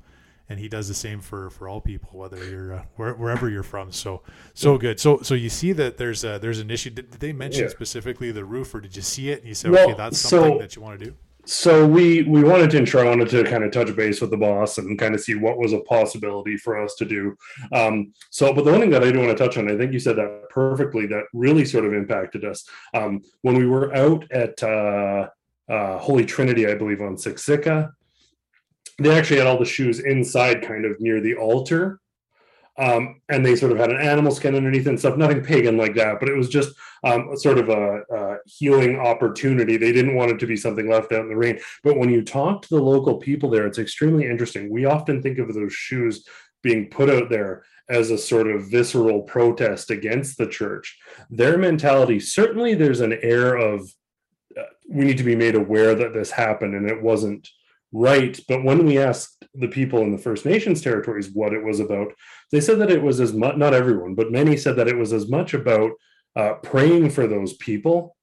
and 0.50 0.60
he 0.60 0.68
does 0.68 0.88
the 0.88 0.94
same 0.94 1.22
for 1.22 1.50
for 1.50 1.68
all 1.68 1.82
people, 1.82 2.20
whether 2.20 2.44
you're 2.50 2.74
uh, 2.74 2.84
where, 2.96 3.14
wherever 3.14 3.50
you're 3.50 3.64
from. 3.64 3.92
So 3.92 4.22
so 4.54 4.78
good. 4.78 5.00
So 5.00 5.20
so 5.22 5.34
you 5.34 5.50
see 5.50 5.72
that 5.74 5.98
there's 5.98 6.24
a, 6.24 6.40
there's 6.40 6.60
an 6.60 6.70
issue. 6.72 6.90
Did, 6.90 7.12
did 7.12 7.20
they 7.20 7.34
mention 7.34 7.64
yeah. 7.64 7.70
specifically 7.70 8.32
the 8.32 8.46
roof, 8.46 8.74
or 8.74 8.82
did 8.82 8.96
you 8.96 9.02
see 9.02 9.30
it 9.30 9.40
and 9.40 9.48
you 9.48 9.56
said, 9.56 9.72
well, 9.72 9.90
okay, 9.90 9.98
that's 9.98 10.20
something 10.20 10.54
so, 10.54 10.60
that 10.60 10.76
you 10.76 10.82
want 10.82 11.00
to 11.00 11.06
do? 11.06 11.16
so 11.46 11.86
we 11.86 12.24
we 12.24 12.44
wanted 12.44 12.72
to 12.72 12.78
intro. 12.78 13.02
I 13.02 13.10
wanted 13.10 13.30
to 13.30 13.44
kind 13.44 13.64
of 13.64 13.72
touch 13.72 13.94
base 13.96 14.22
with 14.22 14.32
the 14.32 14.38
boss 14.38 14.78
and 14.78 14.98
kind 14.98 15.14
of 15.14 15.22
see 15.22 15.36
what 15.36 15.58
was 15.58 15.74
a 15.74 15.80
possibility 15.82 16.56
for 16.58 16.82
us 16.82 16.96
to 16.96 17.06
do. 17.06 17.36
Um, 17.74 18.14
so, 18.30 18.54
but 18.54 18.64
the 18.64 18.72
one 18.72 18.80
thing 18.80 18.90
that 18.92 19.04
I 19.04 19.12
do 19.12 19.20
want 19.20 19.38
to 19.38 19.44
touch 19.44 19.58
on, 19.58 19.70
I 19.70 19.78
think 19.78 19.92
you 19.92 20.00
said 20.00 20.16
that 20.18 20.50
perfectly. 20.50 21.06
That 21.06 21.26
really 21.34 21.66
sort 21.66 21.86
of 21.86 21.94
impacted 21.94 22.46
us 22.46 22.68
um, 22.94 23.22
when 23.42 23.56
we 23.56 23.66
were 23.66 23.94
out 23.94 24.30
at 24.32 24.62
uh, 24.64 25.28
uh, 25.70 25.98
Holy 25.98 26.26
Trinity, 26.26 26.68
I 26.68 26.76
believe, 26.76 27.02
on 27.02 27.18
Siksika. 27.18 27.92
They 29.00 29.18
actually 29.18 29.38
had 29.38 29.48
all 29.48 29.60
the 29.60 29.66
shoes 29.66 30.00
inside, 30.00 30.62
kind 30.62 30.86
of 30.86 31.00
near 31.00 31.20
the 31.20 31.36
altar, 31.36 32.00
um, 32.78 33.22
and 33.30 33.46
they 33.46 33.56
sort 33.56 33.72
of 33.72 33.78
had 33.78 33.92
an 33.92 34.02
animal 34.02 34.32
skin 34.32 34.56
underneath 34.56 34.88
and 34.88 35.00
stuff. 35.00 35.18
Nothing 35.18 35.44
pagan 35.44 35.78
like 35.78 35.96
that, 35.96 36.20
but 36.20 36.30
it 36.30 36.36
was 36.36 36.50
just 36.50 36.74
um, 37.04 37.36
sort 37.38 37.60
of 37.60 37.70
a, 37.70 38.02
a, 38.10 38.38
healing 38.46 39.00
opportunity. 39.00 39.78
They 39.78 39.92
didn't 39.92 40.16
want 40.16 40.32
it 40.32 40.40
to 40.40 40.48
be 40.48 40.58
something 40.58 40.90
left 40.90 41.12
out 41.12 41.22
in 41.22 41.30
the 41.30 41.36
rain. 41.36 41.60
But 41.84 41.98
when 41.98 42.10
you 42.10 42.24
talk 42.24 42.64
to 42.64 42.70
the 42.70 42.82
local 42.82 43.18
people 43.18 43.50
there, 43.50 43.68
it's 43.68 43.78
extremely 43.78 44.26
interesting. 44.26 44.72
We 44.72 44.86
often 44.86 45.22
think 45.22 45.38
of 45.38 45.54
those 45.54 45.74
shoes 45.74 46.26
being 46.64 46.90
put 46.90 47.10
out 47.10 47.30
there 47.30 47.64
as 47.90 48.10
a 48.10 48.18
sort 48.18 48.48
of 48.48 48.72
visceral 48.72 49.22
protest 49.22 49.92
against 49.92 50.38
the 50.38 50.48
church. 50.48 50.98
Their 51.30 51.58
mentality, 51.58 52.20
certainly, 52.20 52.74
there's 52.74 53.02
an 53.02 53.20
air 53.22 53.56
of 53.56 53.82
uh, 54.58 54.64
we 54.90 55.06
need 55.06 55.18
to 55.18 55.24
be 55.24 55.36
made 55.36 55.56
aware 55.56 55.94
that 55.94 56.14
this 56.14 56.32
happened 56.32 56.76
and 56.76 56.90
it 56.90 57.02
wasn't 57.02 57.50
right. 57.94 58.38
But 58.48 58.64
when 58.64 58.86
we 58.86 58.98
asked 58.98 59.46
the 59.54 59.68
people 59.68 60.02
in 60.02 60.12
the 60.12 60.18
First 60.18 60.46
Nations 60.46 60.82
territories 60.82 61.30
what 61.32 61.54
it 61.54 61.64
was 61.64 61.80
about, 61.80 62.12
they 62.52 62.60
said 62.60 62.80
that 62.80 62.92
it 62.92 63.02
was 63.02 63.20
as 63.20 63.34
much, 63.34 63.56
not 63.56 63.74
everyone, 63.74 64.16
but 64.16 64.32
many 64.32 64.58
said 64.58 64.76
that 64.76 64.88
it 64.88 64.98
was 64.98 65.14
as 65.14 65.30
much 65.30 65.54
about 65.54 65.92
uh, 66.36 66.56
praying 66.56 67.12
for 67.12 67.28
those 67.28 67.54
people. 67.54 68.16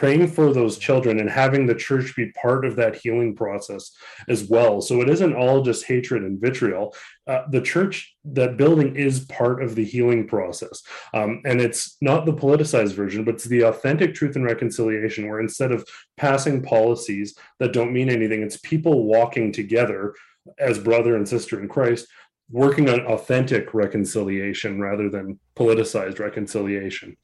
Praying 0.00 0.26
for 0.26 0.50
those 0.54 0.78
children, 0.78 1.20
and 1.20 1.28
having 1.28 1.66
the 1.66 1.74
church 1.74 2.16
be 2.16 2.32
part 2.32 2.64
of 2.64 2.74
that 2.74 2.96
healing 2.96 3.36
process 3.36 3.92
as 4.28 4.44
well. 4.44 4.80
So 4.80 5.02
it 5.02 5.10
isn't 5.10 5.36
all 5.36 5.60
just 5.60 5.84
hatred 5.84 6.22
and 6.22 6.40
vitriol. 6.40 6.94
Uh, 7.26 7.42
the 7.50 7.60
church, 7.60 8.16
that 8.24 8.56
building 8.56 8.96
is 8.96 9.26
part 9.26 9.62
of 9.62 9.74
the 9.74 9.84
healing 9.84 10.26
process. 10.26 10.82
Um, 11.12 11.42
and 11.44 11.60
it's 11.60 11.98
not 12.00 12.24
the 12.24 12.32
politicized 12.32 12.94
version, 12.94 13.24
but 13.24 13.34
it's 13.34 13.44
the 13.44 13.64
authentic 13.64 14.14
truth 14.14 14.36
and 14.36 14.44
reconciliation, 14.46 15.28
where 15.28 15.40
instead 15.40 15.70
of 15.70 15.86
passing 16.16 16.62
policies 16.62 17.36
that 17.58 17.74
don't 17.74 17.92
mean 17.92 18.08
anything, 18.08 18.40
it's 18.40 18.56
people 18.56 19.04
walking 19.04 19.52
together 19.52 20.14
as 20.58 20.78
brother 20.78 21.14
and 21.16 21.28
sister 21.28 21.60
in 21.60 21.68
Christ 21.68 22.06
working 22.50 22.88
on 22.88 23.00
authentic 23.02 23.74
reconciliation 23.74 24.80
rather 24.80 25.10
than 25.10 25.38
politicized 25.56 26.18
reconciliation. 26.18 27.18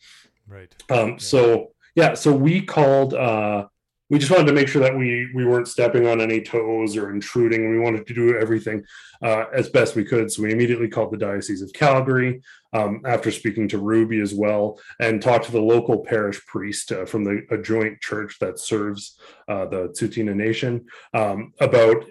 Right. 0.47 0.73
Um, 0.91 1.13
yeah. 1.13 1.17
So 1.17 1.73
yeah, 1.97 2.15
so 2.15 2.33
we 2.33 2.61
called. 2.61 3.15
Uh, 3.15 3.67
we 4.09 4.21
just 4.21 4.31
wanted 4.31 4.47
to 4.47 4.53
make 4.53 4.69
sure 4.69 4.83
that 4.83 4.97
we 4.97 5.29
we 5.35 5.45
weren't 5.45 5.67
stepping 5.67 6.07
on 6.07 6.21
any 6.21 6.41
toes 6.41 6.97
or 6.97 7.11
intruding. 7.11 7.71
We 7.71 7.81
wanted 7.81 8.07
to 8.07 8.15
do 8.15 8.39
everything 8.39 8.85
uh, 9.21 9.47
as 9.53 9.69
best 9.69 9.97
we 9.97 10.05
could. 10.05 10.31
So 10.31 10.43
we 10.43 10.53
immediately 10.53 10.89
called 10.89 11.11
the 11.11 11.17
Diocese 11.17 11.63
of 11.63 11.73
Calgary 11.73 12.41
um, 12.73 13.01
after 13.05 13.33
speaking 13.33 13.67
to 13.69 13.79
Ruby 13.79 14.21
as 14.21 14.33
well, 14.33 14.79
and 15.01 15.21
talked 15.21 15.47
to 15.47 15.53
the 15.53 15.61
local 15.61 16.05
parish 16.05 16.45
priest 16.47 16.93
uh, 16.93 17.05
from 17.05 17.25
the 17.25 17.45
a 17.51 17.59
joint 17.59 18.01
church 18.01 18.37
that 18.41 18.61
serves 18.61 19.19
uh, 19.49 19.67
the 19.67 19.89
Tsuut'ina 19.89 20.37
Nation 20.37 20.87
um, 21.15 21.53
about 21.59 22.05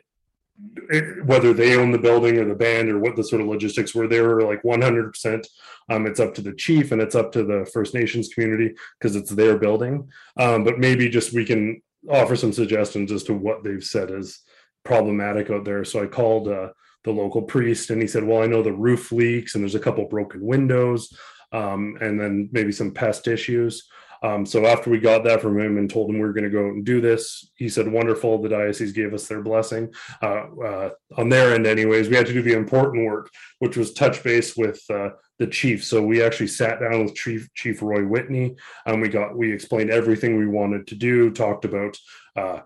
whether 1.25 1.53
they 1.53 1.75
own 1.75 1.91
the 1.91 1.97
building 1.97 2.37
or 2.37 2.45
the 2.45 2.55
band 2.55 2.89
or 2.89 2.99
what 2.99 3.15
the 3.15 3.23
sort 3.23 3.41
of 3.41 3.47
logistics 3.47 3.93
were 3.93 4.07
they 4.07 4.21
were 4.21 4.41
like 4.43 4.63
100% 4.63 5.45
um, 5.89 6.07
it's 6.07 6.19
up 6.19 6.33
to 6.35 6.41
the 6.41 6.53
chief 6.53 6.91
and 6.91 7.01
it's 7.01 7.15
up 7.15 7.31
to 7.33 7.43
the 7.43 7.69
first 7.71 7.93
nations 7.93 8.29
community 8.29 8.73
because 8.99 9.15
it's 9.15 9.29
their 9.29 9.57
building. 9.57 10.09
Um, 10.37 10.63
but 10.63 10.79
maybe 10.79 11.09
just 11.09 11.33
we 11.33 11.45
can 11.45 11.81
offer 12.09 12.35
some 12.35 12.53
suggestions 12.53 13.11
as 13.11 13.23
to 13.23 13.33
what 13.33 13.63
they've 13.63 13.83
said 13.83 14.11
is 14.11 14.41
problematic 14.83 15.49
out 15.49 15.65
there. 15.65 15.83
So 15.83 16.01
i 16.01 16.07
called 16.07 16.47
uh, 16.47 16.69
the 17.03 17.11
local 17.11 17.43
priest 17.43 17.91
and 17.91 18.01
he 18.01 18.07
said 18.07 18.23
well 18.23 18.41
i 18.41 18.47
know 18.47 18.63
the 18.63 18.73
roof 18.73 19.11
leaks 19.11 19.53
and 19.53 19.63
there's 19.63 19.75
a 19.75 19.79
couple 19.79 20.07
broken 20.07 20.41
windows 20.41 21.15
um, 21.51 21.97
and 22.01 22.19
then 22.19 22.49
maybe 22.51 22.71
some 22.71 22.91
pest 22.91 23.27
issues 23.27 23.87
um, 24.25 24.43
so 24.43 24.65
after 24.65 24.89
we 24.89 24.99
got 24.99 25.23
that 25.25 25.39
from 25.39 25.59
him 25.59 25.77
and 25.77 25.87
told 25.87 26.09
him 26.09 26.15
we 26.15 26.21
were 26.21 26.33
going 26.33 26.45
to 26.45 26.49
go 26.49 26.65
out 26.65 26.73
and 26.73 26.83
do 26.83 26.99
this, 26.99 27.51
he 27.55 27.69
said, 27.69 27.87
"Wonderful." 27.87 28.41
The 28.41 28.49
diocese 28.49 28.91
gave 28.91 29.13
us 29.13 29.27
their 29.27 29.43
blessing. 29.43 29.93
Uh, 30.19 30.45
uh, 30.65 30.89
on 31.15 31.29
their 31.29 31.53
end, 31.53 31.67
anyways, 31.67 32.09
we 32.09 32.15
had 32.15 32.25
to 32.25 32.33
do 32.33 32.41
the 32.41 32.57
important 32.57 33.05
work, 33.05 33.29
which 33.59 33.77
was 33.77 33.93
touch 33.93 34.23
base 34.23 34.57
with 34.57 34.81
uh, 34.89 35.09
the 35.37 35.45
chief. 35.45 35.85
So 35.85 36.01
we 36.01 36.23
actually 36.23 36.47
sat 36.47 36.79
down 36.79 37.03
with 37.03 37.13
Chief 37.13 37.47
Chief 37.53 37.83
Roy 37.83 38.03
Whitney, 38.03 38.55
and 38.87 38.99
we 38.99 39.09
got 39.09 39.37
we 39.37 39.53
explained 39.53 39.91
everything 39.91 40.37
we 40.37 40.47
wanted 40.47 40.87
to 40.87 40.95
do. 40.95 41.29
Talked 41.29 41.65
about 41.65 41.95
uh, 42.35 42.61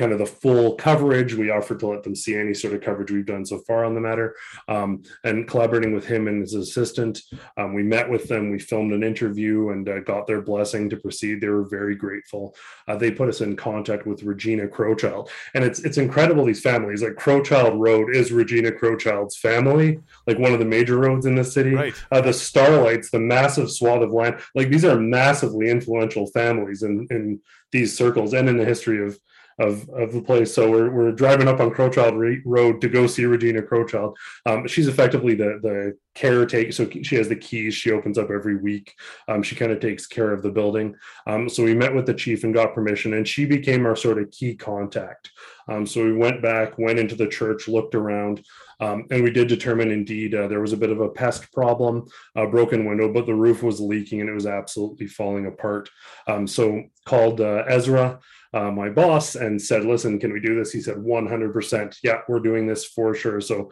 kind 0.00 0.12
of 0.12 0.18
the 0.18 0.26
full 0.26 0.76
coverage. 0.76 1.34
We 1.34 1.50
offered 1.50 1.78
to 1.80 1.88
let 1.88 2.02
them 2.02 2.16
see 2.16 2.34
any 2.34 2.54
sort 2.54 2.72
of 2.72 2.80
coverage 2.80 3.10
we've 3.10 3.26
done 3.26 3.44
so 3.44 3.58
far 3.58 3.84
on 3.84 3.94
the 3.94 4.00
matter. 4.00 4.34
Um, 4.66 5.02
and 5.24 5.46
collaborating 5.46 5.94
with 5.94 6.06
him 6.06 6.26
and 6.26 6.40
his 6.40 6.54
assistant, 6.54 7.20
um, 7.58 7.74
we 7.74 7.82
met 7.82 8.08
with 8.08 8.26
them. 8.26 8.50
We 8.50 8.58
filmed 8.58 8.94
an 8.94 9.02
interview 9.02 9.68
and 9.68 9.86
uh, 9.86 10.00
got 10.00 10.26
their 10.26 10.40
blessing 10.40 10.88
to 10.88 10.96
proceed. 10.96 11.42
They 11.42 11.48
were 11.48 11.68
very 11.68 11.94
grateful. 11.94 12.56
Uh, 12.88 12.96
they 12.96 13.10
put 13.10 13.28
us 13.28 13.42
in 13.42 13.56
contact 13.56 14.06
with 14.06 14.22
Regina 14.22 14.68
Crowchild, 14.68 15.28
and 15.52 15.62
it's 15.62 15.80
it's 15.80 15.98
incredible. 15.98 16.46
These 16.46 16.62
families, 16.62 17.02
like 17.02 17.16
Crowchild 17.16 17.78
Road, 17.78 18.16
is 18.16 18.32
Regina 18.32 18.72
Crowchild's 18.72 19.36
family, 19.36 20.00
like 20.26 20.38
one 20.38 20.54
of 20.54 20.60
the 20.60 20.64
major 20.64 20.96
roads 20.96 21.26
in 21.26 21.34
the 21.34 21.44
city. 21.44 21.74
Right. 21.74 21.94
Uh, 22.10 22.22
the 22.22 22.32
Starlights, 22.32 23.10
the 23.10 23.20
massive 23.20 23.70
swath 23.70 24.02
of 24.02 24.12
land, 24.12 24.40
like 24.54 24.70
these 24.70 24.86
are 24.86 24.98
massively 24.98 25.68
influential 25.68 26.26
families 26.28 26.82
in 26.82 27.06
in 27.10 27.40
these 27.72 27.96
circles 27.96 28.32
and 28.32 28.48
in 28.48 28.56
the 28.56 28.64
history 28.64 29.04
of 29.04 29.18
of, 29.60 29.88
of 29.90 30.12
the 30.12 30.22
place. 30.22 30.54
So 30.54 30.70
we're, 30.70 30.90
we're 30.90 31.12
driving 31.12 31.46
up 31.46 31.60
on 31.60 31.70
Crowchild 31.70 32.42
Road 32.44 32.80
to 32.80 32.88
go 32.88 33.06
see 33.06 33.26
Regina 33.26 33.62
Crowchild. 33.62 34.16
Um, 34.46 34.66
she's 34.66 34.88
effectively 34.88 35.34
the 35.34 35.60
the 35.62 35.96
caretaker. 36.14 36.72
So 36.72 36.88
she 37.02 37.16
has 37.16 37.28
the 37.28 37.36
keys. 37.36 37.74
She 37.74 37.92
opens 37.92 38.18
up 38.18 38.30
every 38.30 38.56
week. 38.56 38.94
Um, 39.28 39.42
she 39.42 39.54
kind 39.54 39.70
of 39.70 39.80
takes 39.80 40.06
care 40.06 40.32
of 40.32 40.42
the 40.42 40.50
building. 40.50 40.96
Um, 41.26 41.48
so 41.48 41.62
we 41.62 41.74
met 41.74 41.94
with 41.94 42.06
the 42.06 42.14
chief 42.14 42.42
and 42.42 42.54
got 42.54 42.74
permission, 42.74 43.14
and 43.14 43.28
she 43.28 43.44
became 43.44 43.86
our 43.86 43.96
sort 43.96 44.18
of 44.18 44.30
key 44.30 44.56
contact. 44.56 45.30
Um, 45.68 45.86
so 45.86 46.04
we 46.04 46.16
went 46.16 46.42
back, 46.42 46.78
went 46.78 46.98
into 46.98 47.14
the 47.14 47.28
church, 47.28 47.68
looked 47.68 47.94
around. 47.94 48.44
Um, 48.80 49.04
and 49.10 49.22
we 49.22 49.30
did 49.30 49.46
determine 49.48 49.90
indeed 49.90 50.34
uh, 50.34 50.48
there 50.48 50.62
was 50.62 50.72
a 50.72 50.76
bit 50.76 50.90
of 50.90 51.00
a 51.00 51.10
pest 51.10 51.52
problem, 51.52 52.06
a 52.34 52.46
broken 52.46 52.86
window, 52.86 53.12
but 53.12 53.26
the 53.26 53.34
roof 53.34 53.62
was 53.62 53.78
leaking 53.78 54.22
and 54.22 54.30
it 54.30 54.34
was 54.34 54.46
absolutely 54.46 55.06
falling 55.06 55.46
apart. 55.46 55.90
Um, 56.26 56.46
so 56.46 56.84
called 57.04 57.42
uh, 57.42 57.64
Ezra, 57.68 58.18
uh, 58.52 58.70
my 58.70 58.88
boss 58.88 59.36
and 59.36 59.60
said, 59.60 59.84
listen, 59.84 60.18
can 60.18 60.32
we 60.32 60.40
do 60.40 60.56
this? 60.56 60.72
He 60.72 60.80
said, 60.80 60.96
100%. 60.96 61.96
Yeah, 62.02 62.20
we're 62.28 62.40
doing 62.40 62.66
this 62.66 62.84
for 62.84 63.14
sure. 63.14 63.40
So 63.40 63.70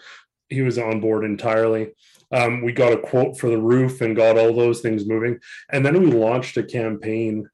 he 0.49 0.63
was 0.63 0.79
on 0.79 1.01
board 1.01 1.25
entirely. 1.25 1.93
Um, 2.31 2.63
we 2.63 2.73
got 2.73 2.93
a 2.93 2.99
quote 2.99 3.39
for 3.39 3.51
the 3.51 3.61
roof 3.61 4.01
and 4.01 4.17
got 4.17 4.39
all 4.39 4.55
those 4.55 4.81
things 4.81 5.07
moving. 5.07 5.39
And 5.71 5.85
then 5.85 6.01
we 6.01 6.11
launched 6.11 6.57
a 6.57 6.63
campaign 6.63 7.49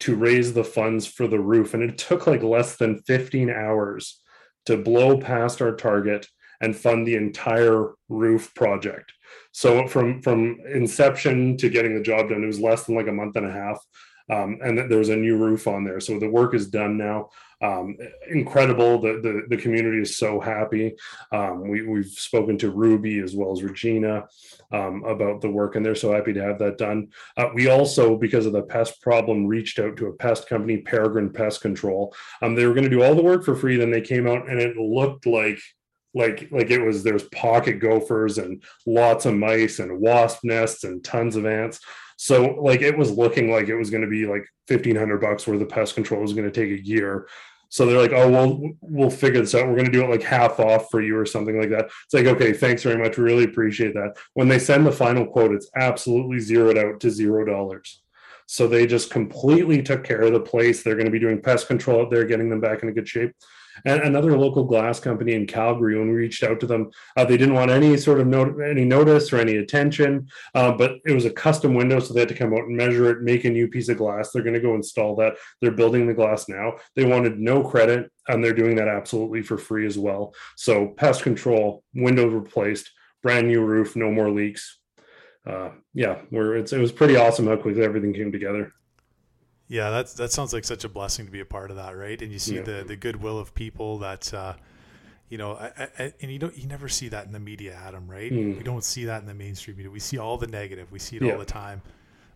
to 0.00 0.16
raise 0.16 0.52
the 0.52 0.64
funds 0.64 1.06
for 1.06 1.26
the 1.26 1.38
roof. 1.38 1.74
And 1.74 1.82
it 1.82 1.98
took 1.98 2.26
like 2.26 2.42
less 2.42 2.76
than 2.76 3.02
15 3.02 3.50
hours 3.50 4.20
to 4.66 4.76
blow 4.76 5.18
past 5.18 5.62
our 5.62 5.74
target 5.74 6.26
and 6.60 6.76
fund 6.76 7.06
the 7.06 7.16
entire 7.16 7.92
roof 8.08 8.54
project. 8.54 9.12
So 9.52 9.86
from 9.86 10.22
from 10.22 10.58
inception 10.72 11.56
to 11.58 11.68
getting 11.68 11.94
the 11.94 12.02
job 12.02 12.28
done, 12.28 12.42
it 12.42 12.46
was 12.46 12.60
less 12.60 12.84
than 12.84 12.96
like 12.96 13.08
a 13.08 13.12
month 13.12 13.36
and 13.36 13.46
a 13.46 13.52
half. 13.52 13.78
Um, 14.30 14.58
and 14.62 14.90
there 14.90 14.98
was 14.98 15.10
a 15.10 15.16
new 15.16 15.36
roof 15.36 15.66
on 15.66 15.84
there. 15.84 16.00
So 16.00 16.18
the 16.18 16.30
work 16.30 16.54
is 16.54 16.68
done 16.68 16.96
now. 16.96 17.30
Um, 17.60 17.96
incredible. 18.28 19.00
The, 19.00 19.20
the, 19.22 19.42
the 19.48 19.62
community 19.62 20.00
is 20.00 20.16
so 20.18 20.40
happy. 20.40 20.94
Um, 21.32 21.68
we, 21.68 21.82
we've 21.82 22.06
spoken 22.06 22.58
to 22.58 22.70
Ruby 22.70 23.20
as 23.20 23.34
well 23.34 23.52
as 23.52 23.62
Regina 23.62 24.24
um, 24.72 25.04
about 25.04 25.40
the 25.40 25.50
work, 25.50 25.76
and 25.76 25.84
they're 25.84 25.94
so 25.94 26.12
happy 26.12 26.32
to 26.32 26.42
have 26.42 26.58
that 26.58 26.78
done. 26.78 27.08
Uh, 27.36 27.48
we 27.54 27.68
also, 27.68 28.16
because 28.16 28.46
of 28.46 28.52
the 28.52 28.62
pest 28.62 29.00
problem, 29.00 29.46
reached 29.46 29.78
out 29.78 29.96
to 29.96 30.06
a 30.06 30.12
pest 30.14 30.48
company, 30.48 30.78
Peregrine 30.78 31.30
Pest 31.30 31.60
Control. 31.60 32.14
Um, 32.42 32.54
they 32.54 32.66
were 32.66 32.74
going 32.74 32.84
to 32.84 32.90
do 32.90 33.02
all 33.02 33.14
the 33.14 33.22
work 33.22 33.44
for 33.44 33.54
free. 33.54 33.76
Then 33.76 33.90
they 33.90 34.02
came 34.02 34.26
out, 34.26 34.48
and 34.48 34.60
it 34.60 34.76
looked 34.76 35.26
like 35.26 35.58
like 36.14 36.48
like 36.52 36.70
it 36.70 36.80
was 36.80 37.02
there's 37.02 37.24
pocket 37.24 37.80
gophers 37.80 38.38
and 38.38 38.62
lots 38.86 39.26
of 39.26 39.34
mice 39.34 39.80
and 39.80 40.00
wasp 40.00 40.44
nests 40.44 40.84
and 40.84 41.02
tons 41.02 41.34
of 41.34 41.44
ants 41.44 41.80
so 42.24 42.56
like 42.58 42.80
it 42.80 42.96
was 42.96 43.10
looking 43.10 43.50
like 43.50 43.68
it 43.68 43.76
was 43.76 43.90
going 43.90 44.00
to 44.00 44.08
be 44.08 44.24
like 44.24 44.48
1500 44.68 45.20
bucks 45.20 45.46
where 45.46 45.58
the 45.58 45.66
pest 45.66 45.94
control 45.94 46.22
was 46.22 46.32
going 46.32 46.50
to 46.50 46.60
take 46.60 46.70
a 46.70 46.82
year. 46.82 47.28
So 47.68 47.84
they're 47.84 48.00
like 48.00 48.14
oh 48.14 48.30
well 48.30 48.62
we'll 48.80 49.10
figure 49.10 49.40
this 49.40 49.54
out. 49.54 49.66
We're 49.68 49.74
going 49.74 49.84
to 49.84 49.92
do 49.92 50.04
it 50.04 50.08
like 50.08 50.22
half 50.22 50.58
off 50.58 50.86
for 50.90 51.02
you 51.02 51.18
or 51.18 51.26
something 51.26 51.60
like 51.60 51.68
that. 51.68 51.84
It's 51.84 52.14
like 52.14 52.24
okay 52.24 52.54
thanks 52.54 52.82
very 52.82 52.96
much. 52.96 53.18
We 53.18 53.24
really 53.24 53.44
appreciate 53.44 53.92
that. 53.92 54.14
When 54.32 54.48
they 54.48 54.58
send 54.58 54.86
the 54.86 54.90
final 54.90 55.26
quote 55.26 55.52
it's 55.52 55.68
absolutely 55.76 56.40
zeroed 56.40 56.78
out 56.78 56.98
to 57.00 57.10
zero 57.10 57.44
dollars. 57.44 58.00
So 58.46 58.68
they 58.68 58.86
just 58.86 59.10
completely 59.10 59.82
took 59.82 60.02
care 60.02 60.22
of 60.22 60.32
the 60.32 60.40
place. 60.40 60.82
They're 60.82 60.94
going 60.94 61.04
to 61.04 61.10
be 61.10 61.18
doing 61.18 61.42
pest 61.42 61.66
control 61.66 62.00
out 62.00 62.10
there 62.10 62.24
getting 62.24 62.48
them 62.48 62.60
back 62.60 62.80
into 62.80 62.94
good 62.94 63.06
shape 63.06 63.32
and 63.84 64.02
another 64.02 64.36
local 64.36 64.64
glass 64.64 65.00
company 65.00 65.34
in 65.34 65.46
Calgary, 65.46 65.98
when 65.98 66.08
we 66.08 66.14
reached 66.14 66.42
out 66.42 66.60
to 66.60 66.66
them, 66.66 66.90
uh, 67.16 67.24
they 67.24 67.36
didn't 67.36 67.54
want 67.54 67.70
any 67.70 67.96
sort 67.96 68.20
of 68.20 68.60
any 68.60 68.84
notice 68.84 69.32
or 69.32 69.38
any 69.38 69.56
attention, 69.56 70.28
uh, 70.54 70.72
but 70.72 70.98
it 71.04 71.12
was 71.12 71.24
a 71.24 71.30
custom 71.30 71.74
window, 71.74 72.00
so 72.00 72.14
they 72.14 72.20
had 72.20 72.28
to 72.28 72.34
come 72.34 72.52
out 72.54 72.64
and 72.64 72.76
measure 72.76 73.10
it, 73.10 73.22
make 73.22 73.44
a 73.44 73.50
new 73.50 73.68
piece 73.68 73.88
of 73.88 73.98
glass. 73.98 74.30
They're 74.30 74.42
going 74.42 74.54
to 74.54 74.60
go 74.60 74.74
install 74.74 75.16
that. 75.16 75.34
They're 75.60 75.70
building 75.70 76.06
the 76.06 76.14
glass 76.14 76.48
now. 76.48 76.74
They 76.94 77.04
wanted 77.04 77.38
no 77.38 77.62
credit, 77.62 78.10
and 78.28 78.42
they're 78.42 78.54
doing 78.54 78.76
that 78.76 78.88
absolutely 78.88 79.42
for 79.42 79.58
free 79.58 79.86
as 79.86 79.98
well. 79.98 80.34
So 80.56 80.88
pest 80.88 81.22
control, 81.22 81.82
window 81.94 82.28
replaced, 82.28 82.90
brand 83.22 83.48
new 83.48 83.64
roof, 83.64 83.96
no 83.96 84.10
more 84.10 84.30
leaks. 84.30 84.78
Uh, 85.46 85.70
yeah, 85.92 86.22
where 86.30 86.56
it's 86.56 86.72
it 86.72 86.80
was 86.80 86.90
pretty 86.90 87.16
awesome 87.16 87.46
how 87.46 87.56
quickly 87.56 87.84
everything 87.84 88.14
came 88.14 88.32
together. 88.32 88.72
Yeah, 89.68 89.90
that's 89.90 90.14
that 90.14 90.30
sounds 90.30 90.52
like 90.52 90.64
such 90.64 90.84
a 90.84 90.88
blessing 90.88 91.26
to 91.26 91.32
be 91.32 91.40
a 91.40 91.44
part 91.44 91.70
of 91.70 91.76
that, 91.76 91.96
right? 91.96 92.20
And 92.20 92.30
you 92.30 92.38
see 92.38 92.56
yeah. 92.56 92.62
the 92.62 92.84
the 92.86 92.96
goodwill 92.96 93.38
of 93.38 93.54
people 93.54 93.98
that 93.98 94.32
uh, 94.34 94.54
you 95.30 95.38
know, 95.38 95.54
I, 95.54 95.88
I, 95.98 96.12
and 96.20 96.30
you 96.30 96.38
don't 96.38 96.56
you 96.56 96.66
never 96.66 96.88
see 96.88 97.08
that 97.08 97.26
in 97.26 97.32
the 97.32 97.40
media, 97.40 97.74
Adam, 97.74 98.08
right? 98.08 98.30
Mm. 98.30 98.58
We 98.58 98.62
don't 98.62 98.84
see 98.84 99.06
that 99.06 99.22
in 99.22 99.26
the 99.26 99.34
mainstream 99.34 99.76
media. 99.76 99.90
We 99.90 100.00
see 100.00 100.18
all 100.18 100.36
the 100.36 100.46
negative. 100.46 100.92
We 100.92 100.98
see 100.98 101.16
it 101.16 101.22
yeah. 101.22 101.32
all 101.32 101.38
the 101.38 101.44
time. 101.44 101.82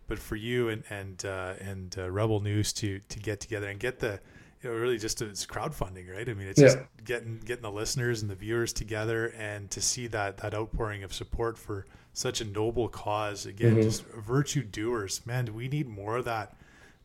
But 0.07 0.17
for 0.17 0.35
you 0.35 0.69
and 0.69 0.83
and 0.89 1.23
uh, 1.23 1.53
and 1.61 1.95
uh, 1.97 2.09
Rebel 2.09 2.39
News 2.39 2.73
to 2.73 2.99
to 2.99 3.19
get 3.19 3.39
together 3.39 3.69
and 3.69 3.79
get 3.79 3.99
the 3.99 4.19
you 4.61 4.69
know, 4.69 4.75
really 4.75 4.97
just 4.97 5.21
it's 5.21 5.45
crowdfunding, 5.45 6.13
right? 6.13 6.27
I 6.27 6.33
mean, 6.33 6.47
it's 6.47 6.59
yeah. 6.59 6.67
just 6.67 6.77
getting 7.05 7.39
getting 7.45 7.61
the 7.61 7.71
listeners 7.71 8.23
and 8.23 8.29
the 8.29 8.35
viewers 8.35 8.73
together, 8.73 9.27
and 9.37 9.69
to 9.71 9.81
see 9.81 10.07
that 10.07 10.37
that 10.37 10.53
outpouring 10.53 11.03
of 11.03 11.13
support 11.13 11.57
for 11.57 11.85
such 12.13 12.41
a 12.41 12.45
noble 12.45 12.89
cause. 12.89 13.45
Again, 13.45 13.73
mm-hmm. 13.73 13.81
just 13.83 14.03
virtue 14.07 14.63
doers, 14.63 15.21
man. 15.25 15.53
We 15.53 15.67
need 15.67 15.87
more 15.87 16.17
of 16.17 16.25
that 16.25 16.55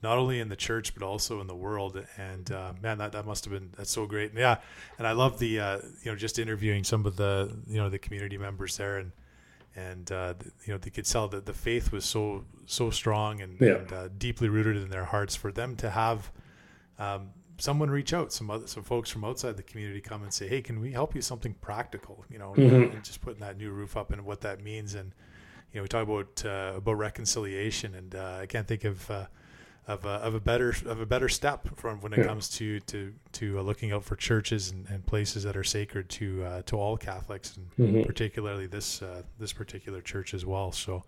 not 0.05 0.19
only 0.19 0.39
in 0.39 0.51
the 0.51 0.57
church 0.57 0.95
but 0.95 1.03
also 1.03 1.41
in 1.41 1.47
the 1.47 1.57
world. 1.57 2.01
And 2.19 2.53
uh, 2.53 2.75
man, 2.81 2.99
that, 2.99 3.13
that 3.13 3.27
must 3.27 3.45
have 3.47 3.53
been 3.53 3.71
that's 3.77 3.91
so 3.91 4.07
great. 4.07 4.31
And 4.31 4.39
yeah, 4.39 4.59
and 4.99 5.07
I 5.07 5.13
love 5.13 5.39
the 5.41 5.59
uh, 5.59 5.79
you 6.03 6.13
know 6.13 6.17
just 6.17 6.39
interviewing 6.39 6.85
some 6.85 7.07
of 7.07 7.17
the 7.17 7.57
you 7.67 7.79
know 7.79 7.89
the 7.89 7.99
community 7.99 8.39
members 8.39 8.77
there 8.77 8.99
and 8.99 9.11
and 9.75 10.13
uh, 10.13 10.35
you 10.67 10.73
know 10.73 10.79
they 10.79 10.91
could 10.91 11.07
tell 11.07 11.27
that 11.29 11.47
the 11.47 11.55
faith 11.55 11.91
was 11.91 12.05
so 12.05 12.45
so 12.67 12.91
strong 12.91 13.41
and, 13.41 13.61
yeah. 13.61 13.77
and 13.77 13.93
uh, 13.93 14.09
deeply 14.17 14.49
rooted 14.49 14.77
in 14.77 14.91
their 14.91 15.07
hearts 15.07 15.35
for 15.35 15.51
them 15.51 15.75
to 15.77 15.91
have. 15.91 16.31
Um, 16.99 17.31
someone 17.57 17.89
reach 17.89 18.13
out 18.13 18.33
some 18.33 18.51
other 18.51 18.67
some 18.67 18.83
folks 18.83 19.09
from 19.11 19.25
outside 19.25 19.57
the 19.57 19.63
community 19.63 20.01
come 20.01 20.25
and 20.25 20.33
say 20.33 20.49
hey 20.49 20.61
can 20.61 20.81
we 20.81 20.91
help 20.91 21.15
you 21.15 21.23
something 21.23 21.55
practical 21.61 22.25
you 22.29 22.37
know 22.37 22.53
mm-hmm. 22.53 23.01
just 23.03 23.21
putting 23.21 23.39
that 23.39 23.57
new 23.57 23.71
roof 23.71 23.97
up 23.97 24.11
and 24.11 24.25
what 24.25 24.41
that 24.41 24.61
means 24.61 24.95
and 24.95 25.13
you 25.73 25.79
know 25.79 25.83
we 25.83 25.89
talk 25.89 26.03
about 26.03 26.45
uh, 26.45 26.73
about 26.77 26.95
reconciliation 26.95 27.95
and 27.95 28.17
uh, 28.17 28.39
i 28.43 28.47
can't 28.47 28.67
think 28.67 28.83
of 28.83 29.09
uh, 29.09 29.27
of 29.87 30.05
a, 30.05 30.09
of 30.09 30.35
a 30.35 30.41
better 30.41 30.75
of 30.87 31.01
a 31.01 31.07
better 31.07 31.29
step 31.29 31.69
from 31.77 32.01
when 32.01 32.13
it 32.13 32.21
yeah. 32.21 32.25
comes 32.25 32.49
to 32.49 32.81
to 32.81 33.13
to 33.33 33.59
uh, 33.59 33.63
looking 33.63 33.93
out 33.93 34.05
for 34.05 34.17
churches 34.17 34.71
and, 34.71 34.87
and, 34.89 35.05
places 35.07 35.43
that 35.45 35.57
are 35.57 35.65
sacred 35.65 36.09
to 36.09 36.43
uh, 36.45 36.63
to 36.63 36.77
all 36.77 36.97
Catholics 36.97 37.57
and 37.57 37.71
mm-hmm. 37.79 38.03
particularly 38.05 38.67
this 38.67 39.03
uh, 39.03 39.23
this 39.39 39.53
particular 39.53 40.01
church 40.01 40.33
as 40.33 40.47
well. 40.47 40.73
So, 40.73 41.05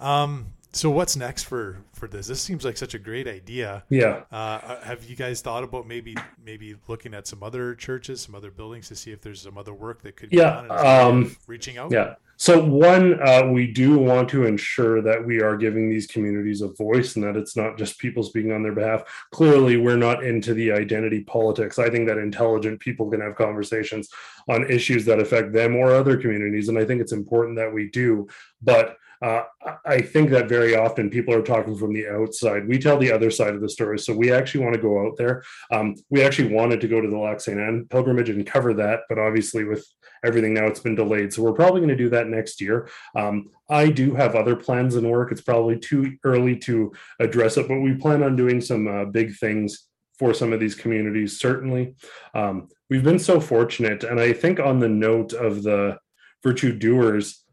um, 0.00 0.46
so 0.72 0.90
what's 0.90 1.16
next 1.16 1.44
for 1.44 1.78
for 1.92 2.08
this? 2.08 2.26
This 2.26 2.40
seems 2.40 2.64
like 2.64 2.76
such 2.76 2.94
a 2.94 2.98
great 2.98 3.26
idea. 3.26 3.84
Yeah. 3.88 4.22
Uh, 4.30 4.34
uh, 4.34 4.80
have 4.82 5.04
you 5.04 5.16
guys 5.16 5.40
thought 5.40 5.64
about 5.64 5.86
maybe 5.86 6.16
maybe 6.44 6.76
looking 6.86 7.14
at 7.14 7.26
some 7.26 7.42
other 7.42 7.74
churches, 7.74 8.20
some 8.20 8.34
other 8.34 8.50
buildings 8.50 8.88
to 8.88 8.96
see 8.96 9.12
if 9.12 9.20
there's 9.20 9.42
some 9.42 9.58
other 9.58 9.74
work 9.74 10.02
that 10.02 10.16
could 10.16 10.32
yeah 10.32 10.60
um, 10.68 11.36
reaching 11.46 11.78
out? 11.78 11.90
Yeah. 11.90 12.14
So, 12.40 12.64
one, 12.64 13.20
uh, 13.20 13.48
we 13.50 13.66
do 13.66 13.98
want 13.98 14.28
to 14.28 14.46
ensure 14.46 15.02
that 15.02 15.26
we 15.26 15.42
are 15.42 15.56
giving 15.56 15.90
these 15.90 16.06
communities 16.06 16.62
a 16.62 16.68
voice 16.68 17.16
and 17.16 17.24
that 17.24 17.36
it's 17.36 17.56
not 17.56 17.76
just 17.76 17.98
people 17.98 18.22
speaking 18.22 18.52
on 18.52 18.62
their 18.62 18.74
behalf. 18.74 19.02
Clearly, 19.32 19.76
we're 19.76 19.96
not 19.96 20.22
into 20.22 20.54
the 20.54 20.70
identity 20.70 21.24
politics. 21.24 21.80
I 21.80 21.90
think 21.90 22.06
that 22.06 22.16
intelligent 22.16 22.78
people 22.78 23.10
can 23.10 23.20
have 23.20 23.34
conversations 23.34 24.08
on 24.48 24.70
issues 24.70 25.04
that 25.06 25.18
affect 25.18 25.52
them 25.52 25.74
or 25.74 25.92
other 25.92 26.16
communities. 26.16 26.68
And 26.68 26.78
I 26.78 26.84
think 26.84 27.00
it's 27.00 27.10
important 27.10 27.56
that 27.56 27.74
we 27.74 27.90
do. 27.90 28.28
But 28.62 28.98
uh, 29.20 29.42
I 29.84 30.00
think 30.00 30.30
that 30.30 30.48
very 30.48 30.76
often 30.76 31.10
people 31.10 31.34
are 31.34 31.42
talking 31.42 31.76
from 31.76 31.92
the 31.92 32.08
outside. 32.08 32.68
We 32.68 32.78
tell 32.78 32.98
the 32.98 33.12
other 33.12 33.30
side 33.30 33.54
of 33.54 33.60
the 33.60 33.68
story. 33.68 33.98
So 33.98 34.14
we 34.14 34.32
actually 34.32 34.64
want 34.64 34.76
to 34.76 34.82
go 34.82 35.06
out 35.06 35.16
there. 35.16 35.42
Um, 35.72 35.96
we 36.10 36.22
actually 36.22 36.54
wanted 36.54 36.80
to 36.80 36.88
go 36.88 37.00
to 37.00 37.08
the 37.08 37.18
Lac 37.18 37.40
St. 37.40 37.58
Anne 37.58 37.86
pilgrimage 37.90 38.30
and 38.30 38.46
cover 38.46 38.74
that, 38.74 39.00
but 39.08 39.18
obviously 39.18 39.64
with 39.64 39.86
everything 40.24 40.54
now 40.54 40.66
it's 40.66 40.80
been 40.80 40.94
delayed. 40.94 41.32
So 41.32 41.42
we're 41.42 41.52
probably 41.52 41.80
going 41.80 41.88
to 41.90 41.96
do 41.96 42.10
that 42.10 42.28
next 42.28 42.60
year. 42.60 42.88
Um, 43.16 43.50
I 43.68 43.90
do 43.90 44.14
have 44.14 44.34
other 44.34 44.56
plans 44.56 44.96
in 44.96 45.08
work. 45.08 45.32
It's 45.32 45.40
probably 45.40 45.78
too 45.78 46.16
early 46.24 46.56
to 46.60 46.92
address 47.20 47.56
it, 47.56 47.68
but 47.68 47.80
we 47.80 47.94
plan 47.94 48.22
on 48.22 48.36
doing 48.36 48.60
some 48.60 48.86
uh, 48.88 49.04
big 49.04 49.36
things 49.36 49.88
for 50.18 50.34
some 50.34 50.52
of 50.52 50.60
these 50.60 50.74
communities, 50.74 51.38
certainly. 51.38 51.94
Um, 52.34 52.68
we've 52.90 53.04
been 53.04 53.18
so 53.18 53.40
fortunate. 53.40 54.04
And 54.04 54.18
I 54.20 54.32
think 54.32 54.58
on 54.58 54.80
the 54.80 54.88
note 54.88 55.32
of 55.32 55.62
the 55.62 55.98
virtue 56.42 56.76
doers, 56.76 57.44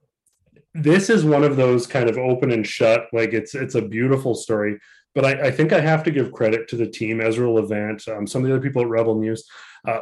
this 0.75 1.09
is 1.09 1.23
one 1.23 1.43
of 1.43 1.55
those 1.55 1.87
kind 1.87 2.09
of 2.09 2.17
open 2.17 2.51
and 2.51 2.67
shut 2.67 3.07
like 3.13 3.33
it's 3.33 3.55
it's 3.55 3.75
a 3.75 3.81
beautiful 3.81 4.35
story 4.35 4.79
but 5.15 5.23
I, 5.23 5.47
I 5.47 5.51
think 5.51 5.71
I 5.71 5.79
have 5.79 6.03
to 6.03 6.11
give 6.11 6.33
credit 6.33 6.67
to 6.67 6.75
the 6.75 6.85
team, 6.85 7.21
Ezra 7.21 7.49
Levant, 7.49 8.05
um, 8.09 8.27
some 8.27 8.43
of 8.43 8.49
the 8.49 8.53
other 8.53 8.61
people 8.61 8.81
at 8.81 8.89
Rebel 8.89 9.17
News. 9.17 9.49
Uh, 9.87 10.01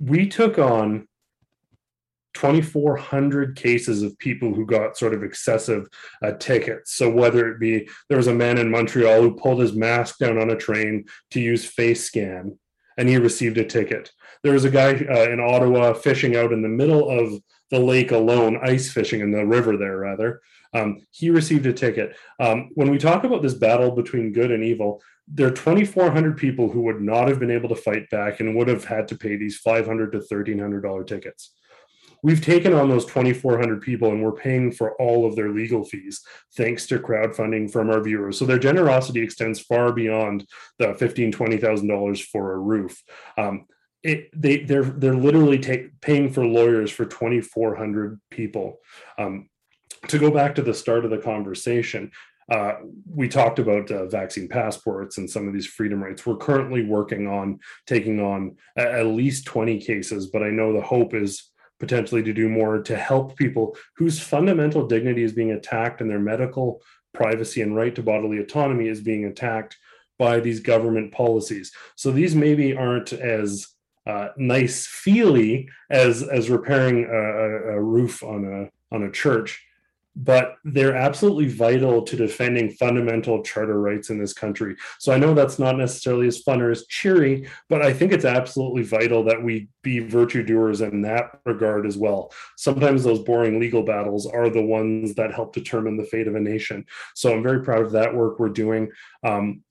we 0.00 0.26
took 0.26 0.58
on 0.58 1.06
2,400 2.34 3.54
cases 3.54 4.02
of 4.02 4.18
people 4.18 4.54
who 4.54 4.64
got 4.64 4.96
sort 4.96 5.12
of 5.12 5.22
excessive 5.22 5.86
uh, 6.22 6.32
tickets. 6.32 6.94
So 6.94 7.10
whether 7.10 7.46
it 7.52 7.60
be 7.60 7.88
there 8.08 8.16
was 8.16 8.26
a 8.26 8.34
man 8.34 8.56
in 8.56 8.70
Montreal 8.70 9.20
who 9.20 9.36
pulled 9.36 9.60
his 9.60 9.74
mask 9.74 10.18
down 10.18 10.38
on 10.38 10.50
a 10.50 10.56
train 10.56 11.04
to 11.32 11.40
use 11.40 11.66
face 11.66 12.04
scan, 12.04 12.58
and 12.96 13.08
he 13.08 13.18
received 13.18 13.58
a 13.58 13.64
ticket. 13.64 14.10
There 14.42 14.54
was 14.54 14.64
a 14.64 14.70
guy 14.70 14.92
uh, 14.94 15.30
in 15.30 15.40
Ottawa 15.40 15.92
fishing 15.92 16.36
out 16.36 16.52
in 16.52 16.62
the 16.62 16.68
middle 16.68 17.08
of 17.08 17.38
the 17.72 17.80
lake 17.80 18.12
alone, 18.12 18.60
ice 18.62 18.92
fishing 18.92 19.20
in 19.20 19.32
the 19.32 19.44
river 19.44 19.78
there, 19.78 19.96
rather. 19.96 20.42
Um, 20.74 21.00
he 21.10 21.30
received 21.30 21.64
a 21.66 21.72
ticket. 21.72 22.16
Um, 22.38 22.70
when 22.74 22.90
we 22.90 22.98
talk 22.98 23.24
about 23.24 23.42
this 23.42 23.54
battle 23.54 23.90
between 23.90 24.32
good 24.32 24.52
and 24.52 24.62
evil, 24.62 25.02
there 25.26 25.46
are 25.46 25.50
2,400 25.50 26.36
people 26.36 26.70
who 26.70 26.82
would 26.82 27.00
not 27.00 27.28
have 27.28 27.40
been 27.40 27.50
able 27.50 27.70
to 27.70 27.74
fight 27.74 28.10
back 28.10 28.40
and 28.40 28.54
would 28.54 28.68
have 28.68 28.84
had 28.84 29.08
to 29.08 29.16
pay 29.16 29.36
these 29.36 29.56
500 29.56 30.12
to 30.12 30.18
$1,300 30.18 31.06
tickets. 31.06 31.54
We've 32.22 32.44
taken 32.44 32.74
on 32.74 32.88
those 32.88 33.06
2,400 33.06 33.80
people 33.80 34.10
and 34.10 34.22
we're 34.22 34.32
paying 34.32 34.70
for 34.70 34.92
all 35.00 35.26
of 35.26 35.34
their 35.34 35.48
legal 35.48 35.84
fees 35.84 36.22
thanks 36.56 36.86
to 36.86 36.98
crowdfunding 36.98 37.72
from 37.72 37.90
our 37.90 38.00
viewers. 38.00 38.38
So 38.38 38.44
their 38.44 38.58
generosity 38.58 39.22
extends 39.22 39.60
far 39.60 39.92
beyond 39.92 40.46
the 40.78 40.88
$15,000, 40.88 41.34
$20,000 41.34 42.22
for 42.24 42.52
a 42.52 42.58
roof. 42.58 43.02
Um, 43.36 43.66
it, 44.02 44.28
they 44.40 44.58
they're 44.58 44.84
they're 44.84 45.14
literally 45.14 45.58
take, 45.58 46.00
paying 46.00 46.32
for 46.32 46.44
lawyers 46.44 46.90
for 46.90 47.04
2400 47.04 48.20
people 48.30 48.78
um, 49.18 49.48
to 50.08 50.18
go 50.18 50.30
back 50.30 50.54
to 50.54 50.62
the 50.62 50.74
start 50.74 51.04
of 51.04 51.10
the 51.10 51.18
conversation 51.18 52.10
uh, 52.50 52.74
we 53.08 53.28
talked 53.28 53.60
about 53.60 53.90
uh, 53.90 54.06
vaccine 54.06 54.48
passports 54.48 55.16
and 55.18 55.30
some 55.30 55.46
of 55.46 55.54
these 55.54 55.66
freedom 55.66 56.02
rights 56.02 56.26
we're 56.26 56.36
currently 56.36 56.84
working 56.84 57.26
on 57.26 57.58
taking 57.86 58.20
on 58.20 58.56
at 58.76 59.06
least 59.06 59.46
20 59.46 59.80
cases 59.80 60.26
but 60.26 60.42
i 60.42 60.50
know 60.50 60.72
the 60.72 60.80
hope 60.80 61.14
is 61.14 61.50
potentially 61.78 62.22
to 62.22 62.32
do 62.32 62.48
more 62.48 62.80
to 62.80 62.96
help 62.96 63.36
people 63.36 63.76
whose 63.96 64.20
fundamental 64.20 64.86
dignity 64.86 65.22
is 65.22 65.32
being 65.32 65.52
attacked 65.52 66.00
and 66.00 66.08
their 66.08 66.20
medical 66.20 66.80
privacy 67.12 67.60
and 67.60 67.76
right 67.76 67.94
to 67.94 68.02
bodily 68.02 68.38
autonomy 68.38 68.88
is 68.88 69.00
being 69.00 69.24
attacked 69.24 69.76
by 70.18 70.38
these 70.38 70.60
government 70.60 71.12
policies. 71.12 71.72
So 71.96 72.12
these 72.12 72.36
maybe 72.36 72.76
aren't 72.76 73.12
as 73.12 73.66
uh, 74.06 74.28
nice 74.36 74.86
feely 74.86 75.68
as 75.90 76.22
as 76.22 76.50
repairing 76.50 77.04
a, 77.04 77.76
a, 77.76 77.80
roof 77.80 78.22
on 78.22 78.44
a 78.44 78.94
on 78.94 79.04
a 79.04 79.10
church, 79.10 79.64
but 80.16 80.56
they're 80.64 80.96
absolutely 80.96 81.48
vital 81.48 82.02
to 82.02 82.16
defending 82.16 82.72
fundamental 82.72 83.42
charter 83.42 83.80
rights 83.80 84.10
in 84.10 84.18
this 84.18 84.32
country. 84.32 84.76
So 84.98 85.12
I 85.12 85.18
know 85.18 85.34
that's 85.34 85.58
not 85.58 85.78
necessarily 85.78 86.26
as 86.26 86.42
fun 86.42 86.60
or 86.60 86.70
as 86.70 86.86
cheery, 86.86 87.48
but 87.68 87.80
I 87.80 87.92
think 87.92 88.12
it's 88.12 88.24
absolutely 88.24 88.82
vital 88.82 89.22
that 89.24 89.42
we 89.42 89.68
be 89.82 90.00
virtue 90.00 90.42
doers 90.42 90.80
in 90.80 91.02
that 91.02 91.40
regard 91.46 91.86
as 91.86 91.96
well. 91.96 92.32
Sometimes 92.56 93.04
those 93.04 93.20
boring 93.20 93.60
legal 93.60 93.84
battles 93.84 94.26
are 94.26 94.50
the 94.50 94.62
ones 94.62 95.14
that 95.14 95.32
help 95.32 95.54
determine 95.54 95.96
the 95.96 96.04
fate 96.04 96.28
of 96.28 96.34
a 96.34 96.40
nation. 96.40 96.84
So 97.14 97.32
I'm 97.32 97.42
very 97.42 97.62
proud 97.62 97.82
of 97.82 97.92
that 97.92 98.14
work 98.14 98.38
we're 98.38 98.48
doing. 98.48 98.90
Um, 99.22 99.62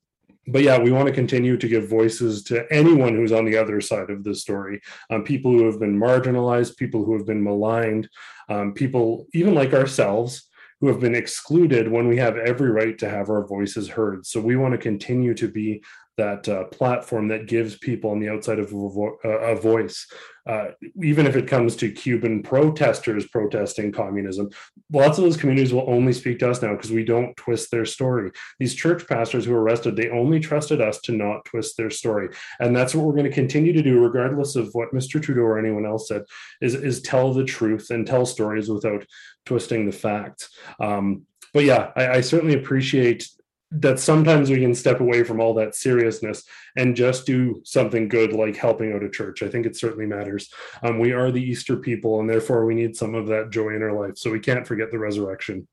but 0.48 0.62
yeah, 0.62 0.78
we 0.78 0.90
want 0.90 1.06
to 1.06 1.14
continue 1.14 1.56
to 1.56 1.68
give 1.68 1.88
voices 1.88 2.42
to 2.44 2.66
anyone 2.72 3.14
who's 3.14 3.32
on 3.32 3.44
the 3.44 3.56
other 3.56 3.80
side 3.80 4.10
of 4.10 4.24
the 4.24 4.34
story. 4.34 4.80
Um, 5.10 5.22
people 5.22 5.52
who 5.52 5.64
have 5.66 5.78
been 5.78 5.98
marginalized, 5.98 6.76
people 6.76 7.04
who 7.04 7.16
have 7.16 7.26
been 7.26 7.42
maligned, 7.42 8.08
um, 8.48 8.74
people 8.74 9.26
even 9.32 9.54
like 9.54 9.72
ourselves 9.72 10.48
who 10.80 10.88
have 10.88 10.98
been 10.98 11.14
excluded 11.14 11.88
when 11.88 12.08
we 12.08 12.16
have 12.16 12.36
every 12.36 12.70
right 12.70 12.98
to 12.98 13.08
have 13.08 13.30
our 13.30 13.46
voices 13.46 13.88
heard. 13.88 14.26
So 14.26 14.40
we 14.40 14.56
want 14.56 14.72
to 14.72 14.78
continue 14.78 15.32
to 15.34 15.46
be 15.46 15.84
that 16.16 16.48
uh, 16.48 16.64
platform 16.64 17.28
that 17.28 17.46
gives 17.46 17.76
people 17.78 18.10
on 18.10 18.20
the 18.20 18.28
outside 18.28 18.58
of 18.58 18.66
a, 18.66 18.70
vo- 18.70 19.18
uh, 19.24 19.28
a 19.28 19.56
voice. 19.56 20.06
Uh, 20.44 20.68
even 21.00 21.24
if 21.24 21.36
it 21.36 21.46
comes 21.46 21.76
to 21.76 21.92
Cuban 21.92 22.42
protesters 22.42 23.28
protesting 23.28 23.92
communism, 23.92 24.50
lots 24.92 25.16
of 25.16 25.24
those 25.24 25.36
communities 25.36 25.72
will 25.72 25.88
only 25.88 26.12
speak 26.12 26.40
to 26.40 26.50
us 26.50 26.60
now 26.60 26.72
because 26.74 26.90
we 26.90 27.04
don't 27.04 27.36
twist 27.36 27.70
their 27.70 27.84
story. 27.84 28.30
These 28.58 28.74
church 28.74 29.06
pastors 29.06 29.44
who 29.44 29.52
were 29.52 29.62
arrested, 29.62 29.94
they 29.94 30.10
only 30.10 30.40
trusted 30.40 30.80
us 30.80 31.00
to 31.02 31.12
not 31.12 31.44
twist 31.44 31.76
their 31.76 31.90
story, 31.90 32.28
and 32.58 32.74
that's 32.74 32.92
what 32.92 33.04
we're 33.04 33.12
going 33.12 33.24
to 33.24 33.30
continue 33.30 33.72
to 33.72 33.82
do, 33.82 34.00
regardless 34.00 34.56
of 34.56 34.68
what 34.72 34.92
Mr. 34.92 35.22
Trudeau 35.22 35.42
or 35.42 35.58
anyone 35.58 35.86
else 35.86 36.08
said. 36.08 36.22
Is 36.60 36.74
is 36.74 37.02
tell 37.02 37.32
the 37.32 37.44
truth 37.44 37.90
and 37.90 38.04
tell 38.04 38.26
stories 38.26 38.68
without 38.68 39.06
twisting 39.46 39.86
the 39.86 39.92
facts. 39.92 40.48
Um, 40.80 41.26
but 41.54 41.64
yeah, 41.64 41.90
I, 41.96 42.08
I, 42.08 42.20
certainly 42.20 42.54
appreciate 42.54 43.28
that 43.74 43.98
sometimes 43.98 44.50
we 44.50 44.60
can 44.60 44.74
step 44.74 45.00
away 45.00 45.24
from 45.24 45.40
all 45.40 45.54
that 45.54 45.74
seriousness 45.74 46.44
and 46.76 46.94
just 46.94 47.24
do 47.24 47.60
something 47.64 48.06
good 48.06 48.32
like 48.32 48.54
helping 48.54 48.92
out 48.92 49.02
a 49.02 49.08
church. 49.08 49.42
I 49.42 49.48
think 49.48 49.64
it 49.64 49.76
certainly 49.76 50.04
matters. 50.04 50.52
Um, 50.82 50.98
we 50.98 51.12
are 51.12 51.30
the 51.30 51.42
Easter 51.42 51.76
people, 51.76 52.20
and 52.20 52.28
therefore 52.28 52.66
we 52.66 52.74
need 52.74 52.94
some 52.96 53.14
of 53.14 53.26
that 53.28 53.50
joy 53.50 53.70
in 53.70 53.82
our 53.82 53.92
life. 53.92 54.18
So 54.18 54.30
we 54.30 54.40
can't 54.40 54.66
forget 54.66 54.90
the 54.90 54.98
resurrection. 54.98 55.66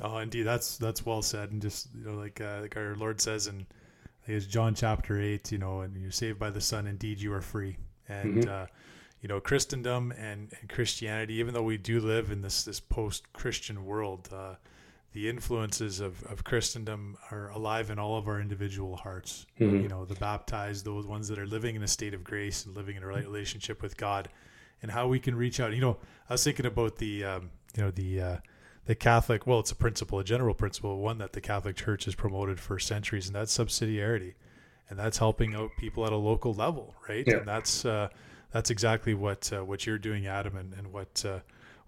Oh, 0.00 0.18
indeed, 0.18 0.42
that's 0.42 0.76
that's 0.76 1.06
well 1.06 1.22
said, 1.22 1.52
and 1.52 1.62
just 1.62 1.88
you 1.94 2.04
know, 2.04 2.16
like 2.16 2.40
uh, 2.40 2.58
like 2.62 2.76
our 2.76 2.96
Lord 2.96 3.20
says 3.20 3.46
in 3.46 3.66
it's 4.26 4.46
John 4.46 4.74
chapter 4.74 5.20
eight, 5.20 5.52
you 5.52 5.58
know, 5.58 5.80
and 5.80 5.96
you're 5.96 6.10
saved 6.10 6.38
by 6.38 6.50
the 6.50 6.60
Son. 6.60 6.86
Indeed, 6.86 7.20
you 7.20 7.32
are 7.32 7.40
free, 7.40 7.76
and 8.08 8.38
mm-hmm. 8.38 8.50
uh, 8.50 8.66
you 9.20 9.28
know, 9.28 9.40
Christendom 9.40 10.12
and, 10.12 10.52
and, 10.60 10.68
Christianity. 10.68 11.34
Even 11.34 11.54
though 11.54 11.62
we 11.62 11.78
do 11.78 12.00
live 12.00 12.30
in 12.30 12.42
this 12.42 12.64
this 12.64 12.80
post 12.80 13.32
Christian 13.32 13.86
world. 13.86 14.28
Uh, 14.32 14.54
the 15.16 15.30
influences 15.30 15.98
of, 15.98 16.22
of 16.24 16.44
Christendom 16.44 17.16
are 17.30 17.48
alive 17.48 17.88
in 17.88 17.98
all 17.98 18.18
of 18.18 18.28
our 18.28 18.38
individual 18.38 18.96
hearts. 18.96 19.46
Mm-hmm. 19.58 19.80
You 19.80 19.88
know, 19.88 20.04
the 20.04 20.14
baptized, 20.16 20.84
those 20.84 21.06
ones 21.06 21.26
that 21.28 21.38
are 21.38 21.46
living 21.46 21.74
in 21.74 21.82
a 21.82 21.88
state 21.88 22.12
of 22.12 22.22
grace 22.22 22.66
and 22.66 22.76
living 22.76 22.96
in 22.96 23.02
a 23.02 23.06
right 23.06 23.24
relationship 23.24 23.80
with 23.80 23.96
God, 23.96 24.28
and 24.82 24.90
how 24.90 25.08
we 25.08 25.18
can 25.18 25.34
reach 25.34 25.58
out. 25.58 25.72
You 25.72 25.80
know, 25.80 25.96
I 26.28 26.34
was 26.34 26.44
thinking 26.44 26.66
about 26.66 26.96
the, 26.96 27.24
um, 27.24 27.50
you 27.74 27.82
know, 27.82 27.90
the 27.90 28.20
uh, 28.20 28.36
the 28.84 28.94
Catholic. 28.94 29.46
Well, 29.46 29.60
it's 29.60 29.70
a 29.70 29.74
principle, 29.74 30.18
a 30.18 30.24
general 30.24 30.52
principle, 30.52 30.98
one 30.98 31.16
that 31.16 31.32
the 31.32 31.40
Catholic 31.40 31.76
Church 31.76 32.04
has 32.04 32.14
promoted 32.14 32.60
for 32.60 32.78
centuries, 32.78 33.26
and 33.26 33.34
that's 33.34 33.56
subsidiarity, 33.56 34.34
and 34.90 34.98
that's 34.98 35.16
helping 35.16 35.54
out 35.54 35.70
people 35.78 36.04
at 36.04 36.12
a 36.12 36.16
local 36.16 36.52
level, 36.52 36.94
right? 37.08 37.24
Yeah. 37.26 37.38
And 37.38 37.48
that's 37.48 37.86
uh, 37.86 38.10
that's 38.50 38.68
exactly 38.68 39.14
what 39.14 39.50
uh, 39.50 39.64
what 39.64 39.86
you're 39.86 39.96
doing, 39.96 40.26
Adam, 40.26 40.58
and, 40.58 40.74
and 40.74 40.92
what 40.92 41.24
uh, 41.24 41.38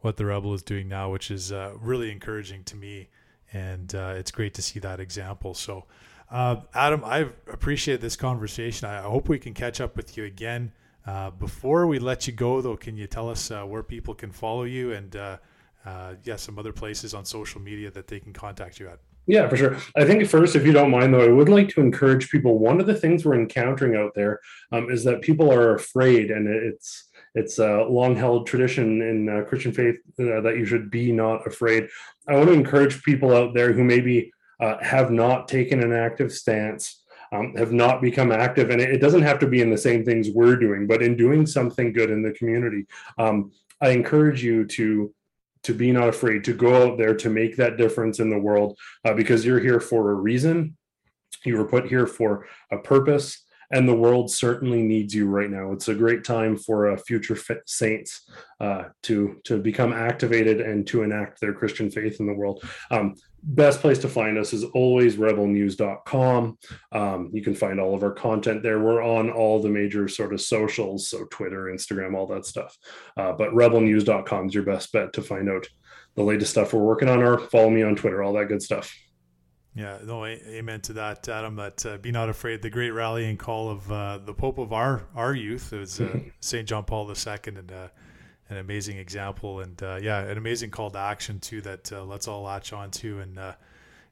what 0.00 0.16
the 0.16 0.24
Rebel 0.24 0.54
is 0.54 0.62
doing 0.62 0.88
now, 0.88 1.10
which 1.10 1.30
is 1.30 1.52
uh, 1.52 1.72
really 1.80 2.10
encouraging 2.10 2.64
to 2.64 2.76
me 2.76 3.08
and 3.52 3.94
uh, 3.94 4.14
it's 4.16 4.30
great 4.30 4.54
to 4.54 4.62
see 4.62 4.78
that 4.80 5.00
example. 5.00 5.54
So, 5.54 5.84
uh, 6.30 6.56
Adam, 6.74 7.02
I 7.04 7.28
appreciate 7.50 8.00
this 8.00 8.16
conversation. 8.16 8.88
I 8.88 9.00
hope 9.00 9.28
we 9.28 9.38
can 9.38 9.54
catch 9.54 9.80
up 9.80 9.96
with 9.96 10.16
you 10.16 10.24
again. 10.24 10.72
Uh, 11.06 11.30
before 11.30 11.86
we 11.86 11.98
let 11.98 12.26
you 12.26 12.34
go, 12.34 12.60
though, 12.60 12.76
can 12.76 12.96
you 12.96 13.06
tell 13.06 13.30
us 13.30 13.50
uh, 13.50 13.62
where 13.62 13.82
people 13.82 14.14
can 14.14 14.30
follow 14.30 14.64
you 14.64 14.92
and, 14.92 15.14
yeah, 15.14 16.36
some 16.36 16.58
other 16.58 16.72
places 16.72 17.14
on 17.14 17.24
social 17.24 17.60
media 17.60 17.90
that 17.90 18.06
they 18.06 18.20
can 18.20 18.34
contact 18.34 18.78
you 18.78 18.88
at? 18.88 18.98
Yeah, 19.26 19.46
for 19.46 19.58
sure. 19.58 19.76
I 19.94 20.04
think 20.04 20.26
first, 20.26 20.56
if 20.56 20.64
you 20.64 20.72
don't 20.72 20.90
mind, 20.90 21.12
though, 21.12 21.22
I 21.22 21.28
would 21.28 21.50
like 21.50 21.68
to 21.70 21.82
encourage 21.82 22.30
people. 22.30 22.58
One 22.58 22.80
of 22.80 22.86
the 22.86 22.94
things 22.94 23.24
we're 23.24 23.34
encountering 23.34 23.94
out 23.94 24.12
there 24.14 24.40
um, 24.72 24.90
is 24.90 25.04
that 25.04 25.20
people 25.20 25.52
are 25.52 25.74
afraid, 25.74 26.30
and 26.30 26.48
it's 26.48 27.07
it's 27.38 27.58
a 27.58 27.84
long 27.84 28.16
held 28.16 28.46
tradition 28.46 29.00
in 29.02 29.28
uh, 29.28 29.44
Christian 29.48 29.72
faith 29.72 29.96
uh, 30.18 30.40
that 30.40 30.56
you 30.56 30.64
should 30.64 30.90
be 30.90 31.12
not 31.12 31.46
afraid. 31.46 31.88
I 32.26 32.34
want 32.36 32.48
to 32.48 32.52
encourage 32.52 33.02
people 33.02 33.34
out 33.34 33.54
there 33.54 33.72
who 33.72 33.84
maybe 33.84 34.32
uh, 34.60 34.76
have 34.82 35.10
not 35.10 35.46
taken 35.46 35.80
an 35.82 35.92
active 35.92 36.32
stance, 36.32 37.02
um, 37.32 37.54
have 37.56 37.72
not 37.72 38.02
become 38.02 38.32
active, 38.32 38.70
and 38.70 38.80
it, 38.80 38.98
doesn't 38.98 39.22
have 39.22 39.38
to 39.38 39.46
be 39.46 39.60
in 39.60 39.70
the 39.70 39.78
same 39.78 40.04
things 40.04 40.30
we're 40.30 40.56
doing, 40.56 40.86
but 40.86 41.02
in 41.02 41.16
doing 41.16 41.46
something 41.46 41.92
good 41.92 42.10
in 42.10 42.22
the 42.22 42.32
community. 42.32 42.86
Um, 43.18 43.52
I 43.80 43.90
encourage 43.90 44.42
you 44.42 44.66
to 44.66 45.14
to 45.64 45.74
be 45.74 45.90
not 45.92 46.08
afraid 46.08 46.44
to 46.44 46.54
go 46.54 46.86
out 46.86 46.98
there 46.98 47.14
to 47.14 47.28
make 47.28 47.56
that 47.56 47.76
difference 47.76 48.20
in 48.20 48.30
the 48.30 48.38
world 48.38 48.78
uh, 49.04 49.12
because 49.12 49.44
you're 49.44 49.58
here 49.58 49.80
for 49.80 50.12
a 50.12 50.14
reason. 50.14 50.76
You 51.44 51.56
were 51.58 51.68
put 51.68 51.88
here 51.88 52.06
for 52.06 52.46
a 52.70 52.78
purpose 52.78 53.44
and 53.70 53.88
the 53.88 53.94
world 53.94 54.30
certainly 54.30 54.82
needs 54.82 55.14
you 55.14 55.26
right 55.26 55.50
now. 55.50 55.72
It's 55.72 55.88
a 55.88 55.94
great 55.94 56.24
time 56.24 56.56
for 56.56 56.96
future 56.98 57.38
saints 57.66 58.30
uh, 58.60 58.84
to 59.04 59.40
to 59.44 59.58
become 59.58 59.92
activated 59.92 60.60
and 60.60 60.86
to 60.88 61.02
enact 61.02 61.40
their 61.40 61.52
Christian 61.52 61.90
faith 61.90 62.20
in 62.20 62.26
the 62.26 62.34
world. 62.34 62.62
Um, 62.90 63.14
best 63.42 63.80
place 63.80 63.98
to 64.00 64.08
find 64.08 64.36
us 64.36 64.52
is 64.52 64.64
always 64.64 65.16
rebelnews.com. 65.16 66.58
Um, 66.92 67.30
you 67.32 67.42
can 67.42 67.54
find 67.54 67.78
all 67.78 67.94
of 67.94 68.02
our 68.02 68.12
content 68.12 68.62
there. 68.62 68.80
We're 68.80 69.02
on 69.02 69.30
all 69.30 69.60
the 69.60 69.68
major 69.68 70.08
sort 70.08 70.32
of 70.32 70.40
socials, 70.40 71.08
so 71.08 71.24
Twitter, 71.30 71.64
Instagram, 71.64 72.16
all 72.16 72.26
that 72.28 72.46
stuff. 72.46 72.76
Uh, 73.16 73.32
but 73.32 73.50
rebelnews.com 73.50 74.48
is 74.48 74.54
your 74.54 74.64
best 74.64 74.92
bet 74.92 75.12
to 75.12 75.22
find 75.22 75.48
out 75.48 75.66
the 76.16 76.22
latest 76.22 76.50
stuff 76.50 76.72
we're 76.72 76.80
working 76.80 77.08
on, 77.08 77.22
or 77.22 77.38
follow 77.38 77.70
me 77.70 77.82
on 77.82 77.94
Twitter, 77.94 78.22
all 78.22 78.32
that 78.32 78.48
good 78.48 78.62
stuff. 78.62 78.92
Yeah, 79.78 79.98
no, 80.04 80.26
amen 80.26 80.80
to 80.82 80.92
that, 80.94 81.28
Adam. 81.28 81.54
That 81.54 81.86
uh, 81.86 81.98
be 81.98 82.10
not 82.10 82.28
afraid. 82.28 82.62
The 82.62 82.68
great 82.68 82.90
rallying 82.90 83.36
call 83.36 83.70
of 83.70 83.92
uh, 83.92 84.18
the 84.18 84.34
Pope 84.34 84.58
of 84.58 84.72
our 84.72 85.04
our 85.14 85.32
youth 85.32 85.72
is 85.72 86.00
uh, 86.00 86.18
Saint 86.40 86.66
John 86.66 86.82
Paul 86.82 87.08
II, 87.08 87.38
and 87.46 87.70
uh, 87.70 87.86
an 88.50 88.56
amazing 88.56 88.98
example, 88.98 89.60
and 89.60 89.80
uh, 89.80 90.00
yeah, 90.02 90.18
an 90.18 90.36
amazing 90.36 90.72
call 90.72 90.90
to 90.90 90.98
action 90.98 91.38
too. 91.38 91.60
That 91.60 91.92
uh, 91.92 92.02
let's 92.02 92.26
all 92.26 92.42
latch 92.42 92.72
on 92.72 92.90
to 92.90 93.20
and 93.20 93.38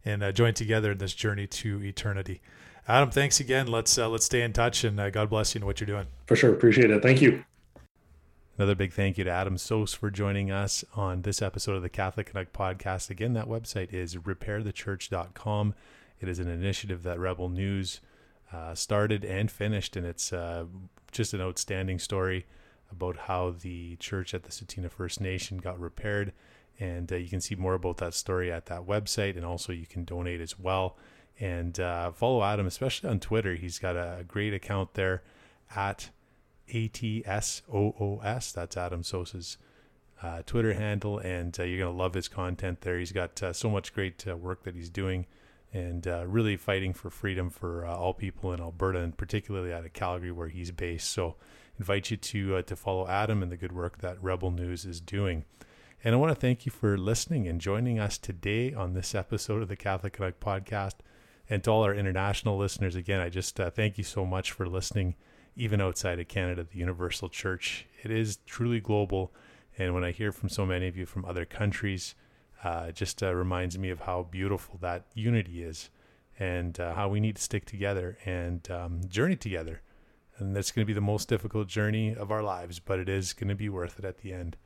and 0.04 0.34
join 0.36 0.54
together 0.54 0.92
in 0.92 0.98
this 0.98 1.14
journey 1.14 1.48
to 1.48 1.82
eternity. 1.82 2.42
Adam, 2.86 3.10
thanks 3.10 3.40
again. 3.40 3.66
Let's 3.66 3.98
let's 3.98 4.26
stay 4.26 4.42
in 4.42 4.52
touch, 4.52 4.84
and 4.84 5.12
God 5.12 5.28
bless 5.28 5.52
you 5.56 5.58
and 5.58 5.66
what 5.66 5.80
you're 5.80 5.86
doing. 5.86 6.06
For 6.26 6.36
sure, 6.36 6.52
appreciate 6.52 6.92
it. 6.92 7.02
Thank 7.02 7.20
you. 7.20 7.44
Another 8.58 8.74
big 8.74 8.94
thank 8.94 9.18
you 9.18 9.24
to 9.24 9.30
Adam 9.30 9.56
Soos 9.56 9.94
for 9.94 10.10
joining 10.10 10.50
us 10.50 10.82
on 10.94 11.22
this 11.22 11.42
episode 11.42 11.76
of 11.76 11.82
the 11.82 11.90
Catholic 11.90 12.32
Canuck 12.32 12.54
podcast. 12.54 13.10
Again, 13.10 13.34
that 13.34 13.48
website 13.48 13.92
is 13.92 14.16
repairthechurch.com. 14.16 15.74
It 16.20 16.28
is 16.30 16.38
an 16.38 16.48
initiative 16.48 17.02
that 17.02 17.20
Rebel 17.20 17.50
News 17.50 18.00
uh, 18.50 18.74
started 18.74 19.26
and 19.26 19.50
finished, 19.50 19.94
and 19.94 20.06
it's 20.06 20.32
uh, 20.32 20.64
just 21.12 21.34
an 21.34 21.42
outstanding 21.42 21.98
story 21.98 22.46
about 22.90 23.18
how 23.18 23.50
the 23.50 23.96
church 23.96 24.32
at 24.32 24.44
the 24.44 24.48
Tsuut'ina 24.48 24.90
First 24.90 25.20
Nation 25.20 25.58
got 25.58 25.78
repaired. 25.78 26.32
And 26.80 27.12
uh, 27.12 27.16
you 27.16 27.28
can 27.28 27.42
see 27.42 27.56
more 27.56 27.74
about 27.74 27.98
that 27.98 28.14
story 28.14 28.50
at 28.50 28.64
that 28.66 28.86
website, 28.86 29.36
and 29.36 29.44
also 29.44 29.74
you 29.74 29.84
can 29.84 30.04
donate 30.04 30.40
as 30.40 30.58
well. 30.58 30.96
And 31.38 31.78
uh, 31.78 32.10
follow 32.12 32.42
Adam, 32.42 32.66
especially 32.66 33.10
on 33.10 33.20
Twitter. 33.20 33.54
He's 33.54 33.78
got 33.78 33.96
a 33.96 34.24
great 34.26 34.54
account 34.54 34.94
there 34.94 35.22
at 35.74 36.08
a 36.68 36.88
T 36.88 37.22
S 37.26 37.62
O 37.72 37.94
O 38.00 38.20
S. 38.24 38.52
That's 38.52 38.76
Adam 38.76 39.02
Soos's 39.02 39.58
uh, 40.22 40.42
Twitter 40.46 40.74
handle, 40.74 41.18
and 41.18 41.58
uh, 41.58 41.64
you're 41.64 41.78
gonna 41.78 41.96
love 41.96 42.14
his 42.14 42.28
content 42.28 42.80
there. 42.80 42.98
He's 42.98 43.12
got 43.12 43.42
uh, 43.42 43.52
so 43.52 43.68
much 43.68 43.94
great 43.94 44.26
uh, 44.26 44.36
work 44.36 44.64
that 44.64 44.74
he's 44.74 44.88
doing, 44.88 45.26
and 45.72 46.06
uh, 46.06 46.24
really 46.26 46.56
fighting 46.56 46.92
for 46.92 47.10
freedom 47.10 47.50
for 47.50 47.86
uh, 47.86 47.94
all 47.94 48.14
people 48.14 48.52
in 48.52 48.60
Alberta, 48.60 49.00
and 49.00 49.16
particularly 49.16 49.72
out 49.72 49.84
of 49.84 49.92
Calgary 49.92 50.32
where 50.32 50.48
he's 50.48 50.70
based. 50.70 51.10
So, 51.10 51.36
invite 51.78 52.10
you 52.10 52.16
to 52.16 52.62
to 52.62 52.76
follow 52.76 53.06
Adam 53.06 53.42
and 53.42 53.52
the 53.52 53.56
good 53.56 53.72
work 53.72 53.98
that 53.98 54.22
Rebel 54.22 54.50
News 54.50 54.84
is 54.84 55.00
doing. 55.00 55.44
And 56.04 56.14
I 56.14 56.18
want 56.18 56.30
to 56.30 56.40
thank 56.40 56.66
you 56.66 56.72
for 56.72 56.96
listening 56.96 57.48
and 57.48 57.60
joining 57.60 57.98
us 57.98 58.16
today 58.16 58.72
on 58.72 58.92
this 58.92 59.14
episode 59.14 59.62
of 59.62 59.68
the 59.68 59.76
Catholic 59.76 60.12
Canuck 60.12 60.38
podcast. 60.38 60.94
And 61.48 61.64
to 61.64 61.70
all 61.70 61.82
our 61.82 61.94
international 61.94 62.56
listeners, 62.58 62.94
again, 62.94 63.20
I 63.20 63.28
just 63.28 63.56
thank 63.56 63.98
you 63.98 64.04
so 64.04 64.24
much 64.24 64.52
for 64.52 64.68
listening 64.68 65.16
even 65.56 65.80
outside 65.80 66.20
of 66.20 66.28
Canada, 66.28 66.64
the 66.70 66.78
Universal 66.78 67.30
Church. 67.30 67.86
It 68.02 68.10
is 68.10 68.38
truly 68.46 68.80
global. 68.80 69.32
And 69.78 69.94
when 69.94 70.04
I 70.04 70.12
hear 70.12 70.32
from 70.32 70.48
so 70.48 70.64
many 70.66 70.86
of 70.86 70.96
you 70.96 71.06
from 71.06 71.24
other 71.24 71.44
countries, 71.44 72.14
uh, 72.62 72.92
just 72.92 73.22
uh, 73.22 73.34
reminds 73.34 73.78
me 73.78 73.90
of 73.90 74.00
how 74.00 74.22
beautiful 74.30 74.78
that 74.80 75.06
unity 75.14 75.62
is. 75.62 75.90
and 76.38 76.78
uh, 76.78 76.94
how 76.94 77.08
we 77.08 77.20
need 77.20 77.36
to 77.36 77.42
stick 77.42 77.64
together 77.64 78.18
and 78.24 78.70
um, 78.70 79.00
journey 79.08 79.36
together. 79.36 79.82
And 80.38 80.54
that's 80.54 80.70
going 80.70 80.84
to 80.84 80.86
be 80.86 80.92
the 80.92 81.00
most 81.00 81.28
difficult 81.28 81.66
journey 81.68 82.14
of 82.14 82.30
our 82.30 82.42
lives, 82.42 82.78
but 82.78 82.98
it 82.98 83.08
is 83.08 83.32
going 83.32 83.48
to 83.48 83.54
be 83.54 83.68
worth 83.68 83.98
it 83.98 84.04
at 84.04 84.18
the 84.18 84.32
end. 84.32 84.56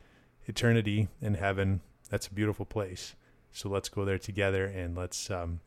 Eternity 0.47 1.09
in 1.21 1.35
heaven, 1.35 1.81
that's 2.09 2.27
a 2.27 2.35
beautiful 2.35 2.67
place. 2.67 3.15
So 3.53 3.69
let's 3.69 3.89
go 3.89 4.05
there 4.05 4.19
together 4.19 4.65
and 4.65 4.97
let's 4.97 5.31
um, 5.31 5.61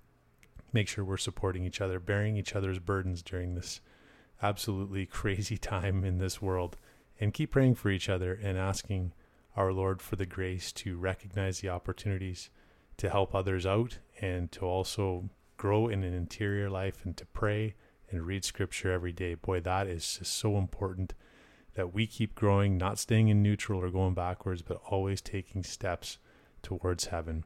make 0.73 0.89
sure 0.89 1.05
we're 1.05 1.17
supporting 1.17 1.63
each 1.63 1.79
other, 1.79 1.99
bearing 1.99 2.35
each 2.35 2.53
other's 2.53 2.79
burdens 2.79 3.21
during 3.21 3.55
this 3.55 3.79
absolutely 4.43 5.05
crazy 5.21 5.57
time 5.57 6.03
in 6.03 6.19
this 6.19 6.41
world, 6.41 6.77
and 7.19 7.33
keep 7.33 7.51
praying 7.51 7.75
for 7.75 7.89
each 7.89 8.09
other 8.09 8.33
and 8.33 8.57
asking 8.57 9.13
our 9.55 9.71
Lord 9.71 10.01
for 10.01 10.15
the 10.15 10.25
grace 10.25 10.71
to 10.73 10.97
recognize 10.97 11.59
the 11.59 11.69
opportunities 11.69 12.49
to 12.97 13.09
help 13.09 13.33
others 13.33 13.65
out 13.65 13.99
and 14.21 14.51
to 14.51 14.65
also 14.65 15.29
grow 15.57 15.87
in 15.87 16.03
an 16.03 16.13
interior 16.13 16.69
life 16.69 17.05
and 17.05 17.15
to 17.17 17.25
pray 17.27 17.75
and 18.09 18.25
read 18.25 18.43
scripture 18.43 18.91
every 18.91 19.11
day. 19.11 19.35
Boy, 19.35 19.59
that 19.61 19.87
is 19.87 20.17
just 20.17 20.33
so 20.33 20.57
important 20.57 21.13
that 21.75 21.93
we 21.93 22.05
keep 22.05 22.35
growing, 22.35 22.77
not 22.77 22.99
staying 22.99 23.29
in 23.29 23.41
neutral 23.41 23.81
or 23.81 23.89
going 23.89 24.13
backwards, 24.13 24.61
but 24.61 24.81
always 24.85 25.21
taking 25.21 25.63
steps 25.63 26.17
towards 26.61 27.05
heaven. 27.05 27.43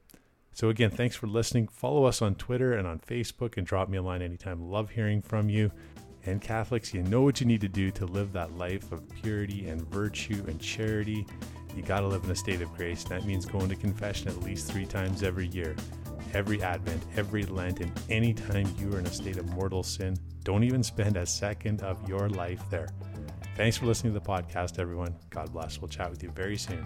So, 0.52 0.70
again, 0.70 0.90
thanks 0.90 1.16
for 1.16 1.28
listening. 1.28 1.68
Follow 1.68 2.06
us 2.06 2.22
on 2.22 2.36
Twitter 2.36 2.74
and 2.74 2.88
on 2.88 3.00
Facebook 3.00 3.58
and 3.58 3.68
drop 3.68 3.90
me 3.90 3.98
a 3.98 4.02
line 4.02 4.22
anytime. 4.22 4.70
Love 4.70 4.92
hearing 4.92 5.22
from 5.22 5.50
you. 5.50 5.72
And 6.28 6.42
Catholics, 6.42 6.94
you 6.94 7.04
know 7.04 7.22
what 7.22 7.40
you 7.40 7.48
need 7.48 7.62
to 7.62 7.70
do 7.70 7.90
to 7.92 8.06
live 8.06 8.34
that 8.34 8.58
life 8.58 8.92
of 8.92 9.02
purity 9.22 9.70
and 9.70 9.82
virtue 9.90 10.44
and 10.48 10.60
charity. 10.60 11.26
You 11.74 11.82
got 11.84 12.02
to 12.02 12.08
live 12.08 12.26
in 12.26 12.32
a 12.32 12.36
state 12.36 12.62
of 12.62 12.72
grace. 12.74 13.04
And 13.06 13.12
That 13.12 13.26
means 13.26 13.46
going 13.46 13.70
to 13.70 13.78
confession 13.78 14.28
at 14.28 14.44
least 14.44 14.70
three 14.70 14.86
times 14.86 15.24
every 15.24 15.48
year, 15.48 15.74
every 16.34 16.62
Advent, 16.62 17.02
every 17.16 17.44
Lent, 17.44 17.80
and 17.80 17.98
anytime 18.10 18.68
you 18.78 18.94
are 18.94 19.00
in 19.00 19.06
a 19.06 19.12
state 19.12 19.38
of 19.38 19.48
mortal 19.54 19.84
sin. 19.84 20.18
Don't 20.44 20.66
even 20.66 20.84
spend 20.84 21.16
a 21.16 21.26
second 21.26 21.82
of 21.82 22.10
your 22.10 22.28
life 22.28 22.62
there. 22.70 22.90
Thanks 23.56 23.78
for 23.78 23.86
listening 23.86 24.14
to 24.14 24.20
the 24.20 24.26
podcast, 24.26 24.80
everyone. 24.80 25.16
God 25.30 25.54
bless. 25.54 25.80
We'll 25.80 25.88
chat 25.88 26.10
with 26.10 26.22
you 26.24 26.32
very 26.32 26.58
soon. 26.58 26.86